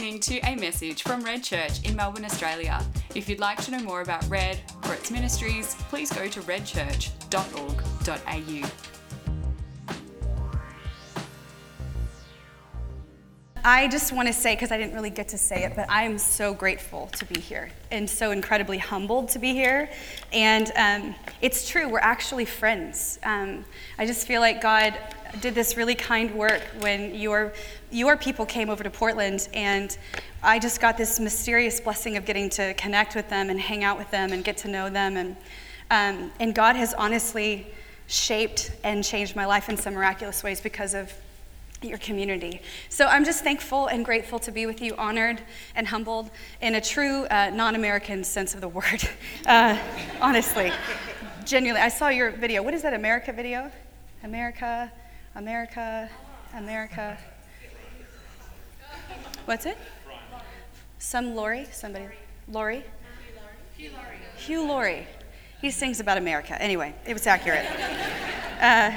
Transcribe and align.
listening 0.00 0.18
to 0.18 0.38
a 0.48 0.56
message 0.56 1.02
from 1.02 1.22
Red 1.22 1.42
Church 1.42 1.86
in 1.86 1.94
Melbourne, 1.94 2.24
Australia. 2.24 2.82
If 3.14 3.28
you'd 3.28 3.38
like 3.38 3.62
to 3.64 3.70
know 3.70 3.80
more 3.80 4.00
about 4.00 4.26
Red 4.30 4.58
or 4.86 4.94
its 4.94 5.10
ministries, 5.10 5.74
please 5.90 6.10
go 6.10 6.26
to 6.26 6.40
redchurch.org.au. 6.40 8.70
I 13.62 13.88
just 13.88 14.14
want 14.14 14.26
to 14.26 14.32
say, 14.32 14.54
because 14.54 14.72
I 14.72 14.78
didn't 14.78 14.94
really 14.94 15.10
get 15.10 15.28
to 15.28 15.36
say 15.36 15.64
it, 15.64 15.76
but 15.76 15.84
I 15.90 16.04
am 16.04 16.16
so 16.16 16.54
grateful 16.54 17.08
to 17.08 17.26
be 17.26 17.38
here 17.38 17.70
and 17.90 18.08
so 18.08 18.30
incredibly 18.30 18.78
humbled 18.78 19.28
to 19.30 19.38
be 19.38 19.52
here. 19.52 19.90
And 20.32 20.72
um, 20.76 21.14
it's 21.42 21.68
true, 21.68 21.90
we're 21.90 21.98
actually 21.98 22.46
friends. 22.46 23.18
Um, 23.22 23.66
I 23.98 24.06
just 24.06 24.26
feel 24.26 24.40
like 24.40 24.62
God 24.62 24.96
did 25.40 25.54
this 25.54 25.76
really 25.76 25.94
kind 25.94 26.34
work 26.34 26.62
when 26.80 27.14
your, 27.14 27.52
your 27.90 28.16
people 28.16 28.46
came 28.46 28.68
over 28.70 28.82
to 28.82 28.90
Portland, 28.90 29.48
and 29.54 29.96
I 30.42 30.58
just 30.58 30.80
got 30.80 30.96
this 30.96 31.20
mysterious 31.20 31.80
blessing 31.80 32.16
of 32.16 32.24
getting 32.24 32.50
to 32.50 32.74
connect 32.74 33.14
with 33.14 33.28
them 33.28 33.50
and 33.50 33.60
hang 33.60 33.84
out 33.84 33.98
with 33.98 34.10
them 34.10 34.32
and 34.32 34.44
get 34.44 34.56
to 34.58 34.68
know 34.68 34.90
them. 34.90 35.16
And, 35.16 35.36
um, 35.90 36.32
and 36.40 36.54
God 36.54 36.76
has 36.76 36.94
honestly 36.94 37.66
shaped 38.06 38.72
and 38.82 39.04
changed 39.04 39.36
my 39.36 39.46
life 39.46 39.68
in 39.68 39.76
some 39.76 39.94
miraculous 39.94 40.42
ways 40.42 40.60
because 40.60 40.94
of 40.94 41.12
your 41.82 41.98
community. 41.98 42.60
So 42.88 43.06
I'm 43.06 43.24
just 43.24 43.42
thankful 43.42 43.86
and 43.86 44.04
grateful 44.04 44.38
to 44.40 44.52
be 44.52 44.66
with 44.66 44.82
you, 44.82 44.94
honored 44.96 45.40
and 45.74 45.86
humbled 45.86 46.30
in 46.60 46.74
a 46.74 46.80
true 46.80 47.24
uh, 47.26 47.50
non 47.50 47.74
American 47.74 48.24
sense 48.24 48.54
of 48.54 48.60
the 48.60 48.68
word. 48.68 48.84
Uh, 49.46 49.76
honestly, 50.20 50.70
genuinely. 51.44 51.80
I 51.80 51.88
saw 51.88 52.08
your 52.08 52.30
video. 52.30 52.62
What 52.62 52.74
is 52.74 52.82
that 52.82 52.92
America 52.92 53.32
video? 53.32 53.70
America, 54.22 54.92
America, 55.34 56.10
America. 56.54 57.16
What's 59.44 59.66
it? 59.66 59.78
Some 60.98 61.34
Laurie? 61.34 61.66
Somebody? 61.72 62.06
Laurie? 62.48 62.84
Hugh 63.76 63.90
Laurie. 63.90 64.16
Hugh 64.36 64.66
Laurie. 64.66 65.06
He 65.60 65.70
sings 65.70 66.00
about 66.00 66.18
America. 66.18 66.60
Anyway, 66.60 66.94
it 67.06 67.12
was 67.12 67.26
accurate. 67.26 67.66
Uh, 68.60 68.92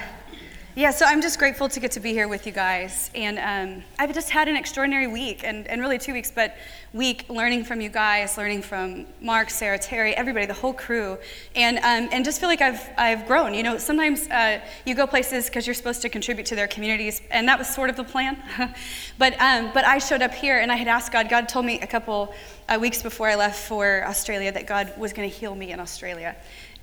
yeah, 0.76 0.90
so 0.90 1.06
I'm 1.06 1.22
just 1.22 1.38
grateful 1.38 1.70
to 1.70 1.80
get 1.80 1.92
to 1.92 2.00
be 2.00 2.14
here 2.14 2.28
with 2.28 2.48
you 2.48 2.52
guys. 2.52 3.12
And 3.14 3.38
um, 3.38 3.84
I've 4.00 4.12
just 4.12 4.32
had 4.32 4.48
an 4.48 4.56
extraordinary 4.56 5.06
week, 5.06 5.44
and, 5.44 5.68
and 5.68 5.80
really 5.80 6.00
two 6.00 6.14
weeks, 6.14 6.32
but 6.32 6.56
week 6.94 7.30
learning 7.30 7.64
from 7.64 7.80
you 7.80 7.90
guys, 7.90 8.40
learning 8.40 8.64
from 8.64 9.06
Mark, 9.22 9.52
Sarah, 9.52 9.78
Terry, 9.78 10.16
everybody, 10.16 10.48
the 10.48 10.54
whole 10.54 10.74
crew, 10.74 11.20
and, 11.56 11.78
um, 11.78 12.10
and 12.12 12.26
just 12.26 12.40
feel 12.40 12.50
like 12.50 12.62
I've, 12.62 12.90
I've 12.98 13.28
grown. 13.28 13.54
You 13.54 13.62
know, 13.62 13.78
sometimes 13.78 14.28
uh, 14.30 14.62
you 14.84 14.96
go 14.96 15.06
places 15.06 15.46
because 15.46 15.68
you're 15.68 15.76
supposed 15.76 16.02
to 16.02 16.10
contribute 16.10 16.48
to 16.48 16.56
their 16.56 16.68
communities, 16.68 17.22
and 17.30 17.48
that 17.48 17.60
was 17.60 17.72
sort 17.72 17.92
of 17.92 17.96
the 17.96 18.04
plan. 18.04 18.42
but, 19.20 19.40
um, 19.40 19.70
but 19.76 19.86
I 19.86 20.00
showed 20.00 20.24
up 20.24 20.34
here, 20.34 20.58
and 20.58 20.72
I 20.72 20.76
had 20.76 20.88
asked 20.88 21.12
God, 21.12 21.30
God 21.30 21.48
told 21.48 21.68
me 21.68 21.82
a 21.82 21.88
couple 21.88 22.34
uh, 22.68 22.80
weeks 22.80 23.04
before 23.04 23.28
I 23.28 23.36
left 23.36 23.68
for 23.68 24.08
Australia 24.08 24.52
that 24.52 24.66
God 24.66 24.92
was 24.98 25.14
going 25.14 25.30
to 25.30 25.36
heal 25.36 25.54
me 25.54 25.72
in 25.72 25.80
Australia 25.80 26.36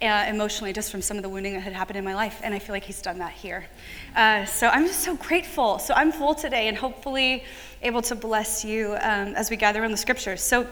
uh, 0.03 0.25
emotionally 0.29 0.73
just 0.73 0.91
from 0.91 1.03
some 1.03 1.17
of 1.17 1.23
the 1.23 1.29
wounding 1.29 1.55
that 1.55 1.61
had 1.61 1.73
happened 1.73 1.99
in 1.99 2.05
my 2.05 2.15
life, 2.15 2.41
and 2.43 2.55
I 2.55 2.59
feel 2.59 2.75
like 2.75 2.85
He's 2.85 3.03
done 3.03 3.19
that 3.19 3.33
here. 3.33 3.67
Uh, 4.17 4.45
so 4.45 4.69
I'm 4.69 4.87
just 4.87 5.01
so 5.01 5.17
grateful. 5.17 5.79
So 5.79 5.95
I'm 5.95 6.13
full 6.13 6.35
today 6.35 6.69
and 6.69 6.77
hopefully 6.77 7.45
able 7.83 8.03
to 8.03 8.15
bless 8.15 8.65
you 8.65 8.97
um, 9.01 9.35
as 9.35 9.51
we 9.51 9.57
gather 9.57 9.85
in 9.85 9.91
the 9.91 9.97
scriptures. 9.97 10.43
So 10.43 10.67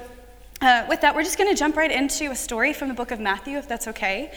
uh, 0.61 0.85
with 0.89 1.01
that, 1.03 1.15
we're 1.15 1.23
just 1.23 1.39
going 1.39 1.51
to 1.51 1.57
jump 1.57 1.77
right 1.77 1.91
into 1.91 2.31
a 2.31 2.35
story 2.35 2.73
from 2.73 2.89
the 2.89 2.95
book 2.95 3.11
of 3.11 3.20
Matthew, 3.20 3.59
if 3.59 3.69
that's 3.69 3.87
okay. 3.89 4.33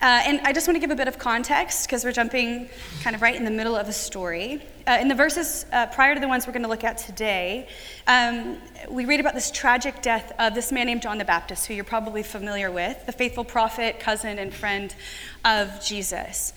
Uh, 0.00 0.22
and 0.24 0.40
I 0.42 0.52
just 0.52 0.68
want 0.68 0.76
to 0.76 0.80
give 0.80 0.90
a 0.90 0.96
bit 0.96 1.08
of 1.08 1.18
context 1.18 1.86
because 1.86 2.04
we're 2.04 2.12
jumping 2.12 2.68
kind 3.02 3.16
of 3.16 3.22
right 3.22 3.34
in 3.34 3.44
the 3.44 3.50
middle 3.50 3.74
of 3.74 3.88
a 3.88 3.92
story. 3.92 4.62
Uh, 4.86 4.98
in 5.00 5.08
the 5.08 5.14
verses 5.14 5.64
uh, 5.72 5.86
prior 5.86 6.14
to 6.14 6.20
the 6.20 6.28
ones 6.28 6.46
we're 6.46 6.52
going 6.52 6.62
to 6.62 6.68
look 6.68 6.84
at 6.84 6.98
today, 6.98 7.66
um, 8.06 8.58
we 8.90 9.06
read 9.06 9.18
about 9.18 9.32
this 9.32 9.50
tragic 9.50 10.02
death 10.02 10.30
of 10.38 10.54
this 10.54 10.70
man 10.70 10.84
named 10.86 11.00
John 11.00 11.16
the 11.16 11.24
Baptist, 11.24 11.66
who 11.66 11.72
you're 11.72 11.84
probably 11.84 12.22
familiar 12.22 12.70
with, 12.70 13.06
the 13.06 13.12
faithful 13.12 13.44
prophet, 13.44 13.98
cousin, 13.98 14.38
and 14.38 14.52
friend 14.52 14.94
of 15.42 15.82
Jesus. 15.82 16.52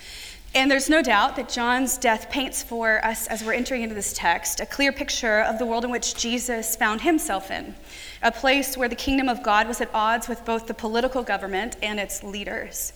And 0.53 0.69
there's 0.69 0.89
no 0.89 1.01
doubt 1.01 1.37
that 1.37 1.47
John's 1.47 1.97
death 1.97 2.29
paints 2.29 2.61
for 2.61 3.03
us, 3.05 3.27
as 3.27 3.45
we're 3.45 3.53
entering 3.53 3.83
into 3.83 3.95
this 3.95 4.11
text, 4.11 4.59
a 4.59 4.65
clear 4.65 4.91
picture 4.91 5.41
of 5.41 5.57
the 5.57 5.65
world 5.65 5.85
in 5.85 5.91
which 5.91 6.15
Jesus 6.15 6.75
found 6.75 6.99
himself 6.99 7.49
in, 7.49 7.75
a 8.21 8.31
place 8.31 8.75
where 8.75 8.89
the 8.89 8.95
kingdom 8.95 9.29
of 9.29 9.41
God 9.41 9.69
was 9.69 9.79
at 9.79 9.89
odds 9.93 10.27
with 10.27 10.43
both 10.43 10.67
the 10.67 10.73
political 10.73 11.23
government 11.23 11.77
and 11.81 11.97
its 11.97 12.23
leaders. 12.23 12.91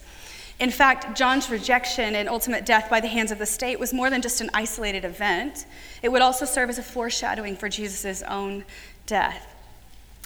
In 0.61 0.69
fact, 0.69 1.17
John's 1.17 1.49
rejection 1.49 2.13
and 2.13 2.29
ultimate 2.29 2.67
death 2.67 2.87
by 2.87 3.01
the 3.01 3.07
hands 3.07 3.31
of 3.31 3.39
the 3.39 3.47
state 3.47 3.79
was 3.79 3.95
more 3.95 4.11
than 4.11 4.21
just 4.21 4.41
an 4.41 4.51
isolated 4.53 5.03
event, 5.03 5.65
it 6.03 6.09
would 6.09 6.21
also 6.21 6.45
serve 6.45 6.69
as 6.69 6.77
a 6.77 6.83
foreshadowing 6.83 7.57
for 7.57 7.67
Jesus' 7.67 8.21
own 8.21 8.63
death. 9.07 9.55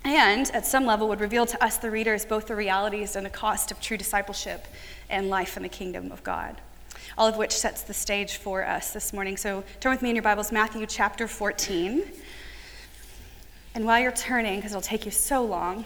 And 0.04 0.52
at 0.52 0.66
some 0.66 0.86
level, 0.86 1.08
would 1.08 1.22
reveal 1.22 1.46
to 1.46 1.64
us, 1.64 1.78
the 1.78 1.90
readers, 1.90 2.26
both 2.26 2.48
the 2.48 2.56
realities 2.56 3.16
and 3.16 3.26
the 3.26 3.30
cost 3.30 3.72
of 3.72 3.80
true 3.80 3.96
discipleship 3.96 4.68
and 5.10 5.30
life 5.30 5.56
in 5.56 5.64
the 5.64 5.70
kingdom 5.70 6.12
of 6.12 6.22
God. 6.22 6.60
All 7.18 7.30
of 7.30 7.38
which 7.38 7.54
sets 7.54 7.84
the 7.84 7.94
stage 7.94 8.36
for 8.36 8.66
us 8.66 8.92
this 8.92 9.14
morning. 9.14 9.38
So 9.38 9.64
turn 9.80 9.94
with 9.94 10.02
me 10.02 10.10
in 10.10 10.18
your 10.18 10.24
Bibles, 10.24 10.52
Matthew 10.52 10.86
chapter 10.86 11.30
14. 11.30 12.04
And 13.74 13.86
while 13.86 14.02
you're 14.02 14.12
turning, 14.12 14.58
because 14.58 14.74
it'll 14.74 14.82
take 14.82 15.06
you 15.06 15.12
so 15.12 15.46
long, 15.46 15.86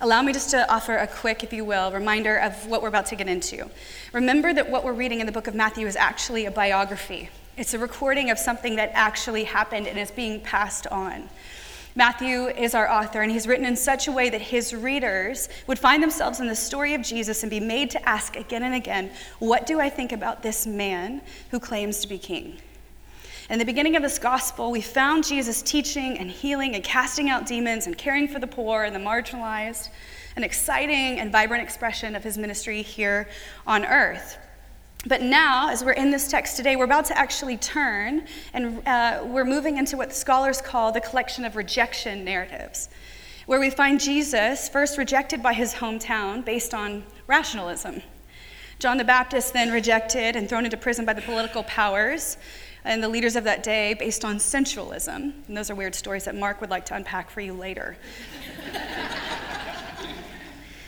Allow 0.00 0.20
me 0.22 0.32
just 0.34 0.50
to 0.50 0.70
offer 0.70 0.96
a 0.96 1.06
quick, 1.06 1.42
if 1.42 1.52
you 1.54 1.64
will, 1.64 1.90
reminder 1.90 2.36
of 2.36 2.66
what 2.66 2.82
we're 2.82 2.88
about 2.88 3.06
to 3.06 3.16
get 3.16 3.28
into. 3.28 3.70
Remember 4.12 4.52
that 4.52 4.70
what 4.70 4.84
we're 4.84 4.92
reading 4.92 5.20
in 5.20 5.26
the 5.26 5.32
book 5.32 5.46
of 5.46 5.54
Matthew 5.54 5.86
is 5.86 5.96
actually 5.96 6.44
a 6.44 6.50
biography, 6.50 7.30
it's 7.56 7.72
a 7.72 7.78
recording 7.78 8.30
of 8.30 8.38
something 8.38 8.76
that 8.76 8.90
actually 8.92 9.44
happened 9.44 9.86
and 9.86 9.98
is 9.98 10.10
being 10.10 10.40
passed 10.42 10.86
on. 10.88 11.30
Matthew 11.94 12.48
is 12.48 12.74
our 12.74 12.90
author, 12.90 13.22
and 13.22 13.32
he's 13.32 13.46
written 13.46 13.64
in 13.64 13.74
such 13.74 14.06
a 14.06 14.12
way 14.12 14.28
that 14.28 14.42
his 14.42 14.74
readers 14.74 15.48
would 15.66 15.78
find 15.78 16.02
themselves 16.02 16.40
in 16.40 16.46
the 16.46 16.54
story 16.54 16.92
of 16.92 17.00
Jesus 17.00 17.42
and 17.42 17.48
be 17.48 17.58
made 17.58 17.88
to 17.92 18.06
ask 18.06 18.36
again 18.36 18.64
and 18.64 18.74
again, 18.74 19.10
What 19.38 19.64
do 19.64 19.80
I 19.80 19.88
think 19.88 20.12
about 20.12 20.42
this 20.42 20.66
man 20.66 21.22
who 21.50 21.58
claims 21.58 22.00
to 22.00 22.08
be 22.08 22.18
king? 22.18 22.58
In 23.48 23.60
the 23.60 23.64
beginning 23.64 23.94
of 23.94 24.02
this 24.02 24.18
gospel, 24.18 24.72
we 24.72 24.80
found 24.80 25.22
Jesus 25.22 25.62
teaching 25.62 26.18
and 26.18 26.28
healing 26.28 26.74
and 26.74 26.82
casting 26.82 27.30
out 27.30 27.46
demons 27.46 27.86
and 27.86 27.96
caring 27.96 28.26
for 28.26 28.40
the 28.40 28.46
poor 28.48 28.82
and 28.82 28.92
the 28.92 28.98
marginalized, 28.98 29.90
an 30.34 30.42
exciting 30.42 31.20
and 31.20 31.30
vibrant 31.30 31.62
expression 31.62 32.16
of 32.16 32.24
his 32.24 32.36
ministry 32.36 32.82
here 32.82 33.28
on 33.64 33.84
earth. 33.84 34.36
But 35.06 35.22
now, 35.22 35.70
as 35.70 35.84
we're 35.84 35.92
in 35.92 36.10
this 36.10 36.26
text 36.26 36.56
today, 36.56 36.74
we're 36.74 36.86
about 36.86 37.04
to 37.04 37.16
actually 37.16 37.56
turn 37.58 38.26
and 38.52 38.84
uh, 38.84 39.22
we're 39.24 39.44
moving 39.44 39.78
into 39.78 39.96
what 39.96 40.12
scholars 40.12 40.60
call 40.60 40.90
the 40.90 41.00
collection 41.00 41.44
of 41.44 41.54
rejection 41.54 42.24
narratives, 42.24 42.88
where 43.46 43.60
we 43.60 43.70
find 43.70 44.00
Jesus 44.00 44.68
first 44.68 44.98
rejected 44.98 45.40
by 45.40 45.52
his 45.52 45.72
hometown 45.72 46.44
based 46.44 46.74
on 46.74 47.04
rationalism. 47.28 48.02
John 48.80 48.96
the 48.96 49.04
Baptist 49.04 49.52
then 49.52 49.70
rejected 49.70 50.34
and 50.34 50.48
thrown 50.48 50.64
into 50.64 50.76
prison 50.76 51.04
by 51.04 51.12
the 51.12 51.22
political 51.22 51.62
powers 51.62 52.38
and 52.86 53.02
the 53.02 53.08
leaders 53.08 53.36
of 53.36 53.44
that 53.44 53.62
day 53.62 53.94
based 53.94 54.24
on 54.24 54.38
sensualism. 54.38 55.34
And 55.48 55.56
those 55.56 55.70
are 55.70 55.74
weird 55.74 55.94
stories 55.94 56.24
that 56.24 56.34
Mark 56.34 56.60
would 56.60 56.70
like 56.70 56.86
to 56.86 56.94
unpack 56.94 57.28
for 57.30 57.40
you 57.40 57.52
later. 57.52 57.96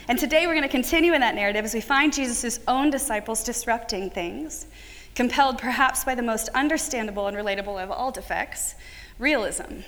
and 0.08 0.18
today 0.18 0.46
we're 0.46 0.54
going 0.54 0.62
to 0.62 0.68
continue 0.68 1.12
in 1.12 1.20
that 1.20 1.34
narrative 1.34 1.64
as 1.64 1.74
we 1.74 1.80
find 1.80 2.12
Jesus' 2.12 2.60
own 2.68 2.90
disciples 2.90 3.42
disrupting 3.42 4.10
things, 4.10 4.66
compelled 5.14 5.58
perhaps 5.58 6.04
by 6.04 6.14
the 6.14 6.22
most 6.22 6.48
understandable 6.50 7.26
and 7.26 7.36
relatable 7.36 7.82
of 7.82 7.90
all 7.90 8.12
defects 8.12 8.76
realism. 9.18 9.80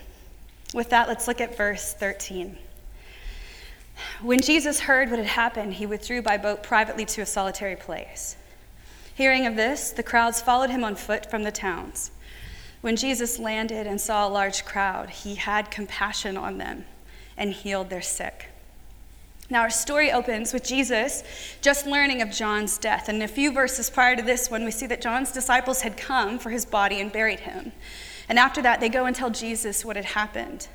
With 0.75 0.91
that, 0.91 1.09
let's 1.09 1.29
look 1.29 1.41
at 1.41 1.57
verse 1.57 1.95
13. 1.95 2.59
When 4.23 4.41
Jesus 4.41 4.81
heard 4.81 5.11
what 5.11 5.19
had 5.19 5.29
happened, 5.29 5.75
he 5.75 5.87
withdrew 5.87 6.23
by 6.23 6.39
boat 6.39 6.63
privately 6.63 7.05
to 7.07 7.21
a 7.21 7.27
solitary 7.27 7.77
place. 7.77 8.37
Hearing 9.15 9.47
of 9.47 9.57
this, 9.57 9.91
the 9.91 10.03
crowds 10.03 10.41
followed 10.41 10.71
him 10.71 10.85
on 10.85 10.95
foot 10.95 11.31
from 11.31 11.43
the 11.43 11.53
towns. 11.53 12.11
When 12.81 12.97
Jesus 12.97 13.39
landed 13.39 13.87
and 13.87 14.01
saw 14.01 14.27
a 14.27 14.31
large 14.31 14.65
crowd, 14.65 15.11
he 15.11 15.35
had 15.35 15.71
compassion 15.71 16.37
on 16.37 16.59
them 16.59 16.87
and 17.37 17.53
healed 17.53 17.91
their 17.91 18.03
sick. 18.03 18.47
Now, 19.51 19.63
our 19.63 19.71
story 19.71 20.13
opens 20.13 20.53
with 20.53 20.65
Jesus 20.65 21.25
just 21.61 21.85
learning 21.85 22.23
of 22.23 22.31
John's 22.31 22.79
death. 22.79 23.09
And 23.09 23.21
a 23.23 23.29
few 23.29 23.53
verses 23.53 23.91
prior 23.91 24.15
to 24.15 24.23
this 24.23 24.49
one, 24.49 24.65
we 24.65 24.71
see 24.71 24.87
that 24.87 25.03
John's 25.03 25.33
disciples 25.33 25.81
had 25.81 25.97
come 25.97 26.39
for 26.39 26.51
his 26.51 26.65
body 26.65 27.01
and 27.01 27.13
buried 27.13 27.41
him. 27.41 27.73
And 28.29 28.39
after 28.39 28.63
that, 28.63 28.79
they 28.79 28.89
go 28.89 29.07
and 29.07 29.17
tell 29.17 29.31
Jesus 29.31 29.85
what 29.85 29.97
had 29.97 30.05
happened. 30.05 30.69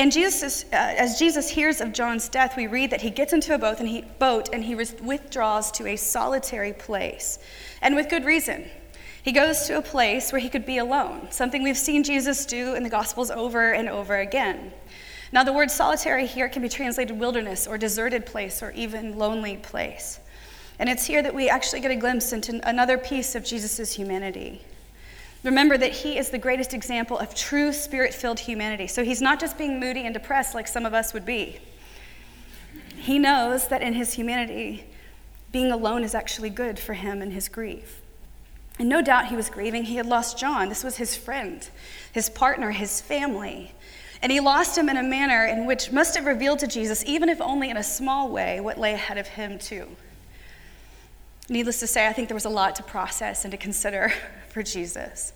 And 0.00 0.10
Jesus, 0.10 0.64
uh, 0.72 0.76
as 0.76 1.18
Jesus 1.18 1.50
hears 1.50 1.82
of 1.82 1.92
John's 1.92 2.30
death, 2.30 2.56
we 2.56 2.66
read 2.66 2.88
that 2.88 3.02
he 3.02 3.10
gets 3.10 3.34
into 3.34 3.54
a 3.54 3.58
boat 3.58 3.80
and 3.80 3.88
he, 3.88 4.00
boat 4.18 4.48
and 4.50 4.64
he 4.64 4.74
withdraws 4.74 5.70
to 5.72 5.86
a 5.86 5.96
solitary 5.96 6.72
place, 6.72 7.38
and 7.82 7.94
with 7.94 8.08
good 8.08 8.24
reason. 8.24 8.64
He 9.22 9.30
goes 9.30 9.66
to 9.66 9.76
a 9.76 9.82
place 9.82 10.32
where 10.32 10.40
he 10.40 10.48
could 10.48 10.64
be 10.64 10.78
alone, 10.78 11.30
something 11.30 11.62
we've 11.62 11.76
seen 11.76 12.02
Jesus 12.02 12.46
do 12.46 12.74
in 12.74 12.82
the 12.82 12.88
Gospels 12.88 13.30
over 13.30 13.72
and 13.72 13.90
over 13.90 14.16
again. 14.16 14.72
Now, 15.32 15.44
the 15.44 15.52
word 15.52 15.70
solitary 15.70 16.24
here 16.24 16.48
can 16.48 16.62
be 16.62 16.70
translated 16.70 17.20
wilderness 17.20 17.66
or 17.66 17.76
deserted 17.76 18.24
place 18.24 18.62
or 18.62 18.70
even 18.70 19.18
lonely 19.18 19.58
place. 19.58 20.18
And 20.78 20.88
it's 20.88 21.04
here 21.04 21.22
that 21.22 21.34
we 21.34 21.50
actually 21.50 21.80
get 21.80 21.90
a 21.90 21.96
glimpse 21.96 22.32
into 22.32 22.66
another 22.66 22.96
piece 22.96 23.34
of 23.34 23.44
Jesus' 23.44 23.92
humanity. 23.92 24.64
Remember 25.42 25.78
that 25.78 25.92
he 25.92 26.18
is 26.18 26.30
the 26.30 26.38
greatest 26.38 26.74
example 26.74 27.18
of 27.18 27.34
true 27.34 27.72
spirit 27.72 28.12
filled 28.12 28.40
humanity. 28.40 28.86
So 28.86 29.02
he's 29.02 29.22
not 29.22 29.40
just 29.40 29.56
being 29.56 29.80
moody 29.80 30.02
and 30.02 30.12
depressed 30.12 30.54
like 30.54 30.68
some 30.68 30.84
of 30.84 30.92
us 30.92 31.14
would 31.14 31.24
be. 31.24 31.60
He 32.96 33.18
knows 33.18 33.68
that 33.68 33.80
in 33.80 33.94
his 33.94 34.12
humanity, 34.12 34.84
being 35.50 35.72
alone 35.72 36.04
is 36.04 36.14
actually 36.14 36.50
good 36.50 36.78
for 36.78 36.92
him 36.92 37.22
and 37.22 37.32
his 37.32 37.48
grief. 37.48 38.02
And 38.78 38.88
no 38.88 39.02
doubt 39.02 39.26
he 39.28 39.36
was 39.36 39.48
grieving. 39.50 39.84
He 39.84 39.96
had 39.96 40.06
lost 40.06 40.38
John. 40.38 40.68
This 40.68 40.84
was 40.84 40.96
his 40.96 41.16
friend, 41.16 41.68
his 42.12 42.28
partner, 42.28 42.70
his 42.70 43.00
family. 43.00 43.72
And 44.22 44.30
he 44.30 44.40
lost 44.40 44.76
him 44.76 44.90
in 44.90 44.98
a 44.98 45.02
manner 45.02 45.46
in 45.46 45.64
which 45.66 45.92
must 45.92 46.14
have 46.16 46.26
revealed 46.26 46.58
to 46.60 46.66
Jesus, 46.66 47.02
even 47.06 47.30
if 47.30 47.40
only 47.40 47.70
in 47.70 47.78
a 47.78 47.82
small 47.82 48.30
way, 48.30 48.60
what 48.60 48.78
lay 48.78 48.92
ahead 48.92 49.16
of 49.16 49.26
him, 49.26 49.58
too. 49.58 49.88
Needless 51.50 51.80
to 51.80 51.88
say, 51.88 52.06
I 52.06 52.12
think 52.12 52.28
there 52.28 52.36
was 52.36 52.44
a 52.44 52.48
lot 52.48 52.76
to 52.76 52.84
process 52.84 53.44
and 53.44 53.50
to 53.50 53.58
consider 53.58 54.12
for 54.50 54.62
Jesus. 54.62 55.32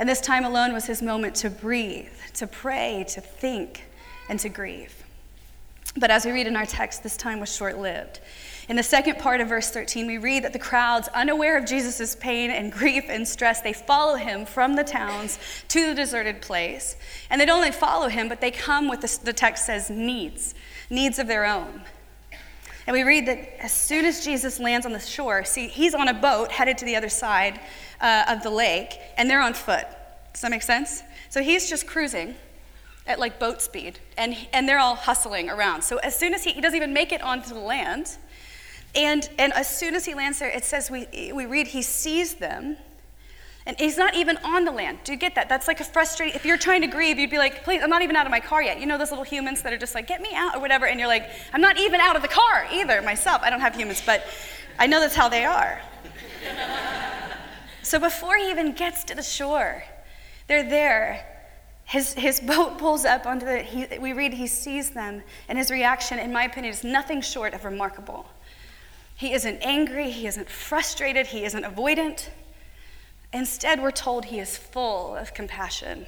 And 0.00 0.08
this 0.08 0.20
time 0.20 0.44
alone 0.44 0.72
was 0.72 0.86
his 0.86 1.00
moment 1.00 1.36
to 1.36 1.48
breathe, 1.48 2.10
to 2.34 2.48
pray, 2.48 3.06
to 3.10 3.20
think, 3.20 3.84
and 4.28 4.40
to 4.40 4.48
grieve. 4.48 5.04
But 5.96 6.10
as 6.10 6.24
we 6.24 6.32
read 6.32 6.48
in 6.48 6.56
our 6.56 6.66
text, 6.66 7.04
this 7.04 7.16
time 7.16 7.38
was 7.38 7.54
short 7.54 7.78
lived. 7.78 8.18
In 8.68 8.74
the 8.74 8.82
second 8.82 9.18
part 9.18 9.40
of 9.40 9.48
verse 9.48 9.70
13, 9.70 10.08
we 10.08 10.18
read 10.18 10.42
that 10.42 10.52
the 10.52 10.58
crowds, 10.58 11.06
unaware 11.14 11.56
of 11.56 11.66
Jesus' 11.66 12.16
pain 12.16 12.50
and 12.50 12.72
grief 12.72 13.04
and 13.08 13.28
stress, 13.28 13.60
they 13.60 13.72
follow 13.72 14.16
him 14.16 14.46
from 14.46 14.74
the 14.74 14.82
towns 14.82 15.38
to 15.68 15.86
the 15.86 15.94
deserted 15.94 16.42
place. 16.42 16.96
And 17.30 17.40
they 17.40 17.46
don't 17.46 17.58
only 17.58 17.70
follow 17.70 18.08
him, 18.08 18.28
but 18.28 18.40
they 18.40 18.50
come 18.50 18.88
with, 18.88 19.02
the, 19.02 19.24
the 19.24 19.32
text 19.32 19.66
says, 19.66 19.88
needs, 19.88 20.56
needs 20.90 21.20
of 21.20 21.28
their 21.28 21.44
own. 21.44 21.82
And 22.86 22.94
we 22.94 23.02
read 23.02 23.26
that 23.26 23.62
as 23.62 23.72
soon 23.72 24.04
as 24.04 24.24
Jesus 24.24 24.60
lands 24.60 24.84
on 24.84 24.92
the 24.92 25.00
shore, 25.00 25.44
see, 25.44 25.68
he's 25.68 25.94
on 25.94 26.08
a 26.08 26.14
boat 26.14 26.52
headed 26.52 26.76
to 26.78 26.84
the 26.84 26.96
other 26.96 27.08
side 27.08 27.60
uh, 28.00 28.24
of 28.28 28.42
the 28.42 28.50
lake, 28.50 28.98
and 29.16 29.28
they're 29.28 29.40
on 29.40 29.54
foot. 29.54 29.86
Does 30.32 30.42
that 30.42 30.50
make 30.50 30.62
sense? 30.62 31.02
So 31.30 31.42
he's 31.42 31.68
just 31.68 31.86
cruising 31.86 32.34
at 33.06 33.18
like 33.18 33.38
boat 33.38 33.62
speed, 33.62 33.98
and, 34.18 34.36
and 34.52 34.68
they're 34.68 34.78
all 34.78 34.96
hustling 34.96 35.48
around. 35.48 35.82
So 35.82 35.96
as 35.98 36.14
soon 36.14 36.34
as 36.34 36.44
he, 36.44 36.52
he 36.52 36.60
doesn't 36.60 36.76
even 36.76 36.92
make 36.92 37.12
it 37.12 37.22
onto 37.22 37.54
the 37.54 37.60
land, 37.60 38.16
and, 38.94 39.28
and 39.38 39.52
as 39.54 39.68
soon 39.68 39.94
as 39.94 40.04
he 40.04 40.14
lands 40.14 40.38
there, 40.38 40.50
it 40.50 40.64
says 40.64 40.90
we, 40.90 41.32
we 41.32 41.46
read 41.46 41.68
he 41.68 41.82
sees 41.82 42.34
them 42.34 42.76
and 43.66 43.78
he's 43.78 43.96
not 43.96 44.14
even 44.14 44.36
on 44.38 44.64
the 44.64 44.70
land. 44.70 44.98
Do 45.04 45.12
you 45.12 45.18
get 45.18 45.34
that? 45.36 45.48
That's 45.48 45.66
like 45.66 45.80
a 45.80 45.84
frustrating. 45.84 46.36
If 46.36 46.44
you're 46.44 46.58
trying 46.58 46.82
to 46.82 46.86
grieve, 46.86 47.18
you'd 47.18 47.30
be 47.30 47.38
like, 47.38 47.64
please, 47.64 47.82
I'm 47.82 47.88
not 47.88 48.02
even 48.02 48.14
out 48.14 48.26
of 48.26 48.30
my 48.30 48.40
car 48.40 48.62
yet. 48.62 48.78
You 48.78 48.84
know 48.86 48.98
those 48.98 49.10
little 49.10 49.24
humans 49.24 49.62
that 49.62 49.72
are 49.72 49.78
just 49.78 49.94
like, 49.94 50.06
get 50.06 50.20
me 50.20 50.28
out 50.34 50.56
or 50.56 50.60
whatever. 50.60 50.84
And 50.86 51.00
you're 51.00 51.08
like, 51.08 51.30
I'm 51.52 51.62
not 51.62 51.78
even 51.80 51.98
out 51.98 52.14
of 52.14 52.20
the 52.20 52.28
car 52.28 52.66
either 52.70 53.00
myself. 53.00 53.40
I 53.42 53.48
don't 53.48 53.60
have 53.60 53.74
humans, 53.74 54.02
but 54.04 54.26
I 54.78 54.86
know 54.86 55.00
that's 55.00 55.14
how 55.14 55.30
they 55.30 55.46
are. 55.46 55.80
so 57.82 57.98
before 57.98 58.36
he 58.36 58.50
even 58.50 58.72
gets 58.72 59.02
to 59.04 59.14
the 59.14 59.22
shore, 59.22 59.82
they're 60.46 60.68
there. 60.68 61.26
His, 61.84 62.12
his 62.12 62.40
boat 62.40 62.76
pulls 62.78 63.06
up 63.06 63.24
onto 63.24 63.46
the, 63.46 63.60
he, 63.60 63.86
we 63.98 64.12
read 64.12 64.34
he 64.34 64.46
sees 64.46 64.90
them, 64.90 65.22
and 65.48 65.56
his 65.56 65.70
reaction, 65.70 66.18
in 66.18 66.32
my 66.34 66.44
opinion, 66.44 66.74
is 66.74 66.84
nothing 66.84 67.22
short 67.22 67.54
of 67.54 67.64
remarkable. 67.64 68.26
He 69.16 69.32
isn't 69.32 69.58
angry, 69.62 70.10
he 70.10 70.26
isn't 70.26 70.50
frustrated, 70.50 71.28
he 71.28 71.44
isn't 71.44 71.64
avoidant. 71.64 72.28
Instead, 73.34 73.82
we're 73.82 73.90
told 73.90 74.26
he 74.26 74.38
is 74.38 74.56
full 74.56 75.16
of 75.16 75.34
compassion. 75.34 76.06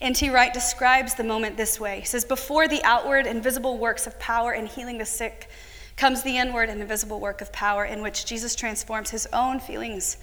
N.T. 0.00 0.28
Wright 0.30 0.52
describes 0.52 1.14
the 1.14 1.22
moment 1.22 1.56
this 1.56 1.78
way 1.78 2.00
He 2.00 2.06
says, 2.06 2.24
Before 2.24 2.66
the 2.66 2.82
outward 2.82 3.26
and 3.26 3.42
visible 3.42 3.78
works 3.78 4.06
of 4.06 4.18
power 4.18 4.52
in 4.52 4.66
healing 4.66 4.98
the 4.98 5.06
sick 5.06 5.48
comes 5.96 6.22
the 6.22 6.36
inward 6.36 6.70
and 6.70 6.80
invisible 6.80 7.20
work 7.20 7.40
of 7.40 7.52
power 7.52 7.84
in 7.84 8.02
which 8.02 8.26
Jesus 8.26 8.56
transforms 8.56 9.10
his 9.10 9.28
own 9.32 9.60
feelings 9.60 10.16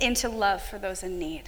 into 0.00 0.28
love 0.28 0.62
for 0.62 0.78
those 0.78 1.04
in 1.04 1.18
need. 1.18 1.44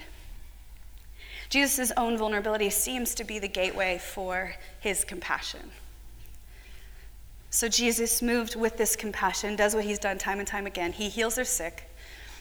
Jesus' 1.49 1.93
own 1.97 2.17
vulnerability 2.17 2.71
seems 2.71 3.15
to 3.17 3.25
be 3.25 3.41
the 3.41 3.49
gateway 3.49 3.99
for 3.99 4.55
his 4.81 5.05
compassion. 5.05 5.71
So 7.51 7.69
Jesus, 7.69 8.23
moved 8.23 8.55
with 8.55 8.77
this 8.77 8.95
compassion, 8.95 9.57
does 9.57 9.75
what 9.75 9.85
he's 9.85 9.99
done 9.99 10.19
time 10.19 10.39
and 10.39 10.47
time 10.47 10.67
again. 10.67 10.93
He 10.93 11.09
heals 11.09 11.37
their 11.37 11.45
sick, 11.45 11.88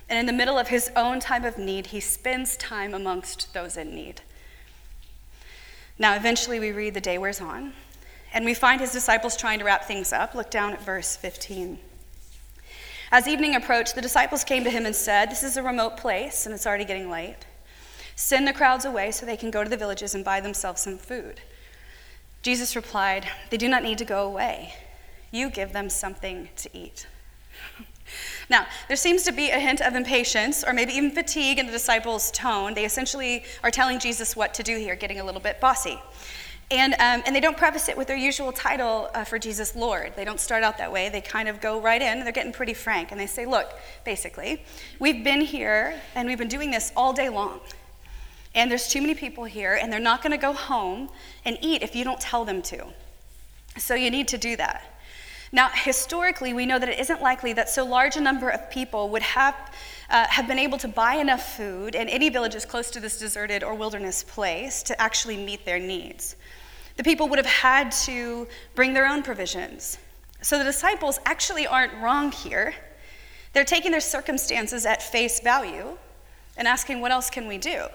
and 0.10 0.20
in 0.20 0.26
the 0.26 0.34
middle 0.34 0.58
of 0.58 0.70
his 0.70 0.90
own 0.96 1.20
time 1.20 1.44
of 1.44 1.58
need, 1.58 1.88
he 1.88 2.00
spends 2.00 2.56
time 2.58 2.94
amongst 2.94 3.54
those 3.54 3.76
in 3.76 3.94
need. 3.94 4.22
Now, 6.00 6.16
eventually, 6.16 6.60
we 6.60 6.72
read 6.72 6.94
the 6.94 7.02
day 7.02 7.18
wears 7.18 7.42
on, 7.42 7.74
and 8.34 8.46
we 8.46 8.54
find 8.54 8.80
his 8.80 8.92
disciples 8.92 9.36
trying 9.36 9.60
to 9.60 9.66
wrap 9.66 9.86
things 9.86 10.14
up. 10.14 10.36
Look 10.36 10.52
down 10.52 10.74
at 10.74 10.82
verse 10.82 11.16
15. 11.16 11.80
As 13.12 13.28
evening 13.28 13.56
approached, 13.56 13.96
the 13.96 14.02
disciples 14.02 14.44
came 14.44 14.64
to 14.64 14.70
him 14.70 14.86
and 14.86 14.96
said, 14.96 15.30
This 15.30 15.44
is 15.44 15.58
a 15.58 15.64
remote 15.64 15.98
place, 15.98 16.46
and 16.46 16.54
it's 16.54 16.68
already 16.68 16.86
getting 16.86 17.10
late. 17.10 17.46
Send 18.16 18.48
the 18.48 18.54
crowds 18.54 18.86
away 18.86 19.12
so 19.12 19.26
they 19.26 19.38
can 19.38 19.52
go 19.52 19.64
to 19.64 19.70
the 19.70 19.78
villages 19.78 20.14
and 20.14 20.26
buy 20.26 20.40
themselves 20.40 20.82
some 20.82 20.98
food. 20.98 21.42
Jesus 22.42 22.76
replied, 22.76 23.28
They 23.50 23.58
do 23.58 23.68
not 23.68 23.84
need 23.84 23.98
to 23.98 24.06
go 24.06 24.26
away. 24.26 24.74
You 25.32 25.50
give 25.50 25.74
them 25.74 25.90
something 25.90 26.50
to 26.58 26.78
eat. 26.78 27.08
Now, 28.50 28.66
there 28.88 28.98
seems 28.98 29.24
to 29.24 29.32
be 29.32 29.50
a 29.50 29.60
hint 29.60 29.82
of 29.82 29.96
impatience 29.96 30.64
or 30.64 30.72
maybe 30.74 30.94
even 30.94 31.12
fatigue 31.12 31.60
in 31.60 31.66
the 31.66 31.72
disciples' 31.72 32.32
tone. 32.32 32.74
They 32.74 32.86
essentially 32.86 33.44
are 33.64 33.72
telling 33.72 34.00
Jesus 34.00 34.36
what 34.36 34.54
to 34.54 34.64
do 34.64 34.78
here, 34.78 34.96
getting 34.96 35.20
a 35.20 35.24
little 35.24 35.42
bit 35.42 35.60
bossy. 35.60 36.00
And, 36.70 36.94
um, 36.96 37.24
and 37.26 37.34
they 37.34 37.40
don't 37.40 37.56
preface 37.56 37.88
it 37.88 37.98
with 37.98 38.08
their 38.08 38.18
usual 38.18 38.52
title 38.52 39.10
uh, 39.14 39.24
for 39.24 39.40
Jesus, 39.40 39.76
Lord. 39.76 40.14
They 40.18 40.26
don't 40.26 40.40
start 40.40 40.64
out 40.64 40.78
that 40.80 40.92
way. 40.92 41.08
They 41.08 41.22
kind 41.22 41.48
of 41.48 41.62
go 41.62 41.80
right 41.80 42.02
in. 42.02 42.24
They're 42.24 42.34
getting 42.34 42.52
pretty 42.52 42.74
frank. 42.74 43.12
And 43.12 43.20
they 43.20 43.28
say, 43.28 43.46
Look, 43.46 43.74
basically, 44.04 44.64
we've 45.00 45.24
been 45.24 45.42
here 45.42 45.96
and 46.14 46.28
we've 46.28 46.38
been 46.38 46.50
doing 46.50 46.72
this 46.72 46.92
all 46.96 47.14
day 47.14 47.30
long. 47.30 47.62
And 48.54 48.70
there's 48.70 48.88
too 48.88 49.02
many 49.02 49.14
people 49.14 49.44
here, 49.44 49.78
and 49.80 49.94
they're 49.94 50.00
not 50.00 50.24
going 50.24 50.32
to 50.32 50.38
go 50.38 50.52
home 50.52 51.10
and 51.46 51.58
eat 51.62 51.84
if 51.84 51.96
you 51.96 52.04
don't 52.04 52.20
tell 52.20 52.44
them 52.44 52.62
to. 52.64 52.88
So 53.78 53.94
you 53.94 54.10
need 54.10 54.28
to 54.30 54.38
do 54.38 54.56
that. 54.58 54.97
Now, 55.52 55.70
historically, 55.74 56.54
we 56.54 56.66
know 56.66 56.78
that 56.78 56.90
it 56.90 57.00
isn't 57.00 57.22
likely 57.22 57.54
that 57.54 57.70
so 57.70 57.86
large 57.86 58.18
a 58.18 58.22
number 58.22 58.50
of 58.50 58.70
people 58.70 59.10
would 59.10 59.22
have, 59.22 59.56
uh, 60.10 60.28
have 60.28 60.48
been 60.48 60.60
able 60.60 60.78
to 60.80 60.88
buy 60.88 61.16
enough 61.16 61.56
food 61.56 61.96
in 61.96 62.10
any 62.10 62.30
villages 62.30 62.66
close 62.66 62.92
to 62.92 63.00
this 63.00 63.18
deserted 63.18 63.64
or 63.64 63.74
wilderness 63.74 64.24
place 64.24 64.84
to 64.84 65.02
actually 65.02 65.38
meet 65.38 65.66
their 65.66 65.80
needs. 65.80 66.36
The 66.98 67.04
people 67.04 67.30
would 67.30 67.38
have 67.38 67.46
had 67.46 67.92
to 68.04 68.48
bring 68.76 68.94
their 68.94 69.06
own 69.06 69.24
provisions. 69.24 69.98
So 70.42 70.58
the 70.58 70.64
disciples 70.64 71.20
actually 71.26 71.66
aren't 71.66 71.94
wrong 72.02 72.32
here. 72.32 72.74
They're 73.54 73.64
taking 73.64 73.92
their 73.92 74.02
circumstances 74.02 74.86
at 74.86 75.02
face 75.02 75.40
value 75.40 75.98
and 76.58 76.68
asking, 76.68 77.00
What 77.00 77.12
else 77.12 77.30
can 77.30 77.48
we 77.48 77.58
do? 77.58 77.86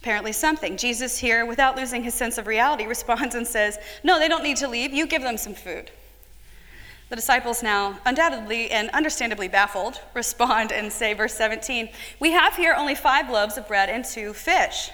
Apparently, 0.00 0.32
something. 0.32 0.76
Jesus, 0.76 1.18
here, 1.18 1.46
without 1.46 1.76
losing 1.76 2.02
his 2.02 2.14
sense 2.14 2.38
of 2.38 2.46
reality, 2.46 2.86
responds 2.86 3.34
and 3.34 3.46
says, 3.46 3.78
No, 4.02 4.18
they 4.18 4.28
don't 4.28 4.42
need 4.42 4.56
to 4.58 4.68
leave. 4.68 4.92
You 4.92 5.06
give 5.06 5.22
them 5.22 5.36
some 5.36 5.54
food. 5.54 5.90
The 7.08 7.16
disciples, 7.16 7.62
now 7.62 7.98
undoubtedly 8.04 8.70
and 8.70 8.90
understandably 8.90 9.46
baffled, 9.46 10.00
respond 10.14 10.72
and 10.72 10.92
say, 10.92 11.14
verse 11.14 11.34
17, 11.34 11.88
We 12.18 12.32
have 12.32 12.56
here 12.56 12.74
only 12.76 12.94
five 12.94 13.30
loaves 13.30 13.56
of 13.56 13.68
bread 13.68 13.88
and 13.88 14.04
two 14.04 14.32
fish. 14.32 14.90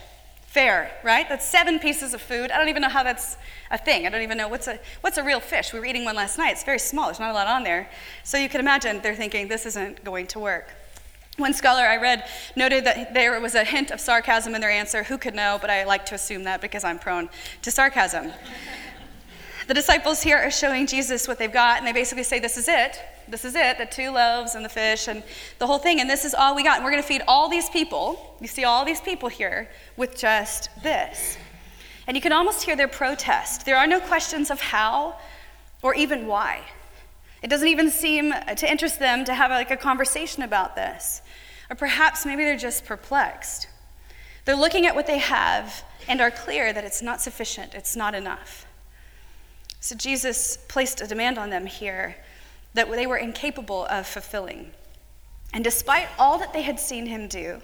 Fair, 0.47 0.90
right? 1.02 1.26
That's 1.26 1.47
seven 1.47 1.78
pieces 1.78 2.12
of 2.12 2.21
food. 2.21 2.50
I 2.50 2.59
don't 2.59 2.69
even 2.69 2.83
know 2.83 2.90
how 2.90 3.02
that's 3.02 3.38
a 3.71 3.78
thing. 3.78 4.07
I 4.07 4.11
don't 4.11 4.21
even 4.21 4.37
know 4.37 4.49
what's 4.49 4.69
a, 4.69 4.78
what's 5.00 5.16
a 5.16 5.25
real 5.25 5.40
fish. 5.40 5.73
We 5.73 5.81
were 5.81 5.87
eating 5.87 6.04
one 6.04 6.14
last 6.14 6.37
night. 6.37 6.50
It's 6.50 6.64
very 6.64 6.78
small, 6.78 7.07
there's 7.07 7.19
not 7.19 7.31
a 7.31 7.35
lot 7.35 7.47
on 7.47 7.64
there. 7.64 7.88
So 8.23 8.37
you 8.37 8.50
can 8.50 8.61
imagine 8.61 9.00
they're 9.00 9.14
thinking, 9.14 9.49
This 9.49 9.64
isn't 9.64 10.04
going 10.04 10.26
to 10.28 10.38
work. 10.38 10.69
One 11.38 11.54
scholar 11.54 11.81
I 11.85 11.97
read 11.97 12.28
noted 12.54 12.85
that 12.85 13.14
there 13.14 13.40
was 13.40 13.54
a 13.54 13.64
hint 13.64 13.90
of 13.90 13.99
sarcasm 13.99 14.54
in 14.54 14.61
their 14.61 14.69
answer. 14.69 15.04
Who 15.04 15.16
could 15.16 15.35
know? 15.35 15.57
But 15.59 15.71
I 15.71 15.85
like 15.85 16.04
to 16.07 16.14
assume 16.14 16.45
that 16.45 16.61
because 16.61 16.85
I'm 16.85 16.99
prone 16.99 17.31
to 17.62 17.71
sarcasm. 17.71 18.33
The 19.66 19.75
disciples 19.75 20.23
here 20.23 20.38
are 20.38 20.50
showing 20.50 20.87
Jesus 20.87 21.28
what 21.28 21.38
they've 21.38 21.52
got, 21.52 21.78
and 21.78 21.87
they 21.87 21.92
basically 21.92 22.25
say, 22.25 22.38
This 22.38 22.57
is 22.57 22.69
it. 22.69 23.00
This 23.28 23.45
is 23.45 23.54
it 23.54 23.78
the 23.78 23.87
two 23.87 24.11
loaves 24.11 24.54
and 24.54 24.64
the 24.64 24.69
fish 24.69 25.07
and 25.07 25.23
the 25.59 25.66
whole 25.66 25.78
thing, 25.78 26.00
and 26.00 26.11
this 26.11 26.25
is 26.25 26.35
all 26.35 26.54
we 26.57 26.64
got. 26.64 26.76
And 26.76 26.85
we're 26.85 26.90
going 26.90 27.02
to 27.02 27.09
feed 27.09 27.23
all 27.28 27.49
these 27.49 27.71
people. 27.71 28.37
You 28.40 28.49
see 28.49 28.64
all 28.64 28.85
these 28.85 29.00
people 29.00 29.28
here 29.28 29.71
with 29.97 30.16
just 30.16 30.69
this. 30.83 31.38
And 32.07 32.16
you 32.16 32.21
can 32.21 32.33
almost 32.33 32.64
hear 32.64 32.75
their 32.75 32.88
protest. 32.88 33.64
There 33.64 33.76
are 33.76 33.87
no 33.87 34.00
questions 34.00 34.50
of 34.50 34.61
how 34.61 35.16
or 35.83 35.95
even 35.95 36.26
why. 36.26 36.62
It 37.42 37.49
doesn't 37.49 37.69
even 37.69 37.90
seem 37.90 38.33
to 38.57 38.71
interest 38.71 38.99
them 38.99 39.25
to 39.25 39.35
have 39.35 39.50
like 39.50 39.71
a 39.71 39.76
conversation 39.76 40.42
about 40.42 40.75
this. 40.75 41.23
Or 41.71 41.76
perhaps 41.76 42.26
maybe 42.26 42.45
they're 42.45 42.57
just 42.57 42.85
perplexed. 42.85 43.69
They're 44.45 44.57
looking 44.57 44.87
at 44.87 44.95
what 44.95 45.07
they 45.07 45.19
have 45.19 45.85
and 46.09 46.21
are 46.21 46.31
clear 46.31 46.73
that 46.73 46.85
it's 46.85 47.02
not 47.02 47.21
sufficient, 47.21 47.75
it's 47.75 47.95
not 47.95 48.14
enough. 48.14 48.66
So 49.82 49.96
Jesus 49.96 50.58
placed 50.68 51.00
a 51.00 51.08
demand 51.08 51.38
on 51.38 51.50
them 51.50 51.66
here 51.66 52.14
that 52.74 52.88
they 52.88 53.04
were 53.04 53.16
incapable 53.16 53.84
of 53.86 54.06
fulfilling. 54.06 54.70
And 55.52 55.64
despite 55.64 56.06
all 56.20 56.38
that 56.38 56.52
they 56.52 56.62
had 56.62 56.78
seen 56.78 57.06
him 57.06 57.26
do, 57.26 57.60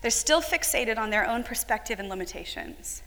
they're 0.00 0.10
still 0.10 0.40
fixated 0.40 0.96
on 0.96 1.10
their 1.10 1.28
own 1.28 1.44
perspective 1.44 2.00
and 2.00 2.08
limitations. 2.08 3.02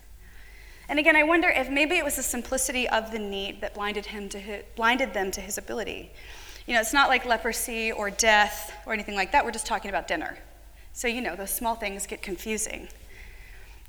And 0.87 0.99
again, 0.99 1.15
I 1.15 1.23
wonder 1.23 1.49
if 1.49 1.71
maybe 1.71 1.95
it 1.95 2.05
was 2.05 2.17
the 2.17 2.23
simplicity 2.23 2.87
of 2.87 3.11
the 3.11 3.17
need 3.17 3.61
that 3.61 3.73
blinded, 3.73 4.05
him 4.05 4.29
to 4.29 4.37
his, 4.37 4.63
blinded 4.75 5.11
them 5.11 5.31
to 5.31 5.41
his 5.41 5.57
ability. 5.57 6.11
You 6.67 6.75
know, 6.75 6.81
it's 6.81 6.93
not 6.93 7.09
like 7.09 7.25
leprosy 7.25 7.91
or 7.91 8.11
death 8.11 8.71
or 8.85 8.93
anything 8.93 9.15
like 9.15 9.31
that. 9.31 9.43
We're 9.43 9.51
just 9.51 9.65
talking 9.65 9.89
about 9.89 10.07
dinner. 10.07 10.37
So, 10.93 11.07
you 11.07 11.21
know, 11.21 11.35
those 11.35 11.49
small 11.49 11.73
things 11.73 12.05
get 12.05 12.21
confusing. 12.21 12.89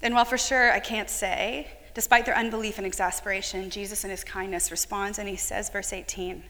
And 0.01 0.15
while 0.15 0.25
for 0.25 0.39
sure 0.39 0.73
I 0.73 0.81
can't 0.81 1.11
say, 1.11 1.69
despite 1.95 2.25
their 2.25 2.37
unbelief 2.37 2.79
and 2.79 2.87
exasperation, 2.87 3.71
Jesus 3.71 4.05
in 4.05 4.11
his 4.11 4.25
kindness 4.25 4.71
responds 4.71 5.19
and 5.19 5.29
he 5.29 5.37
says, 5.37 5.71
verse 5.71 5.93
18, 5.93 6.43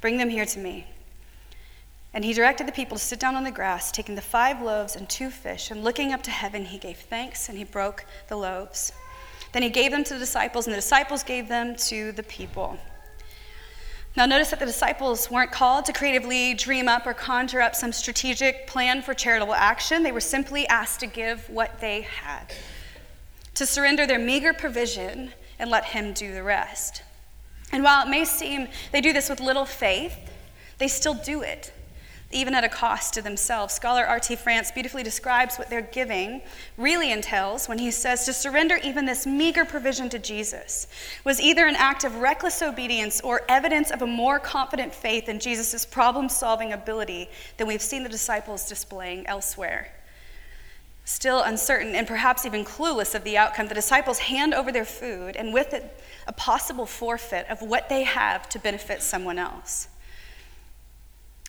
Bring 0.00 0.16
them 0.16 0.30
here 0.30 0.46
to 0.46 0.58
me. 0.58 0.86
And 2.14 2.24
he 2.24 2.32
directed 2.32 2.66
the 2.66 2.72
people 2.72 2.98
to 2.98 3.02
sit 3.02 3.20
down 3.20 3.36
on 3.36 3.44
the 3.44 3.50
grass, 3.50 3.90
taking 3.90 4.14
the 4.14 4.20
five 4.20 4.60
loaves 4.60 4.96
and 4.96 5.08
two 5.08 5.30
fish, 5.30 5.70
and 5.70 5.82
looking 5.82 6.12
up 6.12 6.22
to 6.24 6.30
heaven, 6.30 6.66
he 6.66 6.78
gave 6.78 6.98
thanks 6.98 7.48
and 7.48 7.56
he 7.56 7.64
broke 7.64 8.04
the 8.28 8.36
loaves. 8.36 8.92
Then 9.52 9.62
he 9.62 9.70
gave 9.70 9.90
them 9.90 10.04
to 10.04 10.14
the 10.14 10.20
disciples, 10.20 10.66
and 10.66 10.72
the 10.72 10.78
disciples 10.78 11.22
gave 11.22 11.48
them 11.48 11.76
to 11.76 12.12
the 12.12 12.22
people. 12.22 12.78
Now, 14.14 14.26
notice 14.26 14.50
that 14.50 14.60
the 14.60 14.66
disciples 14.66 15.30
weren't 15.30 15.52
called 15.52 15.86
to 15.86 15.92
creatively 15.92 16.52
dream 16.52 16.86
up 16.86 17.06
or 17.06 17.14
conjure 17.14 17.62
up 17.62 17.74
some 17.74 17.92
strategic 17.92 18.66
plan 18.66 19.00
for 19.00 19.14
charitable 19.14 19.54
action. 19.54 20.02
They 20.02 20.12
were 20.12 20.20
simply 20.20 20.66
asked 20.68 21.00
to 21.00 21.06
give 21.06 21.48
what 21.48 21.80
they 21.80 22.02
had, 22.02 22.52
to 23.54 23.66
surrender 23.66 24.06
their 24.06 24.18
meager 24.18 24.52
provision 24.52 25.32
and 25.58 25.70
let 25.70 25.86
Him 25.86 26.12
do 26.12 26.32
the 26.32 26.42
rest. 26.42 27.02
And 27.70 27.82
while 27.82 28.06
it 28.06 28.10
may 28.10 28.24
seem 28.24 28.68
they 28.92 29.00
do 29.00 29.12
this 29.12 29.28
with 29.30 29.40
little 29.40 29.64
faith, 29.64 30.16
they 30.78 30.88
still 30.88 31.14
do 31.14 31.42
it 31.42 31.72
even 32.32 32.54
at 32.54 32.64
a 32.64 32.68
cost 32.68 33.14
to 33.14 33.22
themselves. 33.22 33.74
Scholar 33.74 34.04
R.T. 34.04 34.36
France 34.36 34.70
beautifully 34.70 35.02
describes 35.02 35.56
what 35.56 35.70
their 35.70 35.82
giving 35.82 36.42
really 36.76 37.12
entails 37.12 37.68
when 37.68 37.78
he 37.78 37.90
says 37.90 38.24
to 38.24 38.32
surrender 38.32 38.78
even 38.82 39.04
this 39.04 39.26
meager 39.26 39.64
provision 39.64 40.08
to 40.10 40.18
Jesus 40.18 40.88
was 41.24 41.40
either 41.40 41.66
an 41.66 41.76
act 41.76 42.04
of 42.04 42.16
reckless 42.16 42.62
obedience 42.62 43.20
or 43.20 43.42
evidence 43.48 43.90
of 43.90 44.02
a 44.02 44.06
more 44.06 44.38
confident 44.38 44.94
faith 44.94 45.28
in 45.28 45.38
Jesus' 45.38 45.84
problem 45.84 46.28
solving 46.28 46.72
ability 46.72 47.28
than 47.56 47.66
we've 47.66 47.82
seen 47.82 48.02
the 48.02 48.08
disciples 48.08 48.68
displaying 48.68 49.26
elsewhere. 49.26 49.92
Still 51.04 51.42
uncertain 51.42 51.94
and 51.94 52.06
perhaps 52.06 52.46
even 52.46 52.64
clueless 52.64 53.14
of 53.14 53.24
the 53.24 53.36
outcome, 53.36 53.68
the 53.68 53.74
disciples 53.74 54.20
hand 54.20 54.54
over 54.54 54.70
their 54.70 54.84
food 54.84 55.36
and 55.36 55.52
with 55.52 55.74
it 55.74 56.00
a 56.26 56.32
possible 56.32 56.86
forfeit 56.86 57.46
of 57.48 57.60
what 57.60 57.88
they 57.88 58.04
have 58.04 58.48
to 58.50 58.58
benefit 58.58 59.02
someone 59.02 59.38
else. 59.38 59.88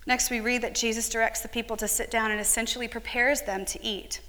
Next, 0.05 0.31
we 0.31 0.41
read 0.41 0.63
that 0.63 0.75
Jesus 0.75 1.07
directs 1.07 1.41
the 1.41 1.48
people 1.48 1.77
to 1.77 1.88
sit 1.88 2.12
down 2.12 2.31
and 2.31 2.41
essentially 2.41 2.88
prepares 2.88 3.41
them 3.43 3.63
to 3.65 3.83
eat. 3.83 4.19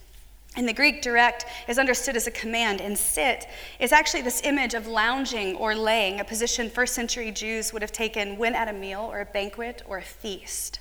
In 0.57 0.67
the 0.67 0.73
Greek, 0.73 1.03
direct 1.03 1.47
is 1.67 1.81
understood 1.81 2.15
as 2.15 2.29
a 2.29 2.31
command, 2.31 2.81
and 2.81 2.97
sit 2.97 3.49
is 3.81 3.91
actually 3.91 4.23
this 4.23 4.41
image 4.45 4.75
of 4.75 4.87
lounging 4.87 5.57
or 5.57 5.75
laying, 5.75 6.21
a 6.21 6.25
position 6.25 6.71
first 6.71 6.95
century 6.95 7.33
Jews 7.33 7.73
would 7.73 7.83
have 7.83 7.91
taken 7.91 8.37
when 8.37 8.55
at 8.55 8.69
a 8.69 8.73
meal 8.73 9.01
or 9.01 9.21
a 9.21 9.25
banquet 9.25 9.83
or 9.85 9.99
a 9.99 10.03
feast. 10.03 10.79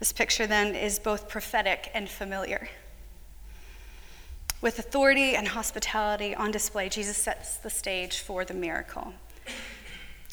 This 0.00 0.12
picture 0.12 0.48
then 0.48 0.74
is 0.74 0.98
both 0.98 1.28
prophetic 1.28 1.92
and 1.94 2.08
familiar. 2.08 2.68
With 4.60 4.78
authority 4.78 5.34
and 5.36 5.48
hospitality 5.48 6.34
on 6.34 6.50
display, 6.50 6.90
Jesus 6.90 7.16
sets 7.16 7.56
the 7.56 7.70
stage 7.70 8.20
for 8.20 8.44
the 8.44 8.52
miracle. 8.52 9.14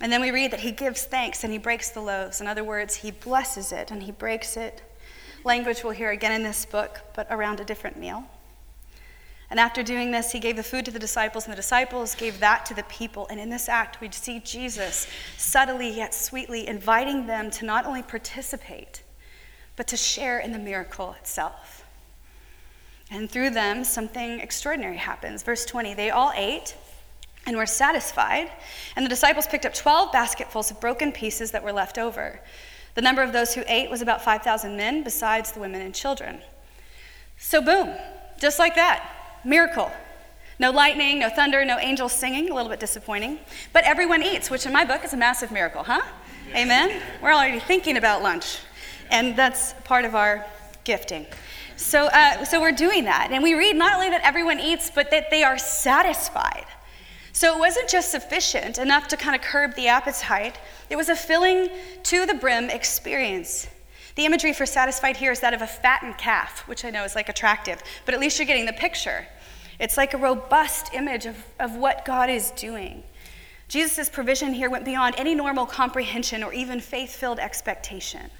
And 0.01 0.11
then 0.11 0.21
we 0.21 0.31
read 0.31 0.51
that 0.51 0.59
he 0.59 0.71
gives 0.71 1.05
thanks 1.05 1.43
and 1.43 1.53
he 1.53 1.57
breaks 1.57 1.91
the 1.91 2.01
loaves. 2.01 2.41
In 2.41 2.47
other 2.47 2.63
words, 2.63 2.95
he 2.95 3.11
blesses 3.11 3.71
it 3.71 3.89
and 3.89 4.03
he 4.03 4.11
breaks 4.11 4.57
it. 4.57 4.81
Language 5.43 5.83
we'll 5.83 5.93
hear 5.93 6.11
again 6.11 6.33
in 6.33 6.43
this 6.43 6.65
book, 6.65 6.99
but 7.15 7.25
around 7.29 7.61
a 7.61 7.65
different 7.65 7.97
meal. 7.97 8.25
And 9.49 9.61
after 9.61 9.81
doing 9.81 10.11
this, 10.11 10.33
he 10.33 10.39
gave 10.39 10.57
the 10.57 10.63
food 10.63 10.83
to 10.85 10.91
the 10.91 10.99
disciples, 10.99 11.45
and 11.45 11.53
the 11.53 11.55
disciples 11.55 12.15
gave 12.15 12.41
that 12.41 12.65
to 12.65 12.73
the 12.73 12.83
people. 12.83 13.27
And 13.29 13.39
in 13.39 13.49
this 13.49 13.69
act, 13.69 14.01
we 14.01 14.11
see 14.11 14.41
Jesus 14.41 15.07
subtly 15.37 15.89
yet 15.89 16.13
sweetly 16.13 16.67
inviting 16.67 17.27
them 17.27 17.49
to 17.51 17.65
not 17.65 17.85
only 17.85 18.03
participate, 18.03 19.03
but 19.77 19.87
to 19.87 19.95
share 19.95 20.39
in 20.39 20.51
the 20.51 20.59
miracle 20.59 21.13
itself. 21.13 21.76
And 23.09 23.29
through 23.29 23.51
them, 23.51 23.83
something 23.83 24.39
extraordinary 24.39 24.97
happens. 24.97 25.43
Verse 25.43 25.65
20 25.65 25.93
they 25.93 26.09
all 26.09 26.31
ate 26.35 26.75
and 27.45 27.55
were 27.55 27.65
satisfied. 27.65 28.51
And 28.95 29.05
the 29.05 29.09
disciples 29.09 29.47
picked 29.47 29.65
up 29.65 29.73
12 29.73 30.11
basketfuls 30.11 30.69
of 30.69 30.81
broken 30.81 31.11
pieces 31.11 31.51
that 31.51 31.63
were 31.63 31.71
left 31.71 31.97
over. 31.97 32.41
The 32.95 33.01
number 33.01 33.21
of 33.21 33.31
those 33.31 33.53
who 33.53 33.63
ate 33.67 33.89
was 33.89 34.01
about 34.01 34.23
5,000 34.23 34.75
men, 34.75 35.03
besides 35.03 35.51
the 35.51 35.59
women 35.59 35.81
and 35.81 35.93
children. 35.95 36.41
So, 37.37 37.61
boom, 37.61 37.95
just 38.39 38.59
like 38.59 38.75
that, 38.75 39.39
miracle. 39.45 39.91
No 40.59 40.71
lightning, 40.71 41.19
no 41.19 41.29
thunder, 41.29 41.63
no 41.63 41.77
angels 41.77 42.11
singing, 42.11 42.49
a 42.49 42.55
little 42.55 42.69
bit 42.69 42.79
disappointing. 42.79 43.39
But 43.71 43.83
everyone 43.83 44.23
eats, 44.23 44.49
which 44.49 44.65
in 44.65 44.73
my 44.73 44.83
book 44.83 45.05
is 45.05 45.13
a 45.13 45.17
massive 45.17 45.51
miracle, 45.51 45.83
huh? 45.83 46.01
Amen? 46.55 47.01
We're 47.21 47.33
already 47.33 47.59
thinking 47.59 47.97
about 47.97 48.23
lunch. 48.23 48.57
And 49.11 49.35
that's 49.35 49.73
part 49.83 50.03
of 50.03 50.15
our 50.15 50.45
gifting. 50.83 51.27
So, 51.77 52.07
uh, 52.07 52.43
so 52.43 52.59
we're 52.59 52.71
doing 52.71 53.05
that. 53.05 53.29
And 53.31 53.41
we 53.41 53.53
read 53.53 53.75
not 53.75 53.93
only 53.93 54.09
that 54.09 54.21
everyone 54.23 54.59
eats, 54.59 54.91
but 54.93 55.11
that 55.11 55.29
they 55.29 55.43
are 55.43 55.57
satisfied. 55.57 56.65
So 57.31 57.55
it 57.55 57.59
wasn't 57.59 57.87
just 57.87 58.09
sufficient, 58.09 58.79
enough 58.79 59.07
to 59.09 59.17
kind 59.17 59.35
of 59.35 59.43
curb 59.43 59.75
the 59.75 59.87
appetite, 59.87 60.59
it 60.89 60.95
was 60.95 61.07
a 61.07 61.15
filling 61.15 61.69
to 62.03 62.25
the 62.25 62.33
brim 62.33 62.71
experience. 62.71 63.67
The 64.15 64.25
imagery 64.25 64.53
for 64.53 64.65
satisfied 64.65 65.17
here 65.17 65.31
is 65.31 65.41
that 65.41 65.53
of 65.53 65.61
a 65.61 65.67
fattened 65.67 66.17
calf, 66.17 66.67
which 66.67 66.83
I 66.83 66.89
know 66.89 67.03
is 67.03 67.13
like 67.13 67.29
attractive, 67.29 67.83
but 68.05 68.15
at 68.15 68.19
least 68.19 68.39
you're 68.39 68.47
getting 68.47 68.65
the 68.65 68.73
picture. 68.73 69.27
It's 69.79 69.97
like 69.97 70.15
a 70.15 70.17
robust 70.17 70.95
image 70.95 71.27
of, 71.27 71.37
of 71.59 71.75
what 71.75 72.05
God 72.05 72.31
is 72.31 72.49
doing. 72.51 73.03
Jesus' 73.67 74.09
provision 74.09 74.53
here 74.53 74.71
went 74.71 74.85
beyond 74.85 75.13
any 75.19 75.35
normal 75.35 75.67
comprehension 75.67 76.43
or 76.43 76.51
even 76.53 76.79
faith 76.79 77.15
filled 77.15 77.37
expectation. 77.37 78.31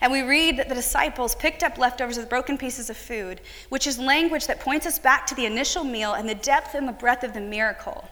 And 0.00 0.12
we 0.12 0.22
read 0.22 0.58
that 0.58 0.68
the 0.68 0.74
disciples 0.74 1.34
picked 1.34 1.62
up 1.62 1.78
leftovers 1.78 2.18
of 2.18 2.28
broken 2.28 2.58
pieces 2.58 2.90
of 2.90 2.96
food, 2.96 3.40
which 3.68 3.86
is 3.86 3.98
language 3.98 4.46
that 4.46 4.60
points 4.60 4.86
us 4.86 4.98
back 4.98 5.26
to 5.26 5.34
the 5.34 5.46
initial 5.46 5.84
meal 5.84 6.12
and 6.12 6.28
the 6.28 6.34
depth 6.34 6.74
and 6.74 6.86
the 6.86 6.92
breadth 6.92 7.24
of 7.24 7.32
the 7.34 7.40
miracle. 7.40 8.08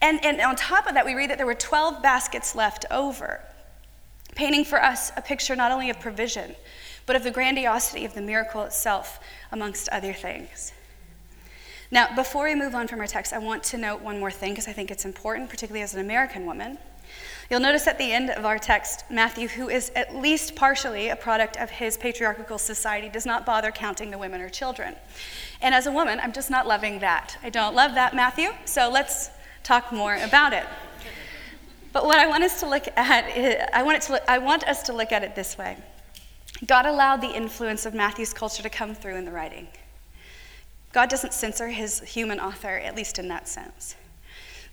And, 0.00 0.24
and 0.24 0.40
on 0.40 0.56
top 0.56 0.86
of 0.88 0.94
that, 0.94 1.06
we 1.06 1.14
read 1.14 1.30
that 1.30 1.38
there 1.38 1.46
were 1.46 1.54
12 1.54 2.02
baskets 2.02 2.56
left 2.56 2.84
over, 2.90 3.40
painting 4.34 4.64
for 4.64 4.82
us 4.82 5.12
a 5.16 5.22
picture 5.22 5.54
not 5.54 5.70
only 5.70 5.90
of 5.90 6.00
provision, 6.00 6.56
but 7.06 7.14
of 7.14 7.22
the 7.22 7.30
grandiosity 7.30 8.04
of 8.04 8.14
the 8.14 8.20
miracle 8.20 8.62
itself, 8.62 9.20
amongst 9.52 9.88
other 9.90 10.12
things. 10.12 10.72
Now, 11.92 12.14
before 12.16 12.44
we 12.44 12.54
move 12.54 12.74
on 12.74 12.88
from 12.88 13.00
our 13.00 13.06
text, 13.06 13.32
I 13.32 13.38
want 13.38 13.62
to 13.64 13.76
note 13.76 14.00
one 14.00 14.18
more 14.18 14.30
thing 14.30 14.52
because 14.52 14.66
I 14.66 14.72
think 14.72 14.90
it's 14.90 15.04
important, 15.04 15.50
particularly 15.50 15.82
as 15.82 15.94
an 15.94 16.00
American 16.00 16.46
woman. 16.46 16.78
You'll 17.50 17.60
notice 17.60 17.86
at 17.86 17.98
the 17.98 18.12
end 18.12 18.30
of 18.30 18.44
our 18.44 18.58
text, 18.58 19.04
Matthew, 19.10 19.48
who 19.48 19.68
is 19.68 19.90
at 19.94 20.14
least 20.14 20.54
partially 20.54 21.08
a 21.08 21.16
product 21.16 21.56
of 21.56 21.70
his 21.70 21.96
patriarchal 21.96 22.58
society, 22.58 23.08
does 23.08 23.26
not 23.26 23.44
bother 23.44 23.70
counting 23.70 24.10
the 24.10 24.18
women 24.18 24.40
or 24.40 24.48
children. 24.48 24.94
And 25.60 25.74
as 25.74 25.86
a 25.86 25.92
woman, 25.92 26.18
I'm 26.22 26.32
just 26.32 26.50
not 26.50 26.66
loving 26.66 27.00
that. 27.00 27.36
I 27.42 27.50
don't 27.50 27.74
love 27.74 27.94
that, 27.94 28.14
Matthew. 28.14 28.50
So 28.64 28.88
let's 28.90 29.30
talk 29.62 29.92
more 29.92 30.16
about 30.16 30.52
it. 30.52 30.64
But 31.92 32.06
what 32.06 32.18
I 32.18 32.26
want 32.26 32.42
us 32.42 32.60
to 32.60 32.68
look 32.68 32.88
at, 32.96 33.36
is, 33.36 33.62
I 33.72 33.82
want, 33.82 34.00
to 34.02 34.12
look, 34.12 34.22
I 34.26 34.38
want 34.38 34.64
us 34.64 34.82
to 34.84 34.92
look 34.92 35.12
at 35.12 35.22
it 35.22 35.34
this 35.34 35.58
way. 35.58 35.76
God 36.66 36.86
allowed 36.86 37.20
the 37.20 37.34
influence 37.34 37.86
of 37.86 37.92
Matthew's 37.92 38.32
culture 38.32 38.62
to 38.62 38.70
come 38.70 38.94
through 38.94 39.16
in 39.16 39.24
the 39.24 39.32
writing. 39.32 39.68
God 40.92 41.10
doesn't 41.10 41.32
censor 41.32 41.68
his 41.68 42.00
human 42.00 42.38
author, 42.38 42.76
at 42.78 42.94
least 42.94 43.18
in 43.18 43.28
that 43.28 43.48
sense. 43.48 43.96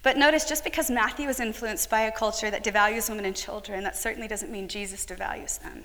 But 0.01 0.18
notice, 0.18 0.46
just 0.46 0.63
because 0.63 0.89
Matthew 0.89 1.27
was 1.27 1.39
influenced 1.39 1.89
by 1.89 2.01
a 2.01 2.12
culture 2.12 2.50
that 2.50 2.63
devalues 2.63 3.10
women 3.10 3.25
and 3.25 3.36
children, 3.36 3.84
that 3.84 3.98
certainly 3.98 4.27
doesn't 4.27 4.51
mean 4.51 4.70
Jesus 4.70 5.06
devalues 5.06 5.60
them. 5.60 5.84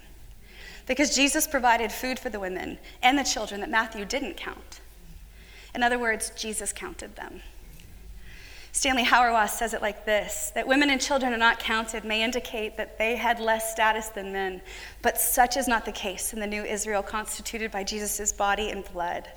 Because 0.87 1.14
Jesus 1.14 1.47
provided 1.47 1.90
food 1.90 2.18
for 2.18 2.30
the 2.30 2.38
women 2.38 2.78
and 3.02 3.18
the 3.18 3.25
children 3.25 3.61
that 3.61 3.71
Matthew 3.71 4.04
didn't 4.04 4.37
count. 4.37 4.80
In 5.75 5.83
other 5.83 5.99
words, 5.99 6.30
Jesus 6.37 6.73
counted 6.73 7.16
them. 7.16 7.40
Stanley 8.71 9.04
Hauerwas 9.04 9.50
says 9.50 9.73
it 9.73 9.83
like 9.83 10.04
this 10.04 10.50
that 10.54 10.66
women 10.66 10.90
and 10.90 11.00
children 11.00 11.33
are 11.33 11.38
not 11.38 11.61
counted 11.61 12.04
may 12.04 12.23
indicate 12.23 12.76
that 12.76 12.99
they 12.99 13.14
had 13.14 13.38
less 13.38 13.71
status 13.71 14.09
than 14.09 14.33
men, 14.33 14.61
but 15.00 15.16
such 15.16 15.56
is 15.56 15.68
not 15.68 15.85
the 15.85 15.92
case 15.92 16.33
in 16.33 16.40
the 16.40 16.47
new 16.47 16.64
Israel 16.64 17.02
constituted 17.02 17.71
by 17.71 17.85
Jesus' 17.85 18.33
body 18.33 18.71
and 18.71 18.85
blood. 18.92 19.28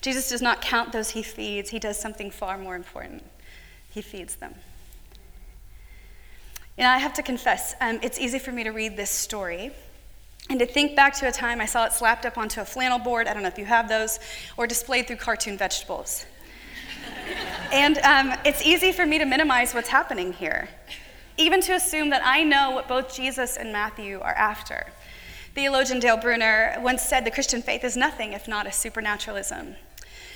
Jesus 0.00 0.30
does 0.30 0.40
not 0.40 0.62
count 0.62 0.92
those 0.92 1.10
he 1.10 1.22
feeds, 1.22 1.70
he 1.70 1.78
does 1.78 1.98
something 1.98 2.30
far 2.30 2.56
more 2.56 2.74
important. 2.74 3.22
He 3.90 4.02
feeds 4.02 4.36
them. 4.36 4.54
And 6.78 6.86
I 6.86 6.98
have 6.98 7.12
to 7.14 7.22
confess, 7.22 7.74
um, 7.80 7.98
it's 8.02 8.18
easy 8.18 8.38
for 8.38 8.52
me 8.52 8.64
to 8.64 8.70
read 8.70 8.96
this 8.96 9.10
story 9.10 9.72
and 10.50 10.58
to 10.58 10.66
think 10.66 10.96
back 10.96 11.14
to 11.14 11.28
a 11.28 11.32
time 11.32 11.60
I 11.60 11.66
saw 11.66 11.84
it 11.84 11.92
slapped 11.92 12.26
up 12.26 12.36
onto 12.36 12.60
a 12.60 12.64
flannel 12.64 12.98
board, 12.98 13.28
I 13.28 13.34
don't 13.34 13.42
know 13.42 13.48
if 13.48 13.58
you 13.58 13.66
have 13.66 13.88
those, 13.88 14.18
or 14.56 14.66
displayed 14.66 15.06
through 15.06 15.16
cartoon 15.16 15.56
vegetables. 15.56 16.26
And 17.72 17.98
um, 17.98 18.36
it's 18.44 18.66
easy 18.66 18.90
for 18.90 19.06
me 19.06 19.18
to 19.18 19.24
minimize 19.24 19.72
what's 19.72 19.88
happening 19.88 20.32
here, 20.32 20.68
even 21.36 21.60
to 21.60 21.74
assume 21.74 22.10
that 22.10 22.20
I 22.24 22.42
know 22.42 22.72
what 22.72 22.88
both 22.88 23.14
Jesus 23.14 23.56
and 23.56 23.72
Matthew 23.72 24.18
are 24.18 24.34
after. 24.34 24.92
Theologian 25.54 26.00
Dale 26.00 26.16
Bruner 26.16 26.74
once 26.80 27.02
said 27.02 27.24
the 27.24 27.30
Christian 27.30 27.62
faith 27.62 27.84
is 27.84 27.96
nothing 27.96 28.32
if 28.32 28.48
not 28.48 28.66
a 28.66 28.72
supernaturalism. 28.72 29.76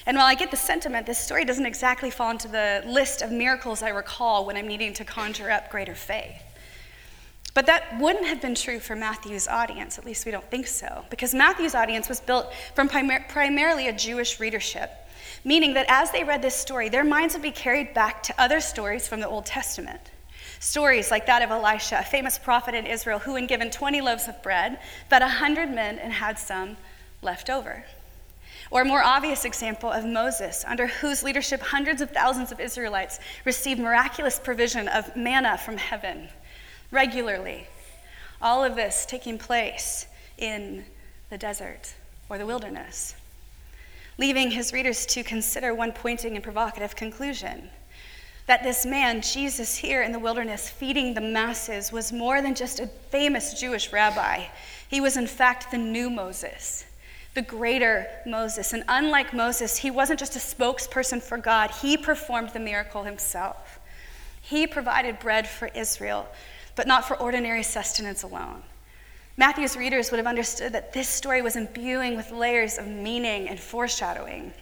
And 0.06 0.16
while 0.16 0.26
I 0.26 0.34
get 0.34 0.50
the 0.50 0.56
sentiment, 0.56 1.06
this 1.06 1.18
story 1.18 1.44
doesn't 1.44 1.64
exactly 1.64 2.10
fall 2.10 2.30
into 2.30 2.48
the 2.48 2.82
list 2.86 3.22
of 3.22 3.30
miracles 3.32 3.82
I 3.82 3.88
recall 3.88 4.44
when 4.44 4.56
I'm 4.56 4.68
needing 4.68 4.92
to 4.94 5.04
conjure 5.04 5.50
up 5.50 5.70
greater 5.70 5.94
faith. 5.94 6.42
But 7.54 7.66
that 7.66 7.98
wouldn't 8.00 8.26
have 8.26 8.42
been 8.42 8.56
true 8.56 8.80
for 8.80 8.96
Matthew's 8.96 9.46
audience, 9.46 9.96
at 9.96 10.04
least 10.04 10.26
we 10.26 10.32
don't 10.32 10.50
think 10.50 10.66
so, 10.66 11.04
because 11.08 11.32
Matthew's 11.32 11.74
audience 11.74 12.08
was 12.08 12.20
built 12.20 12.52
from 12.74 12.88
primar- 12.88 13.28
primarily 13.28 13.86
a 13.86 13.92
Jewish 13.92 14.40
readership, 14.40 14.90
meaning 15.44 15.74
that 15.74 15.86
as 15.88 16.10
they 16.10 16.24
read 16.24 16.42
this 16.42 16.56
story, 16.56 16.88
their 16.88 17.04
minds 17.04 17.32
would 17.32 17.42
be 17.42 17.52
carried 17.52 17.94
back 17.94 18.24
to 18.24 18.42
other 18.42 18.60
stories 18.60 19.06
from 19.06 19.20
the 19.20 19.28
Old 19.28 19.46
Testament. 19.46 20.00
Stories 20.58 21.12
like 21.12 21.26
that 21.26 21.42
of 21.42 21.50
Elisha, 21.50 21.98
a 22.00 22.04
famous 22.04 22.38
prophet 22.38 22.74
in 22.74 22.86
Israel 22.86 23.20
who, 23.20 23.34
when 23.34 23.46
given 23.46 23.70
20 23.70 24.00
loaves 24.00 24.26
of 24.26 24.42
bread, 24.42 24.80
fed 25.08 25.22
100 25.22 25.70
men 25.70 25.98
and 25.98 26.12
had 26.12 26.38
some 26.38 26.76
left 27.22 27.48
over. 27.48 27.84
Or 28.74 28.82
a 28.82 28.84
more 28.84 29.04
obvious 29.04 29.44
example 29.44 29.88
of 29.88 30.04
Moses, 30.04 30.64
under 30.66 30.88
whose 30.88 31.22
leadership 31.22 31.60
hundreds 31.60 32.02
of 32.02 32.10
thousands 32.10 32.50
of 32.50 32.58
Israelites 32.58 33.20
received 33.44 33.78
miraculous 33.78 34.40
provision 34.40 34.88
of 34.88 35.14
manna 35.14 35.56
from 35.58 35.76
heaven 35.76 36.28
regularly. 36.90 37.68
All 38.42 38.64
of 38.64 38.74
this 38.74 39.06
taking 39.06 39.38
place 39.38 40.06
in 40.38 40.84
the 41.30 41.38
desert 41.38 41.94
or 42.28 42.36
the 42.36 42.46
wilderness, 42.46 43.14
leaving 44.18 44.50
his 44.50 44.72
readers 44.72 45.06
to 45.06 45.22
consider 45.22 45.72
one 45.72 45.92
pointing 45.92 46.34
and 46.34 46.42
provocative 46.42 46.96
conclusion 46.96 47.70
that 48.48 48.64
this 48.64 48.84
man, 48.84 49.22
Jesus, 49.22 49.76
here 49.76 50.02
in 50.02 50.10
the 50.10 50.18
wilderness, 50.18 50.68
feeding 50.68 51.14
the 51.14 51.20
masses, 51.20 51.92
was 51.92 52.12
more 52.12 52.42
than 52.42 52.56
just 52.56 52.80
a 52.80 52.88
famous 52.88 53.54
Jewish 53.54 53.92
rabbi. 53.92 54.46
He 54.88 55.00
was, 55.00 55.16
in 55.16 55.28
fact, 55.28 55.70
the 55.70 55.78
new 55.78 56.10
Moses, 56.10 56.84
the 57.34 57.42
greater 57.42 58.06
Moses. 58.26 58.72
And 58.72 58.84
unlike 58.88 59.34
Moses, 59.34 59.76
he 59.76 59.90
wasn't 59.90 60.20
just 60.20 60.36
a 60.36 60.38
spokesperson 60.38 61.20
for 61.20 61.36
God, 61.36 61.70
he 61.70 61.96
performed 61.96 62.50
the 62.50 62.60
miracle 62.60 63.02
himself. 63.02 63.80
He 64.40 64.66
provided 64.66 65.18
bread 65.18 65.48
for 65.48 65.68
Israel, 65.74 66.28
but 66.76 66.86
not 66.86 67.06
for 67.06 67.16
ordinary 67.16 67.62
sustenance 67.62 68.22
alone. 68.22 68.62
Matthew's 69.36 69.76
readers 69.76 70.10
would 70.10 70.18
have 70.18 70.26
understood 70.26 70.72
that 70.72 70.92
this 70.92 71.08
story 71.08 71.42
was 71.42 71.56
imbuing 71.56 72.16
with 72.16 72.30
layers 72.30 72.78
of 72.78 72.86
meaning 72.86 73.48
and 73.48 73.58
foreshadowing. 73.58 74.52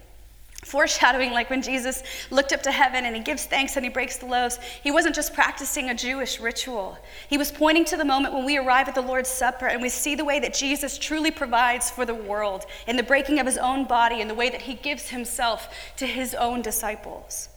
Foreshadowing, 0.63 1.33
like 1.33 1.51
when 1.51 1.61
Jesus 1.61 2.05
looked 2.31 2.53
up 2.53 2.63
to 2.63 2.71
heaven 2.71 3.05
and 3.05 3.17
he 3.17 3.23
gives 3.23 3.47
thanks 3.47 3.75
and 3.75 3.85
he 3.85 3.91
breaks 3.91 4.19
the 4.19 4.27
loaves, 4.27 4.61
he 4.83 4.93
wasn't 4.93 5.17
just 5.17 5.35
practicing 5.35 5.91
a 5.91 5.95
Jewish 5.95 6.39
ritual. 6.39 6.97
He 7.29 7.37
was 7.37 7.51
pointing 7.51 7.85
to 7.87 7.97
the 7.97 8.05
moment 8.05 8.33
when 8.33 8.45
we 8.45 8.57
arrive 8.59 8.87
at 8.87 8.95
the 8.95 9.01
Lord's 9.01 9.29
Supper 9.29 9.67
and 9.67 9.83
we 9.83 9.89
see 9.89 10.15
the 10.15 10.25
way 10.25 10.39
that 10.39 10.55
Jesus 10.55 10.99
truly 10.99 11.33
provides 11.33 11.91
for 11.91 12.07
the 12.07 12.15
world 12.15 12.65
in 12.87 12.97
the 12.97 13.03
breaking 13.03 13.41
of 13.41 13.47
his 13.47 13.59
own 13.59 13.87
body 13.87 14.21
and 14.21 14.31
the 14.31 14.37
way 14.37 14.49
that 14.51 14.63
he 14.63 14.75
gives 14.75 15.09
himself 15.09 15.69
to 15.97 16.07
his 16.07 16.33
own 16.33 16.63
disciples. 16.63 17.49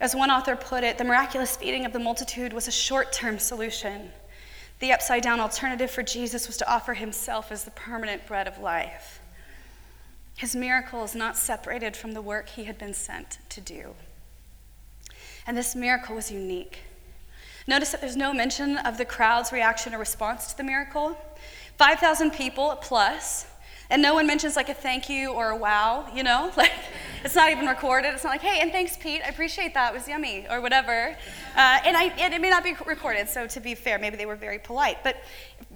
As 0.00 0.14
one 0.14 0.30
author 0.30 0.54
put 0.54 0.84
it, 0.84 0.98
the 0.98 1.04
miraculous 1.04 1.56
feeding 1.56 1.84
of 1.84 1.92
the 1.92 1.98
multitude 1.98 2.52
was 2.52 2.68
a 2.68 2.72
short 2.72 3.12
term 3.12 3.40
solution. 3.40 4.12
The 4.78 4.92
upside 4.92 5.22
down 5.22 5.40
alternative 5.40 5.90
for 5.90 6.04
Jesus 6.04 6.46
was 6.46 6.56
to 6.58 6.72
offer 6.72 6.94
himself 6.94 7.50
as 7.50 7.64
the 7.64 7.70
permanent 7.72 8.24
bread 8.26 8.46
of 8.46 8.58
life. 8.58 9.20
His 10.36 10.56
miracle 10.56 11.04
is 11.04 11.14
not 11.14 11.36
separated 11.36 11.96
from 11.96 12.12
the 12.12 12.22
work 12.22 12.48
he 12.48 12.64
had 12.64 12.78
been 12.78 12.94
sent 12.94 13.38
to 13.50 13.60
do. 13.60 13.94
And 15.46 15.56
this 15.56 15.76
miracle 15.76 16.16
was 16.16 16.30
unique. 16.30 16.80
Notice 17.66 17.92
that 17.92 18.00
there's 18.00 18.16
no 18.16 18.32
mention 18.32 18.78
of 18.78 18.98
the 18.98 19.04
crowd's 19.04 19.52
reaction 19.52 19.94
or 19.94 19.98
response 19.98 20.48
to 20.48 20.56
the 20.56 20.64
miracle. 20.64 21.16
5,000 21.78 22.32
people 22.32 22.76
plus 22.80 23.46
and 23.90 24.00
no 24.00 24.14
one 24.14 24.26
mentions 24.26 24.56
like 24.56 24.68
a 24.68 24.74
thank 24.74 25.08
you 25.08 25.30
or 25.30 25.50
a 25.50 25.56
wow, 25.56 26.06
you 26.14 26.22
know? 26.22 26.50
Like, 26.64 26.72
it's 27.24 27.34
not 27.34 27.50
even 27.50 27.66
recorded. 27.66 28.12
It's 28.12 28.24
not 28.24 28.30
like, 28.30 28.42
hey, 28.42 28.60
and 28.60 28.70
thanks, 28.70 28.96
Pete. 28.98 29.22
I 29.24 29.28
appreciate 29.28 29.72
that. 29.74 29.92
It 29.92 29.96
was 29.96 30.06
yummy, 30.06 30.46
or 30.50 30.60
whatever. 30.60 31.16
Uh, 31.56 31.78
and, 31.84 31.96
I, 31.96 32.04
and 32.18 32.34
it 32.34 32.40
may 32.40 32.50
not 32.50 32.62
be 32.62 32.74
recorded, 32.86 33.28
so 33.28 33.46
to 33.46 33.60
be 33.60 33.74
fair, 33.74 33.98
maybe 33.98 34.16
they 34.16 34.26
were 34.26 34.36
very 34.36 34.58
polite. 34.58 34.98
But 35.02 35.16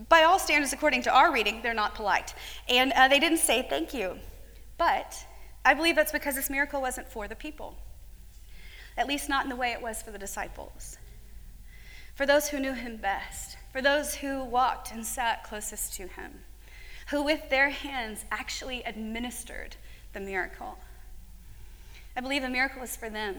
by 0.09 0.25
all 0.25 0.39
standards, 0.39 0.73
according 0.75 1.03
to 1.03 1.15
our 1.15 1.33
reading, 1.33 1.61
they're 1.63 1.75
not 1.75 1.95
polite. 1.95 2.35
And 2.69 2.93
uh, 2.93 3.09
they 3.09 3.19
didn't 3.19 3.39
say 3.39 3.67
thank 3.69 3.95
you. 3.95 4.19
But 4.79 5.27
I 5.65 5.75
believe 5.75 5.97
that's 5.97 6.13
because 6.13 6.37
this 6.37 6.49
miracle 6.49 6.81
wasn't 6.81 7.09
for 7.09 7.29
the 7.29 7.37
people, 7.37 7.77
at 8.97 9.07
least 9.07 9.29
not 9.29 9.45
in 9.45 9.51
the 9.51 9.57
way 9.57 9.73
it 9.73 9.83
was 9.83 10.01
for 10.01 10.11
the 10.11 10.19
disciples. 10.19 10.97
For 12.15 12.25
those 12.25 12.49
who 12.49 12.59
knew 12.59 12.73
him 12.73 12.97
best, 12.97 13.59
for 13.73 13.83
those 13.83 14.17
who 14.17 14.43
walked 14.43 14.93
and 14.93 15.05
sat 15.05 15.45
closest 15.45 15.93
to 15.95 16.07
him 16.07 16.41
who 17.09 17.23
with 17.23 17.49
their 17.49 17.71
hands 17.71 18.25
actually 18.31 18.83
administered 18.85 19.77
the 20.13 20.21
miracle. 20.21 20.79
I 22.17 22.21
believe 22.21 22.43
the 22.43 22.49
miracle 22.49 22.81
was 22.81 22.97
for 22.97 23.09
them. 23.09 23.37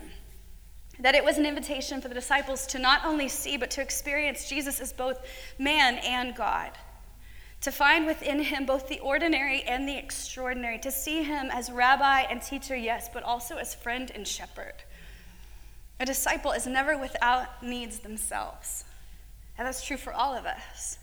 That 1.00 1.16
it 1.16 1.24
was 1.24 1.38
an 1.38 1.46
invitation 1.46 2.02
for 2.02 2.08
the 2.08 2.16
disciples 2.16 2.66
to 2.68 2.80
not 2.80 3.06
only 3.06 3.30
see, 3.30 3.58
but 3.58 3.72
to 3.72 3.82
experience 3.82 4.50
Jesus 4.50 4.80
as 4.80 4.92
both 4.92 5.20
man 5.58 5.96
and 6.00 6.36
God. 6.36 6.72
To 7.62 7.72
find 7.72 8.06
within 8.06 8.40
him 8.40 8.66
both 8.66 8.88
the 8.88 9.00
ordinary 9.00 9.64
and 9.64 9.88
the 9.88 9.98
extraordinary. 9.98 10.80
To 10.80 10.92
see 10.92 11.24
him 11.24 11.50
as 11.52 11.72
rabbi 11.72 12.22
and 12.22 12.42
teacher, 12.42 12.76
yes, 12.76 13.10
but 13.12 13.24
also 13.24 13.58
as 13.58 13.76
friend 13.76 14.12
and 14.16 14.28
shepherd. 14.28 14.76
A 16.00 16.06
disciple 16.06 16.52
is 16.52 16.66
never 16.66 16.98
without 16.98 17.62
needs 17.62 18.00
themselves. 18.00 18.86
And 19.58 19.68
that's 19.68 19.86
true 19.86 19.98
for 19.98 20.14
all 20.14 20.34
of 20.34 20.46
us. 20.46 20.98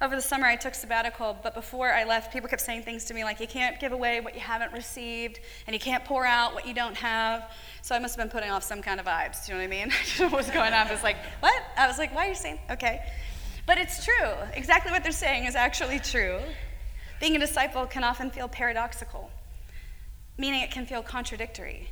Over 0.00 0.14
the 0.14 0.22
summer, 0.22 0.46
I 0.46 0.54
took 0.54 0.74
sabbatical, 0.74 1.36
but 1.42 1.54
before 1.54 1.92
I 1.92 2.04
left, 2.04 2.32
people 2.32 2.48
kept 2.48 2.62
saying 2.62 2.82
things 2.82 3.04
to 3.06 3.14
me 3.14 3.24
like, 3.24 3.40
you 3.40 3.48
can't 3.48 3.80
give 3.80 3.90
away 3.90 4.20
what 4.20 4.34
you 4.34 4.40
haven't 4.40 4.72
received, 4.72 5.40
and 5.66 5.74
you 5.74 5.80
can't 5.80 6.04
pour 6.04 6.24
out 6.24 6.54
what 6.54 6.68
you 6.68 6.74
don't 6.74 6.96
have. 6.96 7.50
So 7.82 7.96
I 7.96 7.98
must 7.98 8.16
have 8.16 8.24
been 8.24 8.30
putting 8.30 8.50
off 8.50 8.62
some 8.62 8.80
kind 8.80 9.00
of 9.00 9.06
vibes. 9.06 9.44
Do 9.44 9.52
you 9.52 9.58
know 9.58 9.64
what 9.64 9.74
I 9.74 9.84
mean? 9.84 9.92
I 10.14 10.18
don't 10.18 10.30
know 10.30 10.36
what 10.36 10.44
was 10.44 10.54
going 10.54 10.72
on. 10.72 10.86
I 10.86 10.92
was 10.92 11.02
like, 11.02 11.16
what? 11.40 11.62
I 11.76 11.88
was 11.88 11.98
like, 11.98 12.14
why 12.14 12.26
are 12.26 12.28
you 12.28 12.36
saying? 12.36 12.60
Okay. 12.70 13.02
But 13.68 13.76
it's 13.76 14.02
true. 14.02 14.32
Exactly 14.54 14.90
what 14.92 15.02
they're 15.02 15.12
saying 15.12 15.44
is 15.44 15.54
actually 15.54 15.98
true. 15.98 16.40
Being 17.20 17.36
a 17.36 17.38
disciple 17.38 17.84
can 17.84 18.02
often 18.02 18.30
feel 18.30 18.48
paradoxical, 18.48 19.30
meaning 20.38 20.62
it 20.62 20.70
can 20.70 20.86
feel 20.86 21.02
contradictory. 21.02 21.90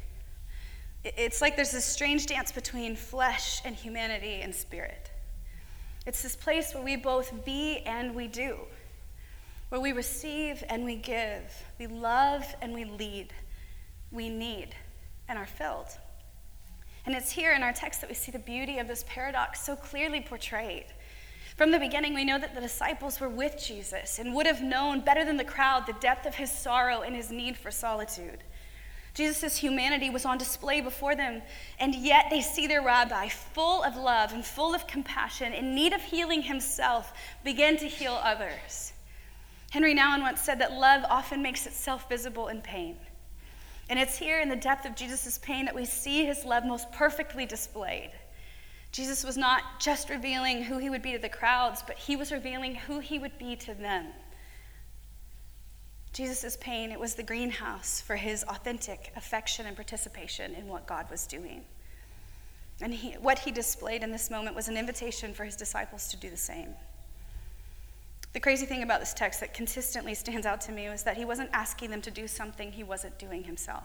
It's 1.05 1.43
like 1.43 1.55
there's 1.55 1.73
this 1.73 1.85
strange 1.85 2.25
dance 2.25 2.51
between 2.51 2.97
flesh 2.97 3.61
and 3.67 3.77
humanity 3.77 4.41
and 4.41 4.55
spirit. 4.55 5.11
It's 6.07 6.23
this 6.23 6.35
place 6.35 6.73
where 6.73 6.83
we 6.83 6.97
both 6.97 7.45
be 7.45 7.81
and 7.81 8.15
we 8.15 8.27
do, 8.27 8.57
where 9.69 9.81
we 9.81 9.93
receive 9.93 10.65
and 10.71 10.83
we 10.83 10.97
give, 10.97 11.62
we 11.79 11.89
love 11.89 12.43
and 12.62 12.73
we 12.73 12.87
lead, 12.87 13.35
we 14.11 14.31
need 14.31 14.71
and 15.29 15.39
are 15.39 15.45
filled. 15.45 15.89
And 17.05 17.15
it's 17.15 17.31
here 17.31 17.53
in 17.53 17.62
our 17.62 17.75
text 17.75 18.01
that 18.01 18.09
we 18.09 18.15
see 18.15 18.33
the 18.33 18.39
beauty 18.39 18.79
of 18.79 18.89
this 18.89 19.05
paradox 19.07 19.61
so 19.61 19.77
clearly 19.77 20.23
portrayed. 20.23 20.87
From 21.57 21.71
the 21.71 21.79
beginning, 21.79 22.12
we 22.12 22.25
know 22.25 22.38
that 22.38 22.55
the 22.55 22.61
disciples 22.61 23.19
were 23.19 23.31
with 23.31 23.57
Jesus 23.62 24.19
and 24.19 24.35
would 24.35 24.47
have 24.47 24.62
known 24.62 25.01
better 25.01 25.25
than 25.25 25.38
the 25.38 25.45
crowd 25.45 25.87
the 25.87 25.95
depth 25.95 26.27
of 26.27 26.35
his 26.35 26.51
sorrow 26.51 27.01
and 27.01 27.16
his 27.16 27.31
need 27.31 27.57
for 27.57 27.71
solitude. 27.71 28.45
Jesus' 29.14 29.57
humanity 29.57 30.11
was 30.11 30.27
on 30.27 30.37
display 30.37 30.83
before 30.83 31.16
them, 31.16 31.40
and 31.81 31.95
yet 31.95 32.27
they 32.29 32.42
see 32.42 32.66
their 32.66 32.83
rabbi, 32.83 33.29
full 33.29 33.83
of 33.83 33.97
love 33.97 34.35
and 34.35 34.45
full 34.45 34.75
of 34.75 34.87
compassion, 34.87 35.55
in 35.55 35.75
need 35.75 35.95
of 35.95 36.03
healing 36.03 36.42
himself, 36.42 37.14
begin 37.42 37.79
to 37.79 37.87
heal 37.87 38.21
others. 38.23 38.92
Henri 39.73 39.95
Nouwen 39.95 40.21
once 40.21 40.42
said 40.42 40.59
that 40.59 40.75
love 40.75 41.05
often 41.09 41.40
makes 41.40 41.66
itself 41.66 42.07
visible 42.11 42.49
in 42.49 42.61
pain. 42.61 42.97
And 43.88 43.99
it's 43.99 44.19
here 44.19 44.40
in 44.40 44.51
the 44.51 44.57
depth 44.57 44.85
of 44.85 44.95
Jesus' 44.95 45.38
pain 45.38 45.64
that 45.64 45.75
we 45.75 45.87
see 45.87 46.27
his 46.27 46.45
love 46.45 46.66
most 46.66 46.92
perfectly 46.92 47.47
displayed. 47.47 48.11
Jesus 48.96 49.24
was 49.24 49.37
not 49.37 49.78
just 49.78 50.09
revealing 50.09 50.62
who 50.62 50.78
he 50.78 50.88
would 50.88 51.02
be 51.02 51.12
to 51.12 51.18
the 51.18 51.28
crowds, 51.28 51.82
but 51.87 51.98
he 51.98 52.16
was 52.16 52.32
revealing 52.32 52.74
who 52.74 52.98
he 52.98 53.18
would 53.18 53.37
be 53.37 53.54
to 53.54 53.74
them. 53.74 54.06
Jesus' 56.14 56.56
pain, 56.62 56.90
it 56.90 56.98
was 56.98 57.14
the 57.14 57.22
greenhouse 57.22 58.00
for 58.00 58.16
his 58.16 58.42
authentic 58.44 59.12
affection 59.14 59.66
and 59.66 59.76
participation 59.76 60.54
in 60.54 60.66
what 60.66 60.87
God 60.87 61.11
was 61.11 61.26
doing. 61.26 61.66
And 62.80 62.94
he, 62.94 63.12
what 63.20 63.40
he 63.40 63.50
displayed 63.50 64.02
in 64.02 64.12
this 64.12 64.30
moment 64.30 64.56
was 64.56 64.68
an 64.68 64.78
invitation 64.78 65.35
for 65.35 65.44
his 65.44 65.56
disciples 65.56 66.09
to 66.09 66.16
do 66.16 66.30
the 66.30 66.37
same. 66.38 66.70
The 68.32 68.40
crazy 68.40 68.64
thing 68.64 68.82
about 68.82 69.00
this 69.00 69.12
text 69.12 69.40
that 69.40 69.52
consistently 69.52 70.14
stands 70.14 70.46
out 70.46 70.62
to 70.62 70.72
me 70.72 70.88
was 70.88 71.02
that 71.02 71.18
he 71.18 71.26
wasn't 71.26 71.50
asking 71.52 71.90
them 71.90 72.00
to 72.00 72.11
do 72.11 72.26
something 72.26 72.72
he 72.72 72.82
wasn't 72.82 73.18
doing 73.18 73.44
himself. 73.44 73.85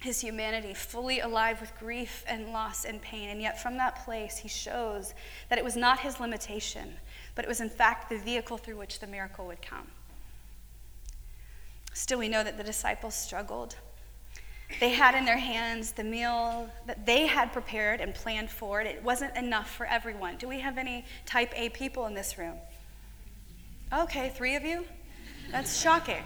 His 0.00 0.20
humanity, 0.20 0.74
fully 0.74 1.20
alive 1.20 1.60
with 1.60 1.76
grief 1.78 2.24
and 2.28 2.52
loss 2.52 2.84
and 2.84 3.02
pain, 3.02 3.30
and 3.30 3.42
yet 3.42 3.60
from 3.60 3.76
that 3.78 4.04
place, 4.04 4.38
he 4.38 4.48
shows 4.48 5.12
that 5.48 5.58
it 5.58 5.64
was 5.64 5.76
not 5.76 6.00
his 6.00 6.20
limitation, 6.20 6.94
but 7.34 7.44
it 7.44 7.48
was 7.48 7.60
in 7.60 7.68
fact 7.68 8.08
the 8.08 8.18
vehicle 8.18 8.58
through 8.58 8.76
which 8.76 9.00
the 9.00 9.08
miracle 9.08 9.46
would 9.46 9.60
come. 9.60 9.88
Still, 11.94 12.20
we 12.20 12.28
know 12.28 12.44
that 12.44 12.56
the 12.56 12.62
disciples 12.62 13.14
struggled. 13.14 13.74
They 14.78 14.90
had 14.90 15.16
in 15.16 15.24
their 15.24 15.38
hands 15.38 15.92
the 15.92 16.04
meal 16.04 16.68
that 16.86 17.04
they 17.04 17.26
had 17.26 17.52
prepared 17.52 18.00
and 18.00 18.14
planned 18.14 18.50
for. 18.50 18.80
It 18.80 19.02
wasn't 19.02 19.36
enough 19.36 19.68
for 19.68 19.86
everyone. 19.86 20.36
Do 20.36 20.46
we 20.46 20.60
have 20.60 20.78
any 20.78 21.04
type 21.26 21.52
A 21.56 21.70
people 21.70 22.06
in 22.06 22.14
this 22.14 22.38
room? 22.38 22.54
Okay, 23.92 24.30
three 24.36 24.54
of 24.54 24.62
you? 24.62 24.84
That's 25.50 25.80
shocking. 25.80 26.22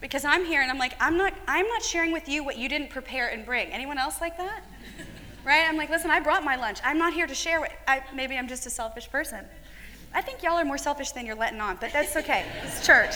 Because 0.00 0.24
I'm 0.24 0.44
here 0.44 0.60
and 0.60 0.70
I'm 0.70 0.78
like, 0.78 0.94
I'm 1.00 1.16
not, 1.16 1.32
I'm 1.48 1.66
not 1.68 1.82
sharing 1.82 2.12
with 2.12 2.28
you 2.28 2.44
what 2.44 2.58
you 2.58 2.68
didn't 2.68 2.90
prepare 2.90 3.28
and 3.28 3.44
bring. 3.44 3.68
Anyone 3.68 3.98
else 3.98 4.20
like 4.20 4.36
that? 4.36 4.62
right? 5.44 5.64
I'm 5.66 5.76
like, 5.76 5.90
listen, 5.90 6.10
I 6.10 6.20
brought 6.20 6.44
my 6.44 6.56
lunch. 6.56 6.80
I'm 6.84 6.98
not 6.98 7.12
here 7.12 7.26
to 7.26 7.34
share. 7.34 7.60
What, 7.60 7.72
I, 7.88 8.02
maybe 8.14 8.36
I'm 8.36 8.48
just 8.48 8.66
a 8.66 8.70
selfish 8.70 9.10
person. 9.10 9.44
I 10.12 10.20
think 10.20 10.42
y'all 10.42 10.54
are 10.54 10.64
more 10.64 10.78
selfish 10.78 11.12
than 11.12 11.26
you're 11.26 11.36
letting 11.36 11.60
on, 11.60 11.78
but 11.80 11.92
that's 11.92 12.16
okay. 12.16 12.44
It's 12.64 12.84
church. 12.86 13.14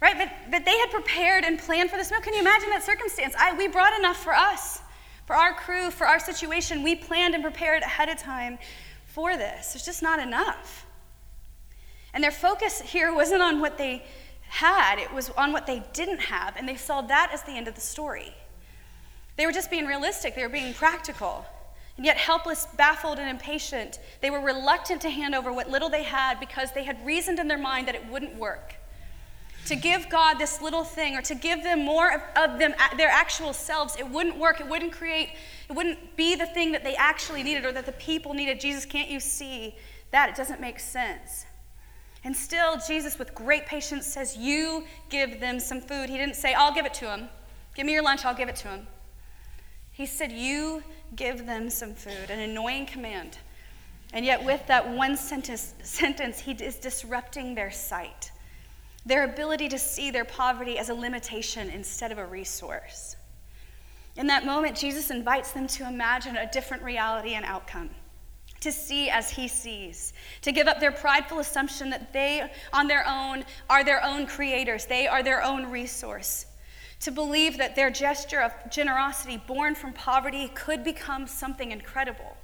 Right? 0.00 0.16
But, 0.16 0.30
but 0.50 0.64
they 0.64 0.76
had 0.78 0.90
prepared 0.90 1.44
and 1.44 1.58
planned 1.58 1.90
for 1.90 1.96
this 1.96 2.10
meal. 2.10 2.20
Can 2.20 2.34
you 2.34 2.40
imagine 2.40 2.70
that 2.70 2.82
circumstance? 2.82 3.34
I, 3.38 3.54
we 3.56 3.68
brought 3.68 3.98
enough 3.98 4.16
for 4.16 4.34
us, 4.34 4.80
for 5.26 5.36
our 5.36 5.52
crew, 5.52 5.90
for 5.90 6.06
our 6.06 6.18
situation. 6.18 6.82
We 6.82 6.94
planned 6.94 7.34
and 7.34 7.42
prepared 7.42 7.82
ahead 7.82 8.08
of 8.08 8.18
time 8.18 8.58
for 9.04 9.36
this. 9.36 9.72
There's 9.72 9.84
just 9.84 10.02
not 10.02 10.18
enough. 10.18 10.86
And 12.14 12.24
their 12.24 12.30
focus 12.30 12.80
here 12.80 13.14
wasn't 13.14 13.42
on 13.42 13.60
what 13.60 13.76
they 13.76 14.04
had, 14.50 14.98
it 14.98 15.12
was 15.14 15.30
on 15.30 15.52
what 15.52 15.66
they 15.66 15.82
didn't 15.92 16.20
have, 16.20 16.56
and 16.56 16.68
they 16.68 16.76
saw 16.76 17.00
that 17.02 17.30
as 17.32 17.42
the 17.42 17.52
end 17.52 17.68
of 17.68 17.76
the 17.76 17.80
story. 17.80 18.34
They 19.36 19.46
were 19.46 19.52
just 19.52 19.70
being 19.70 19.86
realistic, 19.86 20.34
they 20.34 20.42
were 20.42 20.48
being 20.48 20.74
practical. 20.74 21.46
And 21.96 22.04
yet, 22.04 22.16
helpless, 22.16 22.66
baffled, 22.76 23.18
and 23.18 23.28
impatient, 23.28 24.00
they 24.20 24.30
were 24.30 24.40
reluctant 24.40 25.02
to 25.02 25.10
hand 25.10 25.34
over 25.34 25.52
what 25.52 25.70
little 25.70 25.88
they 25.88 26.02
had 26.02 26.40
because 26.40 26.72
they 26.72 26.84
had 26.84 27.04
reasoned 27.06 27.38
in 27.38 27.46
their 27.46 27.58
mind 27.58 27.86
that 27.88 27.94
it 27.94 28.06
wouldn't 28.08 28.34
work. 28.36 28.74
To 29.66 29.76
give 29.76 30.08
God 30.08 30.38
this 30.38 30.60
little 30.60 30.82
thing 30.82 31.16
or 31.16 31.22
to 31.22 31.34
give 31.34 31.62
them 31.62 31.84
more 31.84 32.12
of, 32.12 32.22
of 32.36 32.58
them, 32.58 32.74
their 32.96 33.10
actual 33.10 33.52
selves, 33.52 33.96
it 33.98 34.08
wouldn't 34.08 34.36
work. 34.38 34.60
It 34.60 34.66
wouldn't 34.66 34.92
create, 34.92 35.30
it 35.68 35.74
wouldn't 35.74 36.16
be 36.16 36.34
the 36.34 36.46
thing 36.46 36.72
that 36.72 36.82
they 36.82 36.96
actually 36.96 37.42
needed 37.42 37.64
or 37.64 37.72
that 37.72 37.86
the 37.86 37.92
people 37.92 38.34
needed. 38.34 38.58
Jesus, 38.58 38.84
can't 38.84 39.10
you 39.10 39.20
see 39.20 39.76
that? 40.10 40.30
It 40.30 40.36
doesn't 40.36 40.60
make 40.60 40.80
sense. 40.80 41.44
And 42.22 42.36
still, 42.36 42.76
Jesus, 42.86 43.18
with 43.18 43.34
great 43.34 43.66
patience, 43.66 44.06
says, 44.06 44.36
You 44.36 44.84
give 45.08 45.40
them 45.40 45.58
some 45.58 45.80
food. 45.80 46.10
He 46.10 46.18
didn't 46.18 46.36
say, 46.36 46.52
I'll 46.52 46.74
give 46.74 46.84
it 46.84 46.94
to 46.94 47.06
them. 47.06 47.28
Give 47.74 47.86
me 47.86 47.92
your 47.92 48.02
lunch, 48.02 48.24
I'll 48.24 48.34
give 48.34 48.48
it 48.48 48.56
to 48.56 48.64
them. 48.64 48.86
He 49.92 50.06
said, 50.06 50.30
You 50.30 50.82
give 51.16 51.46
them 51.46 51.70
some 51.70 51.94
food, 51.94 52.30
an 52.30 52.40
annoying 52.40 52.86
command. 52.86 53.38
And 54.12 54.24
yet, 54.26 54.44
with 54.44 54.66
that 54.66 54.88
one 54.88 55.16
sentence, 55.16 55.74
sentence, 55.82 56.40
he 56.40 56.52
is 56.52 56.76
disrupting 56.76 57.54
their 57.54 57.70
sight, 57.70 58.32
their 59.06 59.24
ability 59.24 59.68
to 59.68 59.78
see 59.78 60.10
their 60.10 60.24
poverty 60.24 60.78
as 60.78 60.88
a 60.88 60.94
limitation 60.94 61.70
instead 61.70 62.12
of 62.12 62.18
a 62.18 62.26
resource. 62.26 63.16
In 64.16 64.26
that 64.26 64.44
moment, 64.44 64.76
Jesus 64.76 65.10
invites 65.10 65.52
them 65.52 65.68
to 65.68 65.88
imagine 65.88 66.36
a 66.36 66.50
different 66.50 66.82
reality 66.82 67.34
and 67.34 67.44
outcome 67.44 67.90
to 68.60 68.70
see 68.70 69.08
as 69.08 69.30
he 69.30 69.48
sees, 69.48 70.12
to 70.42 70.52
give 70.52 70.68
up 70.68 70.80
their 70.80 70.92
prideful 70.92 71.38
assumption 71.38 71.90
that 71.90 72.12
they 72.12 72.50
on 72.72 72.86
their 72.86 73.06
own 73.08 73.44
are 73.68 73.82
their 73.82 74.04
own 74.04 74.26
creators, 74.26 74.86
they 74.86 75.06
are 75.06 75.22
their 75.22 75.42
own 75.42 75.70
resource, 75.70 76.46
to 77.00 77.10
believe 77.10 77.56
that 77.58 77.74
their 77.74 77.90
gesture 77.90 78.40
of 78.40 78.52
generosity 78.70 79.38
born 79.46 79.74
from 79.74 79.92
poverty 79.92 80.50
could 80.54 80.84
become 80.84 81.26
something 81.26 81.72
incredible. 81.72 82.36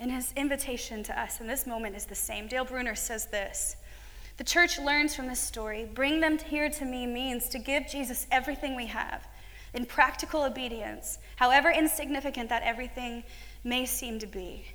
And 0.00 0.12
his 0.12 0.32
invitation 0.36 1.02
to 1.04 1.20
us 1.20 1.40
in 1.40 1.46
this 1.46 1.66
moment 1.66 1.96
is 1.96 2.06
the 2.06 2.14
same. 2.14 2.46
Dale 2.46 2.64
Bruner 2.64 2.94
says 2.94 3.26
this 3.26 3.76
The 4.36 4.44
church 4.44 4.78
learns 4.78 5.14
from 5.14 5.26
this 5.26 5.40
story 5.40 5.88
bring 5.92 6.20
them 6.20 6.38
here 6.38 6.70
to 6.70 6.84
me 6.84 7.06
means 7.06 7.48
to 7.50 7.58
give 7.58 7.88
Jesus 7.88 8.26
everything 8.30 8.74
we 8.74 8.86
have 8.86 9.26
in 9.74 9.84
practical 9.84 10.44
obedience, 10.44 11.18
however 11.36 11.70
insignificant 11.70 12.48
that 12.48 12.62
everything 12.62 13.22
may 13.64 13.84
seem 13.84 14.18
to 14.18 14.26
be. 14.26 14.66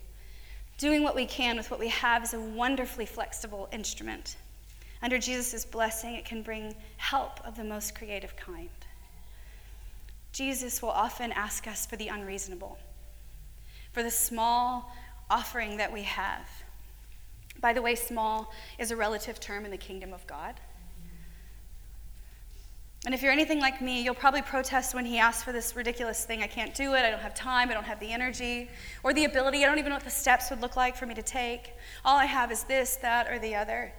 Doing 0.84 1.02
what 1.02 1.15
we 1.15 1.26
can 1.26 1.56
with 1.56 1.72
what 1.72 1.80
we 1.80 1.88
have 1.88 2.26
is 2.26 2.34
a 2.34 2.41
wonderfully 2.41 3.06
flexible 3.06 3.69
instrument. 3.72 4.36
Under 5.02 5.17
Jesus' 5.17 5.63
blessing, 5.63 6.15
it 6.15 6.26
can 6.26 6.41
bring 6.41 6.76
help 6.98 7.39
of 7.48 7.56
the 7.56 7.63
most 7.63 7.96
creative 7.96 8.36
kind. 8.36 8.67
Jesus 10.34 10.82
will 10.82 10.89
often 10.89 11.32
ask 11.32 11.69
us 11.69 11.86
for 11.86 11.96
the 11.96 12.10
unreasonable, 12.10 12.78
for 13.93 14.04
the 14.04 14.12
small 14.12 14.93
offering 15.30 15.78
that 15.78 15.93
we 15.93 16.02
have. 16.02 16.50
By 17.62 17.72
the 17.72 17.82
way, 17.82 17.96
small 17.96 18.52
is 18.78 18.91
a 18.91 18.98
relative 18.98 19.39
term 19.39 19.63
in 19.63 19.72
the 19.72 19.78
kingdom 19.78 20.12
of 20.12 20.28
God. 20.28 20.56
And 23.06 23.13
if 23.13 23.22
you're 23.22 23.34
anything 23.34 23.60
like 23.60 23.82
me, 23.82 24.02
you'll 24.02 24.16
probably 24.16 24.42
protest 24.42 24.96
when 24.96 25.06
he 25.06 25.20
asks 25.20 25.44
for 25.44 25.52
this 25.52 25.76
ridiculous 25.76 26.24
thing. 26.24 26.42
I 26.42 26.48
can't 26.48 26.74
do 26.74 26.94
it. 26.94 27.00
I 27.00 27.12
don't 27.12 27.20
have 27.20 27.36
time. 27.36 27.70
I 27.70 27.74
don't 27.74 27.84
have 27.84 28.00
the 28.00 28.12
energy 28.12 28.70
or 29.04 29.13
the 29.13 29.26
ability. 29.26 29.63
I 29.63 29.68
don't 29.68 29.78
even 29.78 29.89
know 29.89 29.98
what 29.98 30.06
the 30.06 30.10
steps 30.10 30.50
would 30.50 30.62
look 30.62 30.78
like 30.78 30.96
for 30.96 31.06
me 31.06 31.13
to 31.16 31.22
take. 31.22 31.74
All 32.06 32.18
I 32.18 32.26
have 32.26 32.50
is 32.50 32.63
this, 32.63 32.96
that, 32.98 33.30
or 33.30 33.39
the 33.39 33.56
other. 33.56 33.92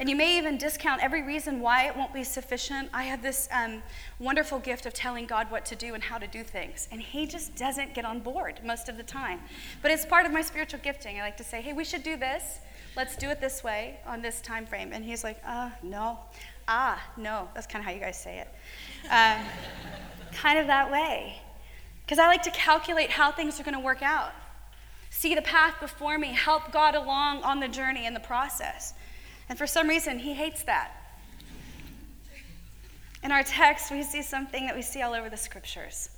And 0.00 0.08
you 0.08 0.16
may 0.16 0.36
even 0.38 0.58
discount 0.58 1.00
every 1.00 1.22
reason 1.22 1.60
why 1.60 1.86
it 1.86 1.96
won't 1.96 2.12
be 2.12 2.24
sufficient. 2.24 2.88
I 2.92 3.04
have 3.04 3.22
this 3.22 3.48
um, 3.52 3.80
wonderful 4.18 4.58
gift 4.58 4.86
of 4.86 4.92
telling 4.92 5.26
God 5.26 5.48
what 5.48 5.64
to 5.66 5.76
do 5.76 5.94
and 5.94 6.02
how 6.02 6.18
to 6.18 6.26
do 6.26 6.42
things. 6.42 6.88
And 6.90 7.00
He 7.00 7.26
just 7.26 7.54
doesn't 7.54 7.94
get 7.94 8.04
on 8.04 8.18
board 8.18 8.58
most 8.64 8.88
of 8.88 8.96
the 8.96 9.04
time. 9.04 9.38
But 9.82 9.92
it's 9.92 10.04
part 10.04 10.26
of 10.26 10.32
my 10.32 10.42
spiritual 10.42 10.80
gifting. 10.82 11.20
I 11.20 11.22
like 11.22 11.36
to 11.36 11.44
say, 11.44 11.62
hey, 11.62 11.74
we 11.74 11.84
should 11.84 12.02
do 12.02 12.16
this. 12.16 12.58
Let's 12.96 13.14
do 13.16 13.30
it 13.30 13.40
this 13.40 13.62
way 13.62 14.00
on 14.04 14.20
this 14.22 14.40
time 14.40 14.66
frame. 14.66 14.90
And 14.92 15.04
He's 15.04 15.22
like, 15.22 15.40
uh, 15.46 15.70
no, 15.84 16.18
ah, 16.68 17.02
no, 17.16 17.48
that's 17.54 17.66
kind 17.66 17.82
of 17.82 17.86
how 17.86 17.92
you 17.92 18.00
guys 18.00 18.20
say 18.20 18.40
it. 18.40 18.48
Um, 19.10 19.44
kind 20.32 20.58
of 20.58 20.66
that 20.66 20.90
way. 20.90 21.40
Because 22.04 22.18
I 22.18 22.26
like 22.26 22.42
to 22.42 22.50
calculate 22.50 23.10
how 23.10 23.32
things 23.32 23.58
are 23.60 23.62
going 23.62 23.74
to 23.74 23.80
work 23.80 24.02
out, 24.02 24.32
see 25.10 25.34
the 25.34 25.42
path 25.42 25.80
before 25.80 26.18
me, 26.18 26.28
help 26.28 26.72
God 26.72 26.94
along 26.94 27.42
on 27.42 27.60
the 27.60 27.68
journey 27.68 28.06
and 28.06 28.14
the 28.14 28.20
process. 28.20 28.94
And 29.48 29.58
for 29.58 29.66
some 29.66 29.88
reason, 29.88 30.18
He 30.18 30.34
hates 30.34 30.62
that. 30.64 30.92
In 33.22 33.30
our 33.30 33.42
text, 33.42 33.90
we 33.90 34.02
see 34.02 34.22
something 34.22 34.66
that 34.66 34.74
we 34.74 34.82
see 34.82 35.02
all 35.02 35.14
over 35.14 35.30
the 35.30 35.36
scriptures. 35.36 36.10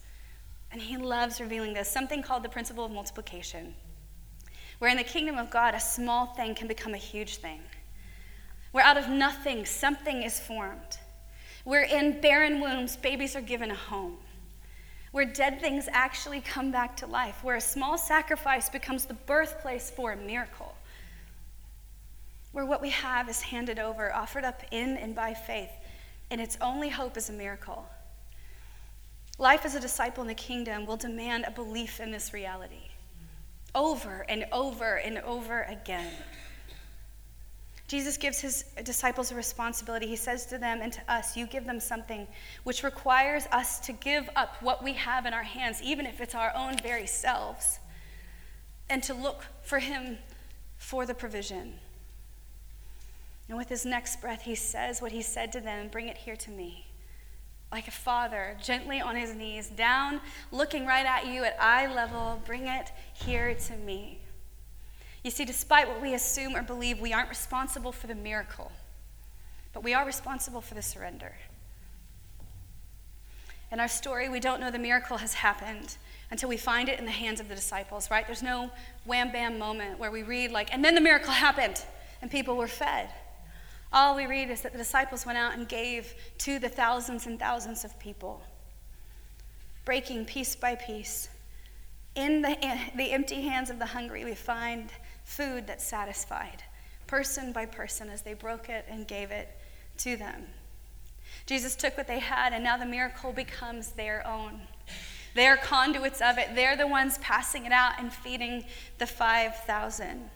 And 0.72 0.80
He 0.80 0.96
loves 0.96 1.40
revealing 1.40 1.74
this 1.74 1.88
something 1.88 2.22
called 2.22 2.42
the 2.42 2.48
principle 2.48 2.84
of 2.84 2.92
multiplication, 2.92 3.74
where 4.78 4.90
in 4.90 4.96
the 4.96 5.04
kingdom 5.04 5.36
of 5.36 5.50
God, 5.50 5.74
a 5.74 5.80
small 5.80 6.26
thing 6.26 6.54
can 6.54 6.66
become 6.66 6.94
a 6.94 6.98
huge 6.98 7.36
thing 7.36 7.60
where 8.74 8.84
out 8.84 8.96
of 8.96 9.08
nothing. 9.08 9.64
Something 9.64 10.24
is 10.24 10.40
formed, 10.40 10.98
where 11.62 11.84
in 11.84 12.20
barren 12.20 12.58
wombs. 12.58 12.96
Babies 12.96 13.36
are 13.36 13.40
given 13.40 13.70
a 13.70 13.76
home, 13.76 14.16
where 15.12 15.24
dead 15.24 15.60
things 15.60 15.88
actually 15.92 16.40
come 16.40 16.72
back 16.72 16.96
to 16.96 17.06
life, 17.06 17.44
where 17.44 17.54
a 17.54 17.60
small 17.60 17.96
sacrifice 17.96 18.68
becomes 18.68 19.04
the 19.04 19.14
birthplace 19.14 19.92
for 19.92 20.10
a 20.10 20.16
miracle, 20.16 20.74
where 22.50 22.66
what 22.66 22.82
we 22.82 22.90
have 22.90 23.28
is 23.28 23.40
handed 23.40 23.78
over, 23.78 24.12
offered 24.12 24.42
up 24.42 24.62
in 24.72 24.96
and 24.96 25.14
by 25.14 25.34
faith, 25.34 25.70
and 26.32 26.40
its 26.40 26.58
only 26.60 26.88
hope 26.88 27.16
is 27.16 27.30
a 27.30 27.32
miracle. 27.32 27.86
Life 29.38 29.64
as 29.64 29.76
a 29.76 29.80
disciple 29.80 30.22
in 30.22 30.28
the 30.28 30.34
kingdom 30.34 30.84
will 30.84 30.96
demand 30.96 31.44
a 31.46 31.52
belief 31.52 32.00
in 32.00 32.10
this 32.10 32.34
reality 32.34 32.90
over 33.72 34.24
and 34.28 34.46
over 34.52 34.96
and 34.96 35.18
over 35.18 35.62
again. 35.62 36.12
Jesus 37.94 38.16
gives 38.16 38.40
his 38.40 38.64
disciples 38.82 39.30
a 39.30 39.36
responsibility. 39.36 40.08
He 40.08 40.16
says 40.16 40.46
to 40.46 40.58
them 40.58 40.80
and 40.82 40.92
to 40.92 41.00
us, 41.08 41.36
You 41.36 41.46
give 41.46 41.64
them 41.64 41.78
something 41.78 42.26
which 42.64 42.82
requires 42.82 43.46
us 43.52 43.78
to 43.86 43.92
give 43.92 44.28
up 44.34 44.56
what 44.60 44.82
we 44.82 44.94
have 44.94 45.26
in 45.26 45.32
our 45.32 45.44
hands, 45.44 45.80
even 45.80 46.04
if 46.04 46.20
it's 46.20 46.34
our 46.34 46.52
own 46.56 46.76
very 46.78 47.06
selves, 47.06 47.78
and 48.90 49.00
to 49.04 49.14
look 49.14 49.44
for 49.62 49.78
him 49.78 50.18
for 50.76 51.06
the 51.06 51.14
provision. 51.14 51.74
And 53.48 53.56
with 53.56 53.68
his 53.68 53.86
next 53.86 54.20
breath, 54.20 54.42
he 54.42 54.56
says 54.56 55.00
what 55.00 55.12
he 55.12 55.22
said 55.22 55.52
to 55.52 55.60
them 55.60 55.86
Bring 55.86 56.08
it 56.08 56.16
here 56.16 56.34
to 56.34 56.50
me. 56.50 56.88
Like 57.70 57.86
a 57.86 57.92
father, 57.92 58.56
gently 58.60 59.00
on 59.00 59.14
his 59.14 59.36
knees, 59.36 59.68
down, 59.68 60.20
looking 60.50 60.84
right 60.84 61.06
at 61.06 61.28
you 61.28 61.44
at 61.44 61.56
eye 61.60 61.86
level, 61.94 62.42
bring 62.44 62.66
it 62.66 62.90
here 63.12 63.54
to 63.54 63.76
me. 63.76 64.18
You 65.24 65.30
see, 65.30 65.46
despite 65.46 65.88
what 65.88 66.02
we 66.02 66.12
assume 66.12 66.54
or 66.54 66.62
believe, 66.62 67.00
we 67.00 67.14
aren't 67.14 67.30
responsible 67.30 67.92
for 67.92 68.06
the 68.06 68.14
miracle, 68.14 68.70
but 69.72 69.82
we 69.82 69.94
are 69.94 70.04
responsible 70.04 70.60
for 70.60 70.74
the 70.74 70.82
surrender. 70.82 71.32
In 73.72 73.80
our 73.80 73.88
story, 73.88 74.28
we 74.28 74.38
don't 74.38 74.60
know 74.60 74.70
the 74.70 74.78
miracle 74.78 75.16
has 75.16 75.32
happened 75.32 75.96
until 76.30 76.50
we 76.50 76.58
find 76.58 76.90
it 76.90 76.98
in 76.98 77.06
the 77.06 77.10
hands 77.10 77.40
of 77.40 77.48
the 77.48 77.54
disciples, 77.54 78.10
right? 78.10 78.26
There's 78.26 78.42
no 78.42 78.70
wham 79.06 79.32
bam 79.32 79.58
moment 79.58 79.98
where 79.98 80.10
we 80.10 80.22
read, 80.22 80.52
like, 80.52 80.72
and 80.72 80.84
then 80.84 80.94
the 80.94 81.00
miracle 81.00 81.32
happened 81.32 81.82
and 82.20 82.30
people 82.30 82.56
were 82.56 82.68
fed. 82.68 83.08
All 83.94 84.14
we 84.14 84.26
read 84.26 84.50
is 84.50 84.60
that 84.60 84.72
the 84.72 84.78
disciples 84.78 85.24
went 85.24 85.38
out 85.38 85.54
and 85.54 85.66
gave 85.66 86.14
to 86.38 86.58
the 86.58 86.68
thousands 86.68 87.26
and 87.26 87.38
thousands 87.38 87.82
of 87.84 87.98
people, 87.98 88.42
breaking 89.86 90.26
piece 90.26 90.54
by 90.54 90.74
piece. 90.74 91.30
In 92.14 92.42
the, 92.42 92.56
the 92.96 93.10
empty 93.12 93.40
hands 93.40 93.70
of 93.70 93.78
the 93.78 93.86
hungry, 93.86 94.24
we 94.24 94.34
find 94.34 94.90
food 95.24 95.66
that 95.66 95.80
satisfied, 95.80 96.62
person 97.06 97.52
by 97.52 97.66
person, 97.66 98.08
as 98.08 98.22
they 98.22 98.34
broke 98.34 98.68
it 98.68 98.84
and 98.88 99.08
gave 99.08 99.30
it 99.30 99.48
to 99.98 100.16
them. 100.16 100.44
Jesus 101.46 101.74
took 101.74 101.96
what 101.96 102.06
they 102.06 102.20
had, 102.20 102.52
and 102.52 102.62
now 102.62 102.76
the 102.76 102.86
miracle 102.86 103.32
becomes 103.32 103.90
their 103.90 104.26
own. 104.26 104.60
They're 105.34 105.56
conduits 105.56 106.20
of 106.20 106.38
it. 106.38 106.54
They're 106.54 106.76
the 106.76 106.86
ones 106.86 107.18
passing 107.18 107.66
it 107.66 107.72
out 107.72 107.94
and 107.98 108.12
feeding 108.12 108.64
the 108.98 109.06
5,000. 109.06 110.30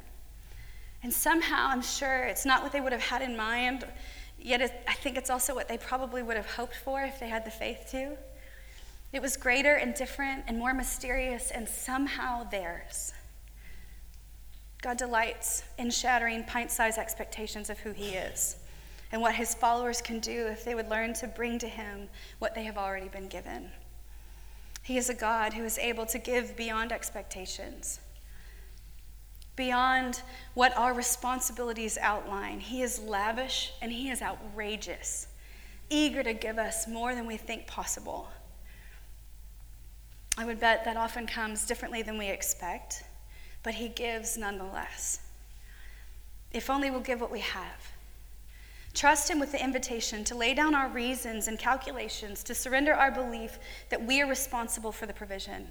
And 1.02 1.12
somehow, 1.12 1.68
I'm 1.68 1.82
sure 1.82 2.24
it's 2.24 2.44
not 2.44 2.62
what 2.62 2.72
they 2.72 2.80
would 2.80 2.92
have 2.92 3.02
had 3.02 3.22
in 3.22 3.36
mind, 3.36 3.86
yet 4.40 4.60
it, 4.60 4.72
I 4.88 4.94
think 4.94 5.16
it's 5.16 5.30
also 5.30 5.54
what 5.54 5.68
they 5.68 5.78
probably 5.78 6.22
would 6.22 6.36
have 6.36 6.50
hoped 6.50 6.74
for 6.74 7.02
if 7.02 7.20
they 7.20 7.28
had 7.28 7.44
the 7.44 7.50
faith 7.50 7.86
to. 7.92 8.16
It 9.12 9.22
was 9.22 9.36
greater 9.36 9.76
and 9.76 9.94
different 9.94 10.44
and 10.48 10.58
more 10.58 10.74
mysterious 10.74 11.50
and 11.50 11.68
somehow 11.68 12.44
theirs. 12.44 13.14
God 14.80 14.96
delights 14.96 15.64
in 15.76 15.90
shattering 15.90 16.44
pint 16.44 16.70
sized 16.70 16.98
expectations 16.98 17.68
of 17.68 17.78
who 17.80 17.92
He 17.92 18.10
is 18.10 18.56
and 19.10 19.20
what 19.20 19.34
His 19.34 19.54
followers 19.54 20.00
can 20.00 20.20
do 20.20 20.46
if 20.46 20.64
they 20.64 20.74
would 20.74 20.88
learn 20.88 21.14
to 21.14 21.26
bring 21.26 21.58
to 21.58 21.68
Him 21.68 22.08
what 22.38 22.54
they 22.54 22.64
have 22.64 22.78
already 22.78 23.08
been 23.08 23.28
given. 23.28 23.70
He 24.82 24.96
is 24.96 25.10
a 25.10 25.14
God 25.14 25.52
who 25.52 25.64
is 25.64 25.78
able 25.78 26.06
to 26.06 26.18
give 26.18 26.56
beyond 26.56 26.92
expectations, 26.92 28.00
beyond 29.56 30.22
what 30.54 30.76
our 30.78 30.94
responsibilities 30.94 31.98
outline. 32.00 32.60
He 32.60 32.82
is 32.82 33.00
lavish 33.00 33.72
and 33.82 33.90
He 33.92 34.10
is 34.10 34.22
outrageous, 34.22 35.26
eager 35.90 36.22
to 36.22 36.34
give 36.34 36.56
us 36.56 36.86
more 36.86 37.14
than 37.16 37.26
we 37.26 37.36
think 37.36 37.66
possible. 37.66 38.28
I 40.38 40.44
would 40.44 40.60
bet 40.60 40.84
that 40.84 40.96
often 40.96 41.26
comes 41.26 41.66
differently 41.66 42.02
than 42.02 42.16
we 42.16 42.28
expect 42.28 43.02
but 43.68 43.74
He 43.74 43.88
gives 43.88 44.38
nonetheless. 44.38 45.20
If 46.52 46.70
only 46.70 46.90
we'll 46.90 47.00
give 47.00 47.20
what 47.20 47.30
we 47.30 47.40
have. 47.40 47.92
Trust 48.94 49.28
Him 49.28 49.38
with 49.38 49.52
the 49.52 49.62
invitation 49.62 50.24
to 50.24 50.34
lay 50.34 50.54
down 50.54 50.74
our 50.74 50.88
reasons 50.88 51.48
and 51.48 51.58
calculations, 51.58 52.42
to 52.44 52.54
surrender 52.54 52.94
our 52.94 53.10
belief 53.10 53.58
that 53.90 54.02
we 54.02 54.22
are 54.22 54.26
responsible 54.26 54.90
for 54.90 55.04
the 55.04 55.12
provision, 55.12 55.68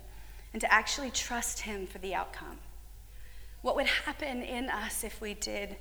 and 0.53 0.61
to 0.61 0.71
actually 0.71 1.09
trust 1.09 1.61
Him 1.61 1.87
for 1.87 1.97
the 1.97 2.13
outcome. 2.13 2.59
What 3.63 3.75
would 3.75 3.87
happen 3.87 4.43
in 4.43 4.69
us 4.69 5.03
if 5.03 5.19
we 5.19 5.33
did 5.33 5.75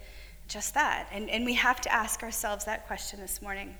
just 0.49 0.73
that? 0.73 1.09
And, 1.13 1.29
and 1.29 1.45
we 1.45 1.53
have 1.53 1.83
to 1.83 1.93
ask 1.93 2.23
ourselves 2.23 2.65
that 2.65 2.87
question 2.87 3.21
this 3.21 3.43
morning. 3.43 3.77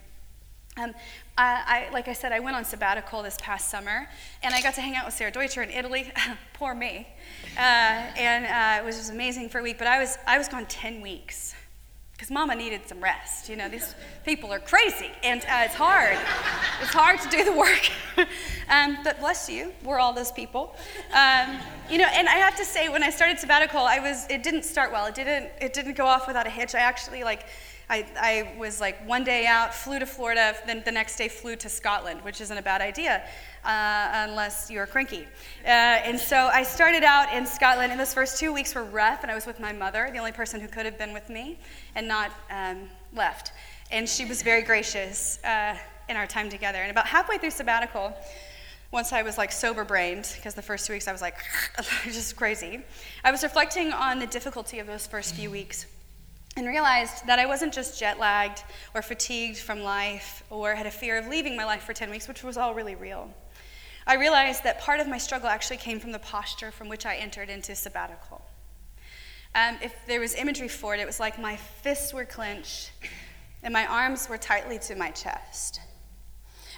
Um, 0.79 0.93
I, 1.39 1.87
I, 1.89 1.93
like 1.95 2.07
I 2.07 2.13
said, 2.13 2.33
I 2.33 2.41
went 2.41 2.55
on 2.55 2.63
sabbatical 2.63 3.23
this 3.23 3.39
past 3.41 3.71
summer, 3.71 4.07
and 4.43 4.55
I 4.55 4.61
got 4.61 4.75
to 4.75 4.83
hang 4.83 4.95
out 4.95 5.07
with 5.07 5.15
Sarah 5.15 5.31
Deutscher 5.31 5.63
in 5.63 5.71
Italy. 5.71 6.13
Poor 6.53 6.75
me. 6.75 7.09
Uh, 7.57 7.61
and 7.61 8.45
uh, 8.45 8.83
it 8.83 8.87
was 8.87 8.99
just 8.99 9.11
amazing 9.11 9.49
for 9.49 9.61
a 9.61 9.63
week. 9.63 9.79
But 9.79 9.87
I 9.87 9.99
was, 9.99 10.19
I 10.27 10.37
was 10.37 10.49
gone 10.49 10.67
10 10.67 11.01
weeks 11.01 11.55
because 12.13 12.31
Mama 12.31 12.55
needed 12.55 12.83
some 12.87 13.01
rest. 13.03 13.49
You 13.49 13.57
know, 13.57 13.71
these 13.71 13.95
people 14.23 14.53
are 14.53 14.59
crazy, 14.59 15.11
and 15.23 15.41
uh, 15.45 15.65
it's 15.65 15.75
hard. 15.75 16.19
it's 16.83 16.93
hard 16.93 17.21
to 17.21 17.29
do 17.31 17.43
the 17.43 17.55
work. 17.55 17.91
um, 18.69 18.99
but 19.03 19.19
bless 19.19 19.49
you, 19.49 19.73
we're 19.83 19.99
all 19.99 20.13
those 20.13 20.33
people. 20.33 20.77
Um, 21.15 21.59
you 21.89 21.97
know, 21.97 22.09
and 22.13 22.29
I 22.29 22.35
have 22.35 22.57
to 22.57 22.67
say, 22.67 22.91
when 22.91 23.03
I 23.03 23.09
started 23.09 23.39
sabbatical, 23.39 23.81
I 23.81 23.99
was. 23.99 24.27
It 24.29 24.43
didn't 24.43 24.65
start 24.65 24.93
well. 24.93 25.07
It 25.07 25.15
didn't. 25.15 25.53
It 25.59 25.73
didn't 25.73 25.97
go 25.97 26.05
off 26.05 26.27
without 26.27 26.47
a 26.47 26.51
hitch. 26.51 26.75
I 26.75 26.81
actually 26.81 27.25
like 27.25 27.47
I, 27.89 28.05
I 28.19 28.59
was 28.59 28.81
like 28.81 29.07
one 29.07 29.23
day 29.23 29.47
out, 29.47 29.73
flew 29.73 30.01
to 30.01 30.07
Florida, 30.07 30.57
then 30.67 30.83
the 30.85 30.91
next 30.91 31.17
day 31.17 31.29
flew 31.29 31.55
to 31.57 31.69
Scotland, 31.69 32.23
which 32.23 32.41
isn't 32.41 32.59
a 32.59 32.63
bad 32.63 32.81
idea 32.81 33.23
uh, 33.65 34.27
unless 34.29 34.71
you're 34.71 34.87
cranky. 34.87 35.25
Uh, 35.65 35.69
and 35.69 36.19
so 36.19 36.37
I 36.53 36.65
started 36.65 37.05
out 37.05 37.33
in 37.33 37.47
Scotland, 37.47 37.93
and 37.93 38.01
those 38.01 38.13
first 38.13 38.39
two 38.39 38.53
weeks 38.53 38.75
were 38.75 38.83
rough, 38.83 39.23
and 39.23 39.31
I 39.31 39.37
was 39.37 39.47
with 39.47 39.61
my 39.61 39.73
mother, 39.73 40.09
the 40.13 40.19
only 40.19 40.33
person 40.33 40.61
who 40.61 40.67
could 40.67 40.85
have 40.85 40.99
been 40.99 41.13
with 41.13 41.29
me 41.29 41.59
and 41.95 42.09
not 42.09 42.33
um, 42.51 42.89
left. 43.15 43.53
And 43.93 44.09
she 44.09 44.25
was 44.25 44.43
very 44.43 44.63
gracious 44.63 45.39
uh, 45.45 45.77
in 46.09 46.17
our 46.17 46.27
time 46.27 46.51
together. 46.51 46.79
And 46.79 46.91
about 46.91 47.07
halfway 47.07 47.39
through 47.39 47.51
sabbatical, 47.53 48.17
once 48.91 49.13
I 49.13 49.23
was 49.23 49.39
like 49.39 49.53
sober 49.53 49.85
brained, 49.85 50.33
because 50.37 50.55
the 50.55 50.63
first 50.63 50.89
two 50.89 50.93
weeks 50.93 51.07
I 51.07 51.13
was 51.13 51.21
like 51.21 51.37
just 52.05 52.35
crazy, 52.35 52.81
I 53.23 53.31
was 53.31 53.45
reflecting 53.45 53.93
on 53.93 54.19
the 54.19 54.27
difficulty 54.27 54.81
of 54.81 54.89
those 54.89 55.07
first 55.07 55.37
few 55.37 55.53
weeks 55.53 55.87
and 56.57 56.67
realized 56.67 57.27
that 57.27 57.39
I 57.39 57.45
wasn't 57.45 57.75
just 57.75 58.01
jet 58.01 58.19
lagged 58.19 58.65
or 58.95 59.03
fatigued 59.03 59.59
from 59.59 59.83
life 59.83 60.43
or 60.49 60.75
had 60.75 60.87
a 60.87 60.91
fear 60.91 61.19
of 61.19 61.29
leaving 61.29 61.55
my 61.55 61.67
life 61.67 61.83
for 61.83 61.93
10 61.93 62.11
weeks, 62.11 62.27
which 62.27 62.43
was 62.43 62.57
all 62.57 62.75
really 62.75 62.95
real. 62.95 63.31
I 64.07 64.15
realized 64.15 64.65
that 64.65 64.81
part 64.81 65.01
of 65.01 65.07
my 65.07 65.19
struggle 65.19 65.49
actually 65.49 65.77
came 65.77 66.01
from 66.01 66.13
the 66.13 66.19
posture 66.19 66.71
from 66.71 66.89
which 66.89 67.05
I 67.05 67.17
entered 67.17 67.51
into 67.51 67.75
sabbatical. 67.75 68.43
Um, 69.55 69.77
if 69.83 69.95
there 70.07 70.21
was 70.21 70.35
imagery 70.35 70.69
for 70.69 70.95
it, 70.95 71.01
it 71.01 71.07
was 71.07 71.21
like 71.21 71.39
my 71.39 71.57
fists 71.57 72.15
were 72.15 72.25
clenched 72.25 72.93
and 73.63 73.73
my 73.73 73.87
arms 73.87 74.29
were 74.29 74.39
tightly 74.39 74.79
to 74.81 74.95
my 74.95 75.11
chest. 75.11 75.81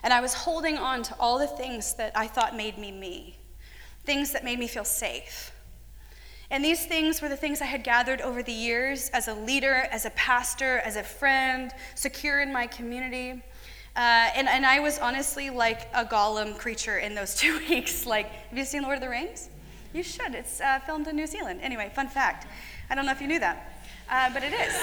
And 0.03 0.13
I 0.13 0.21
was 0.21 0.35
holding 0.35 0.77
on 0.77 1.03
to 1.05 1.15
all 1.21 1.39
the 1.39 1.47
things 1.47 1.95
that 1.95 2.13
I 2.17 2.27
thought 2.27 2.57
made 2.57 2.79
me 2.79 2.91
me, 2.91 3.37
things 4.05 4.33
that 4.33 4.45
made 4.45 4.59
me 4.59 4.67
feel 4.67 4.85
safe 4.85 5.53
and 6.51 6.65
these 6.65 6.87
things 6.87 7.21
were 7.21 7.29
the 7.29 7.37
things 7.37 7.61
I 7.61 7.67
had 7.67 7.85
gathered 7.85 8.23
over 8.23 8.43
the 8.43 8.53
years 8.53 9.11
as 9.11 9.29
a 9.29 9.35
leader, 9.35 9.87
as 9.91 10.07
a 10.07 10.11
pastor, 10.11 10.79
as 10.79 10.97
a 10.97 11.03
friend, 11.03 11.73
secure 11.95 12.41
in 12.41 12.53
my 12.53 12.67
community. 12.67 13.43
Uh, 13.95 14.31
and, 14.35 14.49
and 14.49 14.65
I 14.65 14.81
was 14.81 14.99
honestly 14.99 15.51
like 15.51 15.91
a 15.93 16.05
Gollum 16.05 16.57
creature 16.57 16.99
in 16.99 17.15
those 17.15 17.35
two 17.41 17.59
weeks. 17.69 18.07
Like, 18.07 18.31
have 18.31 18.57
you 18.57 18.65
seen 18.65 18.83
Lord 18.83 18.95
of 18.95 19.03
the 19.03 19.11
Rings? 19.11 19.51
You 19.93 20.03
should. 20.03 20.35
It's 20.35 20.61
uh, 20.61 20.79
filmed 20.81 21.07
in 21.09 21.17
New 21.17 21.27
Zealand. 21.27 21.61
Anyway, 21.63 21.91
fun 21.95 22.09
fact. 22.09 22.47
I 22.89 22.95
don't 22.95 23.05
know 23.05 23.13
if 23.13 23.21
you 23.21 23.27
knew 23.27 23.41
that, 23.41 23.83
uh, 24.11 24.33
but 24.33 24.43
it 24.43 24.53
is. 24.55 24.75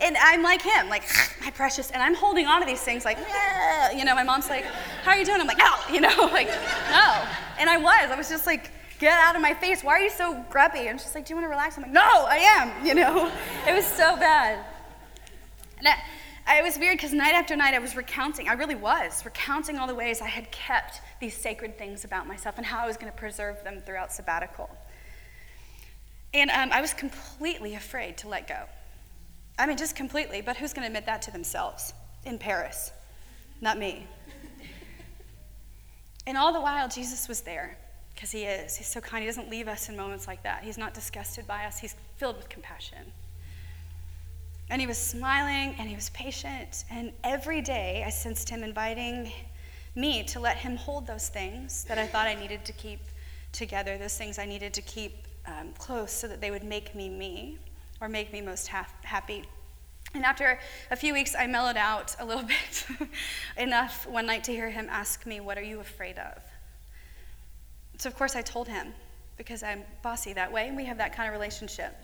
and 0.00 0.16
I'm 0.18 0.42
like 0.42 0.62
him, 0.62 0.88
like, 0.88 1.04
my 1.40 1.50
precious, 1.50 1.90
and 1.90 2.02
I'm 2.02 2.14
holding 2.14 2.46
on 2.46 2.60
to 2.60 2.66
these 2.66 2.82
things, 2.82 3.04
like, 3.04 3.18
yeah. 3.18 3.90
you 3.92 4.04
know, 4.04 4.14
my 4.14 4.22
mom's 4.22 4.48
like, 4.48 4.64
how 5.04 5.10
are 5.10 5.16
you 5.16 5.24
doing? 5.24 5.40
I'm 5.40 5.46
like, 5.46 5.58
no, 5.58 5.74
you 5.92 6.00
know, 6.00 6.28
like, 6.32 6.48
no. 6.48 7.24
And 7.58 7.68
I 7.70 7.78
was, 7.78 8.10
I 8.10 8.16
was 8.16 8.28
just 8.28 8.46
like, 8.46 8.70
get 8.98 9.18
out 9.18 9.36
of 9.36 9.42
my 9.42 9.54
face. 9.54 9.82
Why 9.82 9.94
are 9.94 10.00
you 10.00 10.10
so 10.10 10.44
grubby? 10.50 10.88
And 10.88 11.00
she's 11.00 11.14
like, 11.14 11.26
do 11.26 11.30
you 11.30 11.36
want 11.36 11.44
to 11.44 11.50
relax? 11.50 11.76
I'm 11.76 11.82
like, 11.82 11.92
no, 11.92 12.26
I 12.28 12.36
am, 12.36 12.86
you 12.86 12.94
know. 12.94 13.30
It 13.66 13.74
was 13.74 13.86
so 13.86 14.16
bad. 14.16 14.64
And 15.78 15.88
I, 16.46 16.58
it 16.58 16.62
was 16.62 16.78
weird 16.78 16.96
because 16.96 17.12
night 17.12 17.34
after 17.34 17.56
night 17.56 17.74
I 17.74 17.78
was 17.78 17.96
recounting, 17.96 18.48
I 18.48 18.54
really 18.54 18.74
was, 18.74 19.24
recounting 19.24 19.78
all 19.78 19.86
the 19.86 19.94
ways 19.94 20.20
I 20.20 20.28
had 20.28 20.50
kept 20.50 21.00
these 21.20 21.36
sacred 21.36 21.76
things 21.76 22.04
about 22.04 22.26
myself 22.26 22.56
and 22.56 22.66
how 22.66 22.78
I 22.78 22.86
was 22.86 22.96
going 22.96 23.12
to 23.12 23.18
preserve 23.18 23.62
them 23.64 23.80
throughout 23.84 24.12
sabbatical. 24.12 24.70
And 26.32 26.50
um, 26.50 26.70
I 26.72 26.80
was 26.80 26.94
completely 26.94 27.74
afraid 27.74 28.16
to 28.18 28.28
let 28.28 28.46
go. 28.46 28.64
I 29.58 29.66
mean, 29.66 29.76
just 29.76 29.96
completely, 29.96 30.40
but 30.40 30.56
who's 30.56 30.72
going 30.72 30.82
to 30.82 30.88
admit 30.88 31.06
that 31.06 31.22
to 31.22 31.30
themselves 31.30 31.94
in 32.24 32.38
Paris? 32.38 32.92
Not 33.60 33.78
me. 33.78 34.06
and 36.26 36.36
all 36.36 36.52
the 36.52 36.60
while, 36.60 36.88
Jesus 36.88 37.26
was 37.26 37.40
there 37.40 37.78
because 38.16 38.32
he 38.32 38.44
is. 38.44 38.76
He's 38.76 38.88
so 38.88 39.00
kind. 39.00 39.22
He 39.22 39.28
doesn't 39.28 39.50
leave 39.50 39.68
us 39.68 39.88
in 39.88 39.96
moments 39.96 40.26
like 40.26 40.42
that. 40.42 40.64
He's 40.64 40.78
not 40.78 40.94
disgusted 40.94 41.46
by 41.46 41.66
us, 41.66 41.78
he's 41.78 41.94
filled 42.16 42.36
with 42.36 42.48
compassion. 42.48 43.12
And 44.68 44.80
he 44.80 44.88
was 44.88 44.98
smiling 44.98 45.76
and 45.78 45.88
he 45.88 45.94
was 45.94 46.10
patient. 46.10 46.84
And 46.90 47.12
every 47.22 47.60
day 47.60 48.02
I 48.04 48.10
sensed 48.10 48.48
him 48.48 48.64
inviting 48.64 49.30
me 49.94 50.24
to 50.24 50.40
let 50.40 50.56
him 50.56 50.76
hold 50.76 51.06
those 51.06 51.28
things 51.28 51.84
that 51.84 51.98
I 51.98 52.06
thought 52.06 52.26
I 52.26 52.34
needed 52.34 52.64
to 52.64 52.72
keep 52.72 52.98
together, 53.52 53.96
those 53.96 54.16
things 54.16 54.38
I 54.40 54.44
needed 54.44 54.74
to 54.74 54.82
keep 54.82 55.28
um, 55.46 55.72
close 55.78 56.10
so 56.10 56.26
that 56.26 56.40
they 56.40 56.50
would 56.50 56.64
make 56.64 56.96
me 56.96 57.08
me 57.08 57.58
or 58.00 58.08
make 58.08 58.32
me 58.32 58.40
most 58.40 58.66
ha- 58.66 58.88
happy. 59.02 59.44
And 60.14 60.24
after 60.24 60.58
a 60.90 60.96
few 60.96 61.12
weeks, 61.12 61.34
I 61.38 61.46
mellowed 61.46 61.76
out 61.76 62.16
a 62.18 62.24
little 62.24 62.42
bit 62.98 63.08
enough 63.56 64.06
one 64.06 64.26
night 64.26 64.42
to 64.44 64.52
hear 64.52 64.70
him 64.70 64.88
ask 64.90 65.26
me, 65.26 65.38
What 65.38 65.58
are 65.58 65.62
you 65.62 65.78
afraid 65.78 66.18
of? 66.18 66.42
So, 67.98 68.08
of 68.08 68.16
course, 68.16 68.36
I 68.36 68.42
told 68.42 68.68
him 68.68 68.92
because 69.36 69.62
I'm 69.62 69.82
bossy 70.02 70.32
that 70.32 70.50
way, 70.50 70.68
and 70.68 70.76
we 70.76 70.84
have 70.84 70.98
that 70.98 71.14
kind 71.14 71.28
of 71.28 71.32
relationship. 71.32 71.94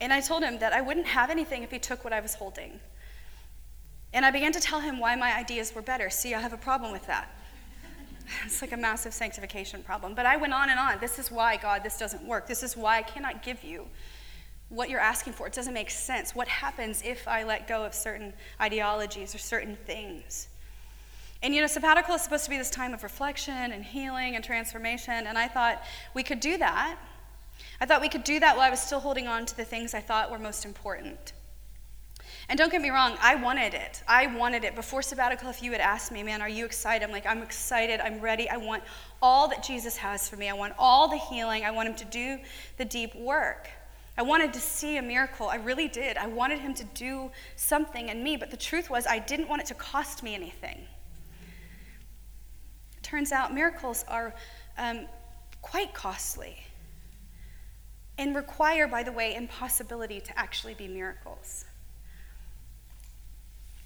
And 0.00 0.12
I 0.12 0.20
told 0.20 0.42
him 0.42 0.58
that 0.58 0.72
I 0.72 0.80
wouldn't 0.80 1.06
have 1.06 1.30
anything 1.30 1.62
if 1.62 1.70
he 1.70 1.78
took 1.78 2.04
what 2.04 2.12
I 2.12 2.20
was 2.20 2.34
holding. 2.34 2.78
And 4.12 4.24
I 4.24 4.30
began 4.30 4.52
to 4.52 4.60
tell 4.60 4.80
him 4.80 4.98
why 4.98 5.16
my 5.16 5.36
ideas 5.36 5.74
were 5.74 5.82
better. 5.82 6.08
See, 6.08 6.34
I 6.34 6.40
have 6.40 6.52
a 6.52 6.58
problem 6.58 6.92
with 6.92 7.06
that. 7.06 7.34
It's 8.44 8.60
like 8.60 8.72
a 8.72 8.76
massive 8.76 9.14
sanctification 9.14 9.82
problem. 9.82 10.14
But 10.14 10.26
I 10.26 10.36
went 10.36 10.52
on 10.52 10.68
and 10.68 10.78
on. 10.78 10.98
This 11.00 11.18
is 11.18 11.30
why, 11.30 11.56
God, 11.56 11.82
this 11.82 11.98
doesn't 11.98 12.22
work. 12.22 12.46
This 12.46 12.62
is 12.62 12.76
why 12.76 12.98
I 12.98 13.02
cannot 13.02 13.42
give 13.42 13.64
you 13.64 13.86
what 14.68 14.90
you're 14.90 15.00
asking 15.00 15.32
for. 15.32 15.46
It 15.46 15.54
doesn't 15.54 15.72
make 15.72 15.88
sense. 15.88 16.34
What 16.34 16.46
happens 16.46 17.02
if 17.02 17.26
I 17.26 17.42
let 17.44 17.66
go 17.66 17.84
of 17.84 17.94
certain 17.94 18.34
ideologies 18.60 19.34
or 19.34 19.38
certain 19.38 19.76
things? 19.86 20.48
And 21.42 21.54
you 21.54 21.60
know, 21.60 21.66
sabbatical 21.66 22.14
is 22.14 22.22
supposed 22.22 22.44
to 22.44 22.50
be 22.50 22.58
this 22.58 22.70
time 22.70 22.92
of 22.94 23.02
reflection 23.02 23.72
and 23.72 23.84
healing 23.84 24.34
and 24.34 24.44
transformation, 24.44 25.26
and 25.26 25.38
I 25.38 25.46
thought 25.46 25.82
we 26.14 26.22
could 26.22 26.40
do 26.40 26.56
that. 26.58 26.98
I 27.80 27.86
thought 27.86 28.00
we 28.00 28.08
could 28.08 28.24
do 28.24 28.40
that 28.40 28.56
while 28.56 28.66
I 28.66 28.70
was 28.70 28.80
still 28.80 29.00
holding 29.00 29.28
on 29.28 29.46
to 29.46 29.56
the 29.56 29.64
things 29.64 29.94
I 29.94 30.00
thought 30.00 30.30
were 30.30 30.38
most 30.38 30.64
important. 30.64 31.32
And 32.48 32.58
don't 32.58 32.72
get 32.72 32.80
me 32.80 32.88
wrong, 32.88 33.16
I 33.20 33.34
wanted 33.34 33.74
it. 33.74 34.02
I 34.08 34.26
wanted 34.26 34.64
it. 34.64 34.74
Before 34.74 35.02
sabbatical, 35.02 35.50
if 35.50 35.62
you 35.62 35.70
had 35.72 35.82
asked 35.82 36.10
me, 36.10 36.22
man, 36.22 36.40
are 36.40 36.48
you 36.48 36.64
excited? 36.64 37.04
I'm 37.04 37.12
like, 37.12 37.26
I'm 37.26 37.42
excited. 37.42 38.00
I'm 38.00 38.20
ready. 38.20 38.48
I 38.48 38.56
want 38.56 38.82
all 39.20 39.48
that 39.48 39.62
Jesus 39.62 39.98
has 39.98 40.28
for 40.28 40.36
me. 40.36 40.48
I 40.48 40.54
want 40.54 40.72
all 40.78 41.08
the 41.08 41.18
healing. 41.18 41.64
I 41.64 41.70
want 41.70 41.88
him 41.88 41.94
to 41.96 42.04
do 42.06 42.38
the 42.78 42.86
deep 42.86 43.14
work. 43.14 43.68
I 44.16 44.22
wanted 44.22 44.54
to 44.54 44.60
see 44.60 44.96
a 44.96 45.02
miracle. 45.02 45.48
I 45.48 45.56
really 45.56 45.88
did. 45.88 46.16
I 46.16 46.26
wanted 46.26 46.58
him 46.58 46.72
to 46.74 46.84
do 46.94 47.30
something 47.56 48.08
in 48.08 48.22
me. 48.24 48.36
But 48.38 48.50
the 48.50 48.56
truth 48.56 48.88
was, 48.88 49.06
I 49.06 49.18
didn't 49.18 49.48
want 49.48 49.60
it 49.60 49.66
to 49.66 49.74
cost 49.74 50.22
me 50.22 50.34
anything. 50.34 50.80
Turns 53.08 53.32
out 53.32 53.54
miracles 53.54 54.04
are 54.06 54.34
um, 54.76 55.06
quite 55.62 55.94
costly 55.94 56.58
and 58.18 58.36
require, 58.36 58.86
by 58.86 59.02
the 59.02 59.12
way, 59.12 59.34
impossibility 59.34 60.20
to 60.20 60.38
actually 60.38 60.74
be 60.74 60.86
miracles. 60.86 61.64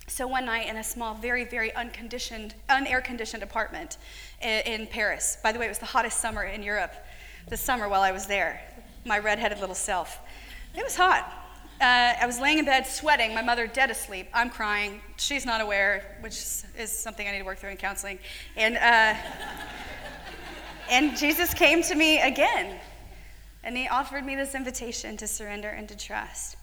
So 0.09 0.27
one 0.27 0.45
night 0.45 0.69
in 0.69 0.77
a 0.77 0.83
small, 0.83 1.15
very, 1.15 1.45
very 1.45 1.73
unconditioned, 1.75 2.57
unair 2.69 3.01
conditioned 3.05 3.45
apartment 3.45 3.99
in, 4.41 4.61
in 4.67 4.87
Paris. 4.89 5.39
By 5.41 5.53
the 5.53 5.61
way, 5.61 5.67
it 5.67 5.69
was 5.69 5.79
the 5.79 5.87
hottest 5.87 6.21
summer 6.21 6.43
in 6.43 6.65
Europe 6.65 6.93
this 7.49 7.61
summer 7.61 7.89
while 7.89 8.03
I 8.03 8.11
was 8.11 8.27
there. 8.27 8.61
My 9.05 9.21
red-headed 9.21 9.61
little 9.61 9.77
self. 9.77 10.19
It 10.75 10.83
was 10.83 10.97
hot. 10.97 11.42
Uh, 11.83 12.15
I 12.21 12.27
was 12.27 12.39
laying 12.39 12.59
in 12.59 12.65
bed 12.65 12.87
sweating, 12.87 13.35
my 13.35 13.43
mother 13.43 13.67
dead 13.67 13.91
asleep. 13.91 14.29
I'm 14.33 14.51
crying. 14.51 15.01
She's 15.17 15.45
not 15.45 15.61
aware, 15.61 16.17
which 16.21 16.35
is 16.79 16.93
something 16.93 17.27
I 17.27 17.33
need 17.33 17.41
to 17.41 17.45
work 17.45 17.59
through 17.59 17.71
in 17.71 17.77
counseling. 17.77 18.21
And, 18.57 18.77
uh, 18.77 19.19
and 20.89 21.17
Jesus 21.17 21.53
came 21.53 21.83
to 21.83 21.97
me 21.97 22.21
again, 22.21 22.79
and 23.65 23.77
he 23.77 23.89
offered 23.89 24.25
me 24.25 24.37
this 24.37 24.55
invitation 24.55 25.17
to 25.17 25.27
surrender 25.27 25.71
and 25.71 25.89
to 25.89 25.97
trust. 25.97 26.55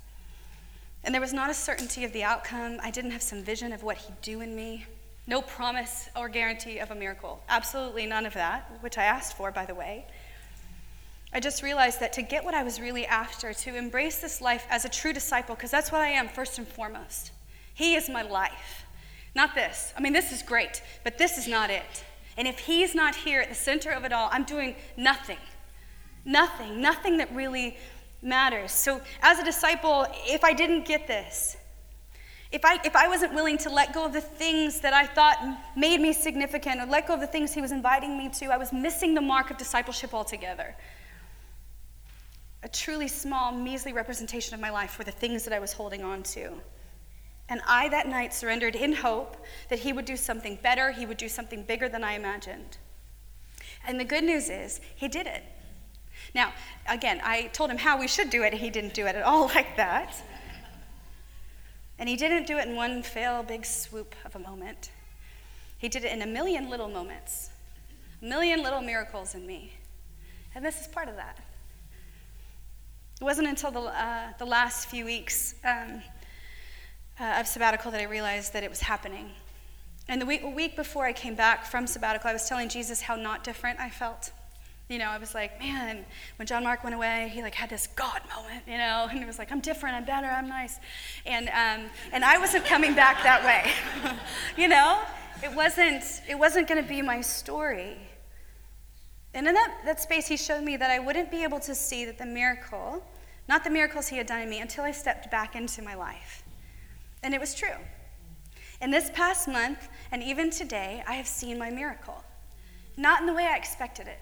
And 1.03 1.13
there 1.13 1.19
was 1.19 1.33
not 1.33 1.49
a 1.49 1.53
certainty 1.53 2.05
of 2.05 2.13
the 2.13 2.23
outcome. 2.23 2.79
I 2.81 2.89
didn't 2.89 3.11
have 3.11 3.21
some 3.21 3.43
vision 3.43 3.73
of 3.73 3.83
what 3.83 3.97
he'd 3.97 4.21
do 4.21 4.39
in 4.39 4.55
me. 4.55 4.85
No 5.27 5.41
promise 5.41 6.07
or 6.15 6.29
guarantee 6.29 6.79
of 6.79 6.91
a 6.91 6.95
miracle. 6.95 7.43
Absolutely 7.49 8.05
none 8.05 8.25
of 8.25 8.35
that, 8.35 8.71
which 8.79 8.97
I 8.97 9.03
asked 9.03 9.35
for, 9.35 9.51
by 9.51 9.65
the 9.65 9.75
way. 9.75 10.05
I 11.31 11.39
just 11.39 11.61
realized 11.61 11.99
that 11.99 12.13
to 12.13 12.21
get 12.21 12.43
what 12.43 12.55
I 12.55 12.63
was 12.63 12.81
really 12.81 13.05
after, 13.05 13.53
to 13.53 13.75
embrace 13.75 14.17
this 14.17 14.41
life 14.41 14.65
as 14.69 14.83
a 14.83 14.89
true 14.89 15.13
disciple, 15.13 15.55
because 15.55 15.69
that's 15.69 15.91
what 15.91 16.01
I 16.01 16.07
am 16.07 16.27
first 16.27 16.57
and 16.57 16.67
foremost. 16.67 17.31
He 17.73 17.95
is 17.95 18.09
my 18.09 18.23
life, 18.23 18.85
not 19.35 19.53
this. 19.53 19.93
I 19.95 20.01
mean, 20.01 20.13
this 20.13 20.31
is 20.31 20.41
great, 20.41 20.81
but 21.03 21.17
this 21.17 21.37
is 21.37 21.47
not 21.47 21.69
it. 21.69 22.03
And 22.35 22.47
if 22.47 22.59
He's 22.59 22.95
not 22.95 23.15
here 23.15 23.41
at 23.41 23.49
the 23.49 23.55
center 23.55 23.91
of 23.91 24.05
it 24.05 24.11
all, 24.11 24.29
I'm 24.31 24.43
doing 24.43 24.75
nothing. 24.97 25.37
Nothing, 26.25 26.81
nothing 26.81 27.17
that 27.17 27.33
really 27.33 27.77
matters. 28.21 28.71
So, 28.71 28.99
as 29.21 29.39
a 29.39 29.45
disciple, 29.45 30.07
if 30.25 30.43
I 30.43 30.53
didn't 30.53 30.85
get 30.85 31.07
this, 31.07 31.57
if 32.51 32.65
I, 32.65 32.79
if 32.83 32.95
I 32.95 33.07
wasn't 33.07 33.35
willing 33.35 33.59
to 33.59 33.69
let 33.69 33.93
go 33.93 34.05
of 34.05 34.13
the 34.13 34.21
things 34.21 34.79
that 34.81 34.93
I 34.93 35.05
thought 35.05 35.37
made 35.77 36.01
me 36.01 36.11
significant 36.11 36.81
or 36.81 36.87
let 36.87 37.07
go 37.07 37.13
of 37.13 37.19
the 37.19 37.27
things 37.27 37.53
he 37.53 37.61
was 37.61 37.71
inviting 37.71 38.17
me 38.17 38.29
to, 38.39 38.47
I 38.47 38.57
was 38.57 38.73
missing 38.73 39.13
the 39.13 39.21
mark 39.21 39.51
of 39.51 39.57
discipleship 39.57 40.15
altogether 40.15 40.75
a 42.63 42.67
truly 42.67 43.07
small, 43.07 43.51
measly 43.51 43.93
representation 43.93 44.53
of 44.53 44.59
my 44.59 44.69
life 44.69 44.97
were 44.97 45.05
the 45.05 45.11
things 45.11 45.43
that 45.45 45.53
I 45.53 45.59
was 45.59 45.73
holding 45.73 46.03
on 46.03 46.23
to. 46.23 46.51
And 47.47 47.61
I 47.67 47.89
that 47.89 48.07
night 48.07 48.33
surrendered 48.33 48.75
in 48.75 48.93
hope 48.93 49.37
that 49.69 49.79
he 49.79 49.93
would 49.93 50.05
do 50.05 50.17
something 50.17 50.59
better, 50.61 50.91
he 50.91 51.05
would 51.05 51.17
do 51.17 51.29
something 51.29 51.63
bigger 51.63 51.89
than 51.89 52.03
I 52.03 52.13
imagined. 52.13 52.77
And 53.87 53.99
the 53.99 54.05
good 54.05 54.23
news 54.23 54.49
is, 54.49 54.81
he 54.95 55.07
did 55.07 55.25
it. 55.25 55.43
Now, 56.35 56.53
again, 56.87 57.21
I 57.23 57.47
told 57.53 57.71
him 57.71 57.77
how 57.77 57.99
we 57.99 58.07
should 58.07 58.29
do 58.29 58.43
it, 58.43 58.51
and 58.53 58.61
he 58.61 58.69
didn't 58.69 58.93
do 58.93 59.07
it 59.07 59.15
at 59.15 59.23
all 59.23 59.47
like 59.55 59.77
that. 59.77 60.15
And 61.97 62.07
he 62.07 62.15
didn't 62.15 62.45
do 62.45 62.57
it 62.57 62.67
in 62.67 62.75
one 62.75 63.01
fail, 63.01 63.41
big 63.41 63.65
swoop 63.65 64.15
of 64.25 64.35
a 64.35 64.39
moment. 64.39 64.91
He 65.77 65.89
did 65.89 66.03
it 66.03 66.11
in 66.11 66.21
a 66.21 66.27
million 66.27 66.69
little 66.69 66.89
moments, 66.89 67.49
a 68.21 68.25
million 68.25 68.61
little 68.61 68.81
miracles 68.81 69.33
in 69.33 69.47
me. 69.47 69.73
And 70.53 70.63
this 70.63 70.81
is 70.81 70.87
part 70.87 71.07
of 71.07 71.15
that. 71.15 71.39
It 73.19 73.23
wasn't 73.23 73.49
until 73.49 73.71
the, 73.71 73.81
uh, 73.81 74.27
the 74.37 74.45
last 74.45 74.87
few 74.87 75.03
weeks 75.03 75.55
um, 75.65 76.01
uh, 77.19 77.39
of 77.39 77.47
sabbatical 77.47 77.91
that 77.91 77.99
I 77.99 78.05
realized 78.05 78.53
that 78.53 78.63
it 78.63 78.69
was 78.69 78.79
happening. 78.79 79.31
And 80.07 80.21
the 80.21 80.25
week, 80.25 80.41
a 80.41 80.49
week 80.49 80.77
before 80.77 81.05
I 81.05 81.11
came 81.11 81.35
back 81.35 81.65
from 81.65 81.85
sabbatical, 81.85 82.29
I 82.29 82.33
was 82.33 82.47
telling 82.47 82.69
Jesus 82.69 83.01
how 83.01 83.15
not 83.15 83.43
different 83.43 83.77
I 83.79 83.89
felt. 83.89 84.31
You 84.87 84.99
know, 84.99 85.09
I 85.09 85.17
was 85.17 85.35
like, 85.35 85.59
man, 85.59 86.05
when 86.37 86.47
John 86.47 86.63
Mark 86.63 86.83
went 86.83 86.95
away, 86.95 87.29
he 87.33 87.41
like 87.43 87.53
had 87.53 87.69
this 87.69 87.87
God 87.87 88.21
moment, 88.35 88.63
you 88.65 88.77
know, 88.77 89.07
and 89.11 89.21
it 89.21 89.27
was 89.27 89.37
like, 89.37 89.51
I'm 89.51 89.59
different, 89.59 89.95
I'm 89.95 90.05
better, 90.05 90.27
I'm 90.27 90.47
nice, 90.47 90.79
and 91.27 91.47
um, 91.49 91.91
and 92.11 92.25
I 92.25 92.39
wasn't 92.39 92.65
coming 92.65 92.95
back 92.95 93.21
that 93.23 93.43
way, 93.43 93.71
you 94.57 94.67
know. 94.67 94.99
It 95.43 95.55
wasn't 95.55 96.03
it 96.27 96.39
wasn't 96.39 96.67
going 96.67 96.81
to 96.81 96.89
be 96.89 97.01
my 97.01 97.21
story. 97.21 97.97
And 99.39 99.47
in 99.47 99.53
that, 99.53 99.73
that 99.85 100.01
space, 100.01 100.27
he 100.27 100.35
showed 100.35 100.65
me 100.65 100.75
that 100.75 100.91
I 100.91 100.99
wouldn't 100.99 101.31
be 101.31 101.43
able 101.43 101.61
to 101.61 101.73
see 101.73 102.03
that 102.03 102.17
the 102.17 102.25
miracle, 102.25 103.01
not 103.47 103.63
the 103.63 103.69
miracles 103.69 104.09
he 104.09 104.17
had 104.17 104.27
done 104.27 104.41
in 104.41 104.49
me, 104.49 104.59
until 104.59 104.83
I 104.83 104.91
stepped 104.91 105.31
back 105.31 105.55
into 105.55 105.81
my 105.81 105.95
life. 105.95 106.43
And 107.23 107.33
it 107.33 107.39
was 107.39 107.55
true. 107.55 107.77
In 108.81 108.91
this 108.91 109.09
past 109.13 109.47
month, 109.47 109.87
and 110.11 110.21
even 110.21 110.49
today, 110.49 111.05
I 111.07 111.13
have 111.13 111.25
seen 111.25 111.57
my 111.57 111.69
miracle. 111.69 112.21
Not 112.97 113.21
in 113.21 113.27
the 113.27 113.33
way 113.33 113.45
I 113.45 113.55
expected 113.55 114.09
it, 114.09 114.19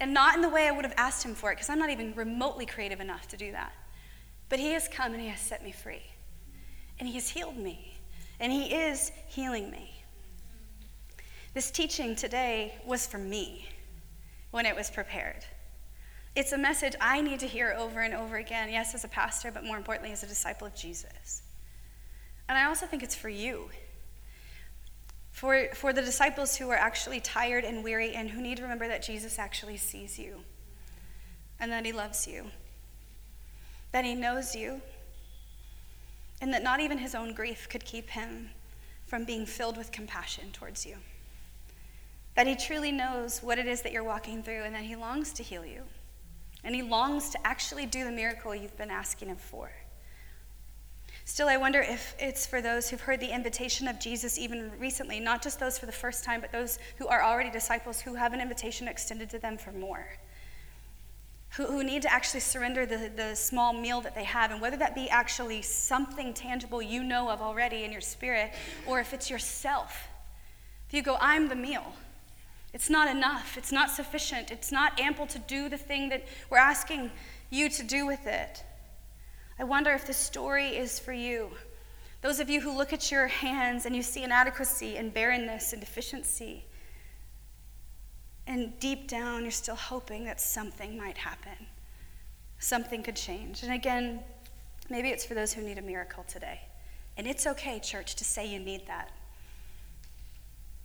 and 0.00 0.12
not 0.12 0.34
in 0.34 0.40
the 0.40 0.48
way 0.48 0.66
I 0.66 0.72
would 0.72 0.84
have 0.84 0.94
asked 0.96 1.24
him 1.24 1.36
for 1.36 1.52
it, 1.52 1.54
because 1.54 1.70
I'm 1.70 1.78
not 1.78 1.90
even 1.90 2.12
remotely 2.16 2.66
creative 2.66 2.98
enough 2.98 3.28
to 3.28 3.36
do 3.36 3.52
that. 3.52 3.72
But 4.48 4.58
he 4.58 4.72
has 4.72 4.88
come 4.88 5.12
and 5.12 5.22
he 5.22 5.28
has 5.28 5.38
set 5.38 5.62
me 5.62 5.70
free. 5.70 6.02
And 6.98 7.06
he 7.06 7.14
has 7.14 7.28
healed 7.28 7.56
me. 7.56 8.00
And 8.40 8.50
he 8.50 8.74
is 8.74 9.12
healing 9.28 9.70
me. 9.70 10.02
This 11.54 11.70
teaching 11.70 12.16
today 12.16 12.74
was 12.84 13.06
for 13.06 13.18
me 13.18 13.68
when 14.50 14.66
it 14.66 14.74
was 14.74 14.90
prepared. 14.90 15.44
It's 16.36 16.52
a 16.52 16.58
message 16.58 16.94
I 17.00 17.20
need 17.20 17.40
to 17.40 17.46
hear 17.46 17.74
over 17.76 18.00
and 18.00 18.14
over 18.14 18.36
again, 18.36 18.70
yes, 18.70 18.94
as 18.94 19.04
a 19.04 19.08
pastor, 19.08 19.50
but 19.50 19.64
more 19.64 19.76
importantly, 19.76 20.12
as 20.12 20.22
a 20.22 20.26
disciple 20.26 20.66
of 20.66 20.74
Jesus. 20.74 21.42
And 22.48 22.56
I 22.56 22.64
also 22.64 22.86
think 22.86 23.02
it's 23.02 23.14
for 23.14 23.28
you. 23.28 23.70
For, 25.32 25.68
for 25.74 25.92
the 25.92 26.02
disciples 26.02 26.56
who 26.56 26.68
are 26.70 26.76
actually 26.76 27.20
tired 27.20 27.64
and 27.64 27.82
weary 27.82 28.14
and 28.14 28.30
who 28.30 28.40
need 28.40 28.56
to 28.58 28.62
remember 28.62 28.88
that 28.88 29.02
Jesus 29.02 29.38
actually 29.38 29.76
sees 29.76 30.18
you 30.18 30.40
and 31.58 31.70
that 31.72 31.84
he 31.84 31.92
loves 31.92 32.26
you, 32.26 32.46
that 33.92 34.04
he 34.04 34.14
knows 34.14 34.54
you, 34.54 34.80
and 36.40 36.52
that 36.52 36.62
not 36.62 36.80
even 36.80 36.98
his 36.98 37.14
own 37.14 37.34
grief 37.34 37.68
could 37.68 37.84
keep 37.84 38.10
him 38.10 38.50
from 39.06 39.24
being 39.24 39.46
filled 39.46 39.76
with 39.76 39.92
compassion 39.92 40.50
towards 40.52 40.86
you 40.86 40.96
that 42.36 42.46
He 42.46 42.56
truly 42.56 42.92
knows 42.92 43.42
what 43.42 43.58
it 43.58 43.66
is 43.66 43.82
that 43.82 43.92
you're 43.92 44.04
walking 44.04 44.42
through 44.42 44.62
and 44.62 44.74
that 44.74 44.84
He 44.84 44.96
longs 44.96 45.32
to 45.34 45.42
heal 45.42 45.64
you. 45.64 45.82
And 46.64 46.74
He 46.74 46.82
longs 46.82 47.30
to 47.30 47.46
actually 47.46 47.86
do 47.86 48.04
the 48.04 48.12
miracle 48.12 48.54
you've 48.54 48.76
been 48.76 48.90
asking 48.90 49.28
Him 49.28 49.36
for. 49.36 49.70
Still, 51.24 51.48
I 51.48 51.58
wonder 51.58 51.80
if 51.80 52.16
it's 52.18 52.44
for 52.44 52.60
those 52.60 52.88
who've 52.88 53.00
heard 53.00 53.20
the 53.20 53.32
invitation 53.32 53.86
of 53.86 54.00
Jesus 54.00 54.36
even 54.36 54.72
recently, 54.80 55.20
not 55.20 55.42
just 55.42 55.60
those 55.60 55.78
for 55.78 55.86
the 55.86 55.92
first 55.92 56.24
time, 56.24 56.40
but 56.40 56.50
those 56.50 56.80
who 56.96 57.06
are 57.06 57.22
already 57.22 57.50
disciples 57.50 58.00
who 58.00 58.14
have 58.14 58.32
an 58.32 58.40
invitation 58.40 58.88
extended 58.88 59.30
to 59.30 59.38
them 59.38 59.56
for 59.56 59.70
more. 59.70 60.06
Who, 61.50 61.66
who 61.66 61.84
need 61.84 62.02
to 62.02 62.12
actually 62.12 62.40
surrender 62.40 62.84
the, 62.84 63.12
the 63.14 63.34
small 63.36 63.72
meal 63.72 64.00
that 64.00 64.14
they 64.16 64.24
have, 64.24 64.50
and 64.50 64.60
whether 64.60 64.76
that 64.78 64.94
be 64.94 65.08
actually 65.08 65.62
something 65.62 66.34
tangible 66.34 66.82
you 66.82 67.04
know 67.04 67.28
of 67.28 67.40
already 67.40 67.84
in 67.84 67.92
your 67.92 68.00
spirit, 68.00 68.52
or 68.84 68.98
if 68.98 69.12
it's 69.12 69.30
yourself. 69.30 70.08
If 70.88 70.94
you 70.94 71.02
go, 71.02 71.16
I'm 71.20 71.48
the 71.48 71.54
meal, 71.54 71.92
it's 72.72 72.88
not 72.88 73.08
enough. 73.08 73.56
It's 73.56 73.72
not 73.72 73.90
sufficient. 73.90 74.50
It's 74.50 74.70
not 74.70 74.98
ample 75.00 75.26
to 75.26 75.38
do 75.38 75.68
the 75.68 75.76
thing 75.76 76.08
that 76.10 76.24
we're 76.48 76.58
asking 76.58 77.10
you 77.50 77.68
to 77.68 77.82
do 77.82 78.06
with 78.06 78.26
it. 78.26 78.62
I 79.58 79.64
wonder 79.64 79.92
if 79.92 80.06
this 80.06 80.16
story 80.16 80.68
is 80.68 80.98
for 80.98 81.12
you. 81.12 81.50
Those 82.22 82.38
of 82.38 82.48
you 82.48 82.60
who 82.60 82.76
look 82.76 82.92
at 82.92 83.10
your 83.10 83.26
hands 83.26 83.86
and 83.86 83.96
you 83.96 84.02
see 84.02 84.22
inadequacy 84.22 84.96
and 84.96 85.12
barrenness 85.12 85.72
and 85.72 85.80
deficiency, 85.80 86.64
and 88.46 88.78
deep 88.78 89.08
down 89.08 89.42
you're 89.42 89.50
still 89.50 89.76
hoping 89.76 90.24
that 90.24 90.40
something 90.40 90.96
might 90.96 91.16
happen, 91.16 91.66
something 92.58 93.02
could 93.02 93.16
change. 93.16 93.62
And 93.62 93.72
again, 93.72 94.20
maybe 94.88 95.08
it's 95.08 95.24
for 95.24 95.34
those 95.34 95.52
who 95.52 95.62
need 95.62 95.78
a 95.78 95.82
miracle 95.82 96.24
today. 96.24 96.60
And 97.16 97.26
it's 97.26 97.46
okay, 97.46 97.80
church, 97.80 98.14
to 98.16 98.24
say 98.24 98.46
you 98.46 98.58
need 98.58 98.86
that. 98.86 99.10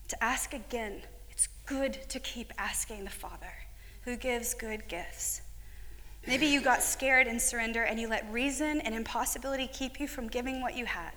To 0.10 0.24
ask 0.24 0.54
again 0.54 1.02
it's 1.36 1.48
good 1.66 2.00
to 2.08 2.20
keep 2.22 2.54
asking 2.58 3.04
the 3.04 3.10
Father 3.10 3.54
who 4.04 4.16
gives 4.16 4.54
good 4.54 4.88
gifts. 4.88 5.42
Maybe 6.26 6.46
you 6.46 6.62
got 6.62 6.82
scared 6.82 7.28
in 7.28 7.42
surrender 7.42 7.84
and 7.84 8.00
you 8.00 8.08
let 8.08 8.32
reason 8.32 8.80
and 8.82 8.96
impossibility 8.96 9.68
keep 9.68 10.00
you 10.00 10.08
from 10.08 10.30
giving 10.30 10.62
what 10.62 10.78
you 10.78 10.86
had. 10.86 11.12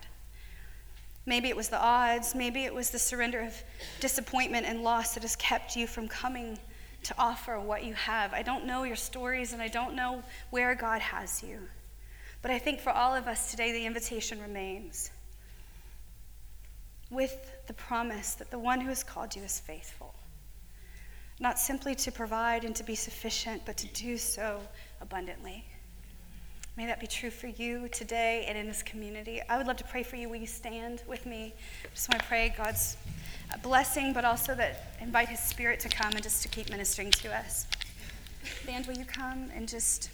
Maybe 1.24 1.48
it 1.48 1.56
was 1.56 1.68
the 1.68 1.80
odds, 1.80 2.34
maybe 2.34 2.64
it 2.64 2.74
was 2.74 2.90
the 2.90 2.98
surrender 2.98 3.40
of 3.40 3.54
disappointment 4.00 4.66
and 4.66 4.82
loss 4.82 5.14
that 5.14 5.22
has 5.22 5.36
kept 5.36 5.76
you 5.76 5.86
from 5.86 6.08
coming 6.08 6.58
to 7.04 7.14
offer 7.16 7.60
what 7.60 7.84
you 7.84 7.94
have. 7.94 8.34
I 8.34 8.42
don't 8.42 8.64
know 8.64 8.82
your 8.82 8.96
stories 8.96 9.52
and 9.52 9.62
I 9.62 9.68
don't 9.68 9.94
know 9.94 10.24
where 10.50 10.74
God 10.74 11.00
has 11.00 11.42
you. 11.44 11.60
But 12.42 12.50
I 12.50 12.58
think 12.58 12.80
for 12.80 12.90
all 12.90 13.14
of 13.14 13.28
us 13.28 13.52
today, 13.52 13.70
the 13.70 13.86
invitation 13.86 14.40
remains 14.42 15.12
with 17.08 17.66
the 17.66 17.74
promise 17.74 18.34
that 18.34 18.50
the 18.50 18.58
one 18.58 18.80
who 18.80 18.88
has 18.88 19.04
called 19.04 19.36
you 19.36 19.42
is 19.42 19.60
faithful. 19.60 20.14
Not 21.40 21.58
simply 21.58 21.94
to 21.96 22.10
provide 22.10 22.64
and 22.64 22.74
to 22.76 22.82
be 22.82 22.94
sufficient, 22.94 23.62
but 23.64 23.76
to 23.76 23.86
do 23.88 24.18
so 24.18 24.60
abundantly. 25.00 25.64
May 26.76 26.86
that 26.86 27.00
be 27.00 27.06
true 27.06 27.30
for 27.30 27.48
you 27.48 27.88
today 27.88 28.44
and 28.48 28.56
in 28.56 28.66
this 28.66 28.82
community. 28.82 29.40
I 29.48 29.56
would 29.56 29.66
love 29.66 29.78
to 29.78 29.84
pray 29.84 30.02
for 30.02 30.16
you. 30.16 30.28
Will 30.28 30.36
you 30.36 30.46
stand 30.46 31.02
with 31.08 31.26
me? 31.26 31.52
I 31.84 31.88
just 31.94 32.08
want 32.08 32.22
to 32.22 32.28
pray 32.28 32.54
God's 32.56 32.96
blessing, 33.62 34.12
but 34.12 34.24
also 34.24 34.54
that 34.54 34.94
invite 35.00 35.28
His 35.28 35.40
Spirit 35.40 35.80
to 35.80 35.88
come 35.88 36.12
and 36.12 36.22
just 36.22 36.42
to 36.42 36.48
keep 36.48 36.70
ministering 36.70 37.10
to 37.10 37.36
us. 37.36 37.66
Band, 38.64 38.86
will 38.86 38.96
you 38.96 39.04
come 39.04 39.50
and 39.54 39.68
just 39.68 40.10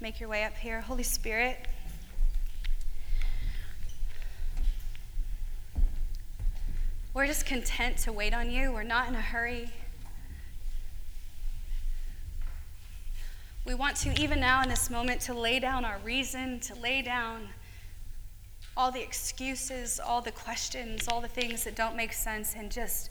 make 0.00 0.18
your 0.18 0.28
way 0.28 0.44
up 0.44 0.56
here? 0.56 0.80
Holy 0.80 1.02
Spirit, 1.02 1.66
we're 7.12 7.26
just 7.26 7.44
content 7.44 7.98
to 7.98 8.12
wait 8.12 8.32
on 8.32 8.50
you. 8.50 8.72
We're 8.72 8.82
not 8.82 9.08
in 9.08 9.14
a 9.14 9.20
hurry. 9.20 9.70
We 13.64 13.74
want 13.74 13.96
to, 13.98 14.20
even 14.20 14.40
now 14.40 14.62
in 14.62 14.68
this 14.68 14.90
moment, 14.90 15.20
to 15.22 15.34
lay 15.34 15.60
down 15.60 15.84
our 15.84 15.98
reason, 16.04 16.58
to 16.60 16.74
lay 16.74 17.00
down 17.00 17.48
all 18.76 18.90
the 18.90 19.02
excuses, 19.02 20.00
all 20.00 20.20
the 20.20 20.32
questions, 20.32 21.06
all 21.06 21.20
the 21.20 21.28
things 21.28 21.62
that 21.64 21.76
don't 21.76 21.94
make 21.94 22.12
sense, 22.12 22.54
and 22.56 22.72
just 22.72 23.10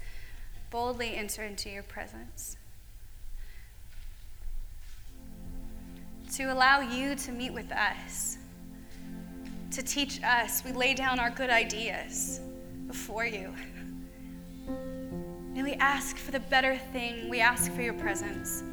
boldly 0.70 1.16
enter 1.16 1.43
into 1.43 1.70
your 1.70 1.84
presence. 1.84 2.58
To 6.34 6.45
allow 6.45 6.82
you 6.82 7.16
to 7.16 7.32
meet 7.32 7.54
with 7.54 7.72
us, 7.72 8.38
to 9.72 9.82
teach 9.82 10.22
us. 10.24 10.64
We 10.66 10.74
lay 10.74 10.93
down 10.93 11.20
our 11.20 11.30
good 11.30 11.49
ideas 11.49 12.41
before 12.88 13.26
you. 13.26 13.54
And 14.68 15.64
we 15.64 15.74
ask 15.74 16.18
for 16.18 16.32
the 16.32 16.39
better 16.39 16.78
thing. 16.91 17.30
We 17.30 17.39
ask 17.39 17.72
for 17.72 17.82
your 17.82 17.93
presence. 17.93 18.64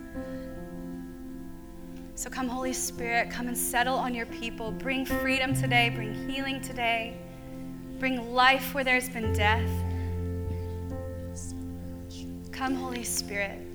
So 2.18 2.28
come, 2.28 2.48
Holy 2.48 2.72
Spirit, 2.72 3.30
come 3.30 3.46
and 3.46 3.56
settle 3.56 3.94
on 3.94 4.12
your 4.12 4.26
people. 4.26 4.72
Bring 4.72 5.06
freedom 5.06 5.54
today, 5.54 5.88
bring 5.88 6.28
healing 6.28 6.60
today, 6.60 7.16
bring 8.00 8.34
life 8.34 8.74
where 8.74 8.82
there's 8.82 9.08
been 9.08 9.32
death. 9.32 9.70
Come, 12.50 12.74
Holy 12.74 13.04
Spirit. 13.04 13.67